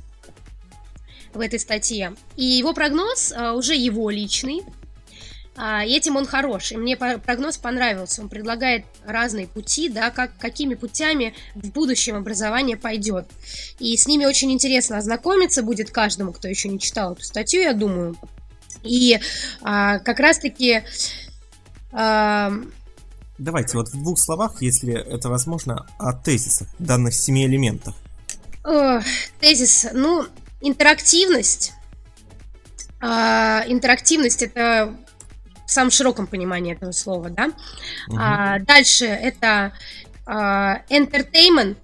в 1.33 1.41
этой 1.41 1.59
статье. 1.59 2.15
И 2.37 2.45
его 2.45 2.73
прогноз 2.73 3.33
а, 3.33 3.55
уже 3.55 3.75
его 3.75 4.11
личный, 4.11 4.63
а, 5.57 5.85
этим 5.85 6.17
он 6.17 6.27
хорош. 6.27 6.73
И 6.73 6.77
мне 6.77 6.97
прогноз 6.97 7.59
понравился. 7.59 8.23
Он 8.23 8.29
предлагает 8.29 8.85
разные 9.05 9.47
пути, 9.47 9.89
да, 9.89 10.11
как, 10.11 10.37
какими 10.39 10.75
путями 10.75 11.35
в 11.55 11.71
будущем 11.71 12.17
образование 12.17 12.77
пойдет. 12.77 13.27
И 13.79 13.97
с 13.97 14.07
ними 14.07 14.25
очень 14.25 14.53
интересно 14.53 14.97
ознакомиться 14.97 15.63
будет 15.63 15.91
каждому, 15.91 16.33
кто 16.33 16.49
еще 16.49 16.69
не 16.69 16.79
читал 16.79 17.13
эту 17.13 17.25
статью, 17.25 17.61
я 17.61 17.75
думаю. 17.75 18.17
И 18.83 19.19
а, 19.61 19.99
как 19.99 20.21
раз-таки 20.21 20.83
а, 21.93 22.53
Давайте 23.37 23.79
вот 23.79 23.89
в 23.89 24.03
двух 24.03 24.19
словах, 24.19 24.61
если 24.61 24.95
это 24.95 25.29
возможно, 25.29 25.87
о 25.99 26.13
тезисах 26.13 26.69
данных 26.79 27.15
семи 27.15 27.47
элементах. 27.47 27.95
Ох, 28.65 29.03
тезис, 29.41 29.87
ну, 29.95 30.27
интерактивность. 30.61 31.73
А, 33.01 33.65
интерактивность 33.67 34.43
это 34.43 34.95
в 35.67 35.71
самом 35.71 35.91
широком 35.91 36.27
понимании 36.27 36.75
этого 36.75 36.93
слова, 36.93 37.31
да. 37.31 37.51
А, 38.17 38.59
дальше 38.59 39.07
это 39.07 39.73
а, 40.27 40.83
entertainment, 40.91 41.77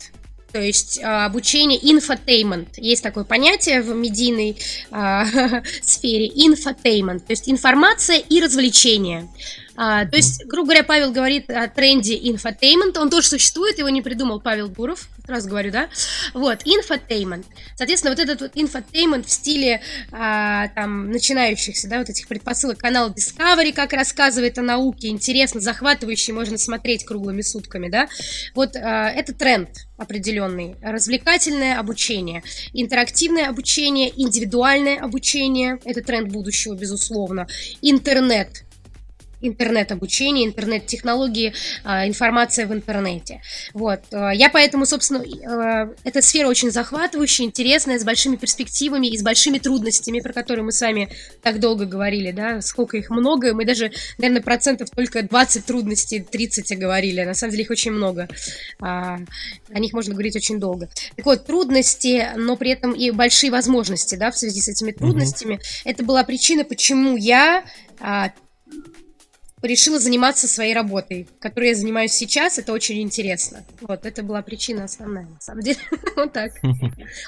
то 0.52 0.60
есть 0.60 1.00
обучение 1.02 1.80
infotainment. 1.80 2.68
Есть 2.76 3.02
такое 3.02 3.24
понятие 3.24 3.82
в 3.82 3.94
медийной 3.94 4.58
а, 4.90 5.24
сфере 5.82 6.28
infotainment, 6.28 7.20
то 7.20 7.30
есть 7.30 7.48
информация 7.48 8.18
и 8.18 8.40
развлечение. 8.40 9.28
А, 9.76 10.06
то 10.06 10.16
есть, 10.16 10.44
грубо 10.46 10.68
говоря, 10.68 10.84
Павел 10.84 11.12
говорит 11.12 11.50
о 11.50 11.68
тренде 11.68 12.18
infotainment, 12.18 12.98
он 12.98 13.10
тоже 13.10 13.28
существует, 13.28 13.78
его 13.78 13.88
не 13.88 14.02
придумал 14.02 14.40
Павел 14.40 14.68
Дуров, 14.68 15.08
сразу 15.26 15.48
говорю, 15.48 15.70
да? 15.70 15.88
Вот, 16.34 16.62
infotainment. 16.64 17.44
Соответственно, 17.76 18.14
вот 18.14 18.20
этот 18.20 18.40
вот 18.40 18.54
infotainment 18.54 19.26
в 19.26 19.30
стиле 19.30 19.82
а, 20.12 20.68
там 20.68 21.10
начинающихся, 21.10 21.88
да, 21.88 21.98
вот 21.98 22.08
этих 22.08 22.28
предпосылок 22.28 22.78
канала 22.78 23.10
Discovery, 23.10 23.72
как 23.72 23.92
рассказывает 23.92 24.58
о 24.58 24.62
науке, 24.62 25.08
интересно, 25.08 25.60
захватывающий, 25.60 26.32
можно 26.32 26.58
смотреть 26.58 27.04
круглыми 27.04 27.42
сутками, 27.42 27.88
да? 27.88 28.08
Вот 28.54 28.76
а, 28.76 29.10
это 29.10 29.34
тренд 29.34 29.70
определенный. 29.96 30.76
Развлекательное 30.82 31.78
обучение, 31.78 32.42
интерактивное 32.72 33.48
обучение, 33.48 34.12
индивидуальное 34.14 34.98
обучение, 34.98 35.78
это 35.84 36.02
тренд 36.02 36.30
будущего, 36.30 36.74
безусловно. 36.74 37.46
Интернет, 37.82 38.65
интернет-обучение, 39.48 40.46
интернет-технологии, 40.46 41.54
а, 41.84 42.06
информация 42.06 42.66
в 42.66 42.72
интернете. 42.72 43.42
Вот. 43.74 44.00
а, 44.12 44.30
Я 44.32 44.50
поэтому, 44.50 44.86
собственно, 44.86 45.22
э, 45.22 45.94
эта 46.04 46.22
сфера 46.22 46.48
очень 46.48 46.70
захватывающая, 46.70 47.46
интересная, 47.46 47.98
с 47.98 48.04
большими 48.04 48.36
перспективами 48.36 49.06
и 49.06 49.16
с 49.16 49.22
большими 49.22 49.58
трудностями, 49.58 50.20
про 50.20 50.32
которые 50.32 50.64
мы 50.64 50.72
с 50.72 50.80
вами 50.80 51.08
так 51.42 51.60
долго 51.60 51.86
говорили, 51.86 52.30
да, 52.30 52.60
сколько 52.60 52.96
их 52.96 53.10
много, 53.10 53.54
мы 53.54 53.64
даже, 53.64 53.92
наверное, 54.18 54.42
процентов 54.42 54.90
только 54.90 55.22
20 55.22 55.64
трудностей, 55.64 56.20
30 56.20 56.78
говорили, 56.78 57.22
на 57.22 57.34
самом 57.34 57.52
деле 57.52 57.64
их 57.64 57.70
очень 57.70 57.92
много, 57.92 58.28
А, 58.80 59.18
о 59.72 59.78
них 59.78 59.92
можно 59.92 60.12
говорить 60.12 60.36
очень 60.36 60.60
долго. 60.60 60.88
Так 61.16 61.26
вот, 61.26 61.46
трудности, 61.46 62.28
но 62.36 62.56
при 62.56 62.70
этом 62.70 62.92
и 62.92 63.10
большие 63.10 63.50
возможности, 63.50 64.16
да, 64.16 64.30
в 64.30 64.36
связи 64.36 64.60
с 64.60 64.68
этими 64.68 64.92
трудностями, 64.92 65.60
это 65.84 66.04
была 66.04 66.24
причина, 66.24 66.64
почему 66.64 67.16
я 67.16 67.64
а, 68.00 68.32
решила 69.66 69.98
заниматься 69.98 70.48
своей 70.48 70.74
работой, 70.74 71.28
которой 71.40 71.70
я 71.70 71.74
занимаюсь 71.74 72.12
сейчас. 72.12 72.58
Это 72.58 72.72
очень 72.72 73.00
интересно. 73.02 73.64
Вот, 73.80 74.06
это 74.06 74.22
была 74.22 74.42
причина 74.42 74.84
основная, 74.84 75.26
на 75.26 75.40
самом 75.40 75.62
деле. 75.62 75.78
Вот 76.16 76.32
так. 76.32 76.52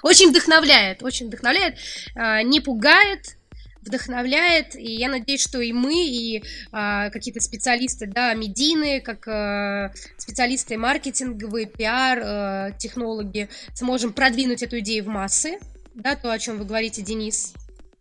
Очень 0.02 0.30
вдохновляет, 0.30 1.02
очень 1.02 1.26
вдохновляет. 1.26 1.76
а, 2.14 2.42
Не 2.42 2.60
пугает, 2.60 3.36
вдохновляет, 3.82 4.74
и 4.76 4.94
я 4.94 5.08
надеюсь, 5.08 5.42
что 5.42 5.60
и 5.60 5.72
мы, 5.72 6.06
и 6.06 6.42
а, 6.72 7.10
какие-то 7.10 7.40
специалисты, 7.40 8.06
да, 8.06 8.34
медийные, 8.34 9.00
как 9.00 9.26
а, 9.28 9.92
специалисты 10.16 10.76
маркетинговые, 10.76 11.66
пиар, 11.66 12.20
а, 12.22 12.70
технологи, 12.72 13.48
сможем 13.74 14.12
продвинуть 14.12 14.62
эту 14.62 14.78
идею 14.80 15.04
в 15.04 15.08
массы, 15.08 15.58
да, 15.94 16.14
то, 16.16 16.30
о 16.32 16.38
чем 16.38 16.58
вы 16.58 16.64
говорите, 16.64 17.02
Денис, 17.02 17.54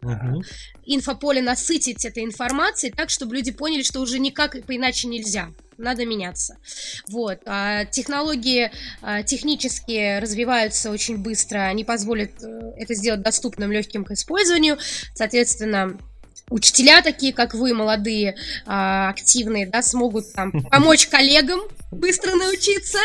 Мгм. 0.07 0.41
инфополе 0.85 1.41
насытить 1.41 2.05
этой 2.05 2.23
информацией 2.23 2.93
так, 2.95 3.09
чтобы 3.09 3.35
люди 3.35 3.51
поняли, 3.51 3.83
что 3.83 3.99
уже 3.99 4.19
никак 4.19 4.55
иначе 4.67 5.07
нельзя. 5.07 5.49
Надо 5.77 6.05
меняться. 6.05 6.57
Вот. 7.07 7.39
А 7.45 7.85
технологии 7.85 8.71
а, 9.01 9.21
технические 9.21 10.19
развиваются 10.19 10.89
очень 10.89 11.17
быстро. 11.17 11.59
Они 11.65 11.83
позволят 11.83 12.31
э, 12.41 12.71
это 12.77 12.95
сделать 12.95 13.21
доступным, 13.21 13.71
легким 13.71 14.03
к 14.03 14.11
использованию. 14.11 14.79
Соответственно, 15.13 15.95
учителя 16.49 17.01
такие, 17.01 17.33
как 17.33 17.53
вы, 17.53 17.73
молодые, 17.73 18.35
а, 18.65 19.09
активные, 19.09 19.67
да, 19.67 19.81
смогут 19.81 20.33
там 20.33 20.51
помочь 20.71 21.07
коллегам 21.07 21.61
быстро 21.91 22.35
научиться, 22.35 22.99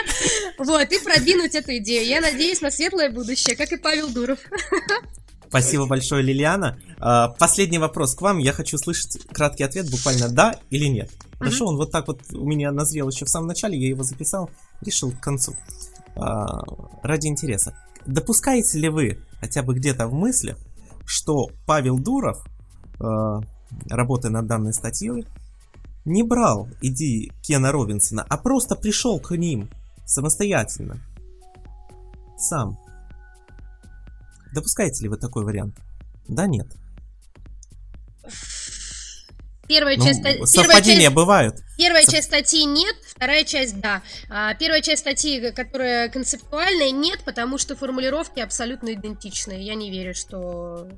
вот, 0.58 0.90
и 0.90 0.98
продвинуть 0.98 1.54
эту 1.54 1.76
идею. 1.76 2.06
Я 2.06 2.20
надеюсь 2.20 2.60
на 2.60 2.70
светлое 2.70 3.10
будущее, 3.10 3.56
как 3.56 3.72
и 3.72 3.76
Павел 3.76 4.08
Дуров. 4.08 4.38
Спасибо 5.52 5.86
большое, 5.86 6.22
Лилиана. 6.22 6.78
А, 6.98 7.28
Последний 7.28 7.76
вопрос 7.76 8.14
к 8.14 8.22
вам. 8.22 8.38
Я 8.38 8.54
хочу 8.54 8.76
услышать 8.76 9.18
краткий 9.28 9.64
ответ, 9.64 9.90
буквально 9.90 10.30
да 10.30 10.56
или 10.70 10.86
нет. 10.86 11.10
Хорошо, 11.38 11.66
он 11.66 11.76
вот 11.76 11.90
так 11.90 12.08
вот 12.08 12.22
у 12.32 12.46
меня 12.46 12.72
назрел 12.72 13.10
еще 13.10 13.26
в 13.26 13.28
самом 13.28 13.48
начале, 13.48 13.78
я 13.78 13.86
его 13.86 14.02
записал, 14.02 14.48
решил 14.80 15.12
к 15.12 15.20
концу. 15.20 15.54
А, 16.16 16.46
Ради 17.02 17.26
интереса. 17.26 17.76
Допускаете 18.06 18.78
ли 18.78 18.88
вы 18.88 19.18
хотя 19.40 19.62
бы 19.62 19.74
где-то 19.74 20.06
в 20.06 20.14
мыслях, 20.14 20.56
что 21.04 21.48
Павел 21.66 21.98
Дуров, 21.98 22.42
э, 22.98 23.04
работая 23.90 24.30
над 24.30 24.46
данной 24.46 24.72
статьей, 24.72 25.26
не 26.06 26.22
брал 26.22 26.66
идеи 26.80 27.30
Кена 27.42 27.72
Робинсона, 27.72 28.24
а 28.26 28.38
просто 28.38 28.74
пришел 28.74 29.20
к 29.20 29.36
ним 29.36 29.68
самостоятельно. 30.06 31.02
Сам. 32.38 32.78
Допускаете 34.52 35.02
ли 35.02 35.08
вы 35.08 35.16
такой 35.16 35.44
вариант? 35.44 35.76
Да, 36.28 36.46
нет. 36.46 36.66
Первая 39.68 39.96
ну, 39.96 40.04
часть, 40.04 40.20
совпадения 40.50 41.02
часть, 41.02 41.14
бывают. 41.14 41.56
Первая 41.78 42.04
Со... 42.04 42.12
часть 42.12 42.28
статьи 42.28 42.64
нет, 42.64 42.94
вторая 43.06 43.44
часть 43.44 43.80
да. 43.80 44.02
А 44.28 44.54
первая 44.54 44.82
часть 44.82 45.00
статьи, 45.00 45.50
которая 45.52 46.08
концептуальная, 46.08 46.90
нет, 46.90 47.20
потому 47.24 47.58
что 47.58 47.74
формулировки 47.74 48.40
абсолютно 48.40 48.92
идентичны. 48.92 49.62
Я 49.62 49.74
не 49.74 49.90
верю, 49.90 50.14
что 50.14 50.88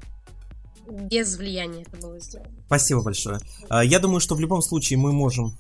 без 0.89 1.37
влияния 1.37 1.83
это 1.83 1.97
было 1.99 2.19
сделано. 2.19 2.51
Спасибо 2.67 3.03
большое. 3.03 3.39
А, 3.69 3.85
я 3.85 3.99
думаю, 4.01 4.21
что 4.21 4.35
в 4.35 4.41
любом 4.41 4.61
случае 4.63 4.99
мы 4.99 5.13
можем 5.13 5.57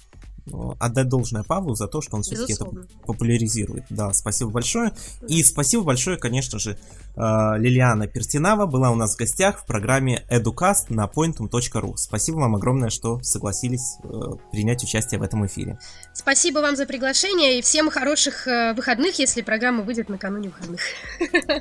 отдать 0.78 1.09
должное 1.09 1.42
Павлу 1.42 1.74
за 1.74 1.86
то, 1.86 2.01
что 2.01 2.16
он 2.16 2.22
все-таки 2.22 2.53
это 2.53 2.66
популяризирует. 3.07 3.84
Да, 3.90 4.12
спасибо 4.12 4.51
большое. 4.51 4.92
И 5.28 5.42
спасибо 5.42 5.84
большое, 5.84 6.18
конечно 6.18 6.59
же, 6.59 6.78
а, 7.16 7.57
Лилиана 7.57 8.07
Пертинава 8.07 8.66
была 8.66 8.90
у 8.90 8.95
нас 8.95 9.14
в 9.14 9.18
гостях 9.18 9.61
в 9.61 9.66
программе 9.66 10.24
Educast 10.30 10.86
на 10.88 11.07
pointum.ru. 11.07 11.95
Спасибо 11.97 12.36
вам 12.36 12.57
огромное, 12.57 12.90
что 12.90 13.22
согласились 13.22 13.99
э, 14.03 14.09
принять 14.51 14.82
участие 14.82 15.20
в 15.20 15.22
этом 15.22 15.47
эфире. 15.47 15.78
Спасибо 16.12 16.59
вам 16.59 16.76
за 16.76 16.86
приглашение 16.86 17.59
и 17.59 17.62
всем 17.62 17.90
хороших 17.90 18.49
э, 18.49 18.74
выходных, 18.74 19.18
если 19.18 19.42
программа 19.42 19.82
выйдет 19.82 20.09
накануне 20.09 20.51
выходных. 20.51 20.80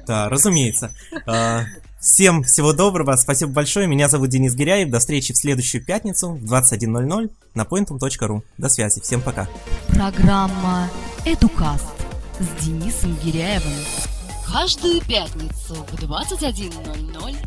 Да, 0.08 0.30
разумеется. 0.30 0.92
Всем 2.04 2.44
всего 2.44 2.74
доброго, 2.74 3.16
спасибо 3.16 3.54
большое. 3.54 3.88
Меня 3.88 4.10
зовут 4.10 4.28
Денис 4.28 4.54
Гиряев. 4.54 4.90
До 4.90 5.00
встречи 5.00 5.32
в 5.32 5.38
следующую 5.38 5.86
пятницу 5.86 6.32
в 6.32 6.44
21.00 6.44 7.32
на 7.54 7.62
pointum.ru. 7.62 8.42
До 8.58 8.68
связи, 8.68 9.00
всем 9.00 9.22
пока. 9.22 9.48
Программа 9.88 10.90
Educast 11.24 11.94
с 12.42 12.48
Денисом 12.62 13.16
Гиряевым. 13.24 13.72
Каждую 14.52 15.00
пятницу 15.00 15.76
в 15.76 15.94
21.00 15.94 17.38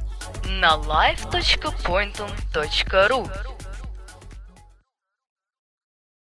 на 0.48 0.76
live.pointum.ru 0.76 3.55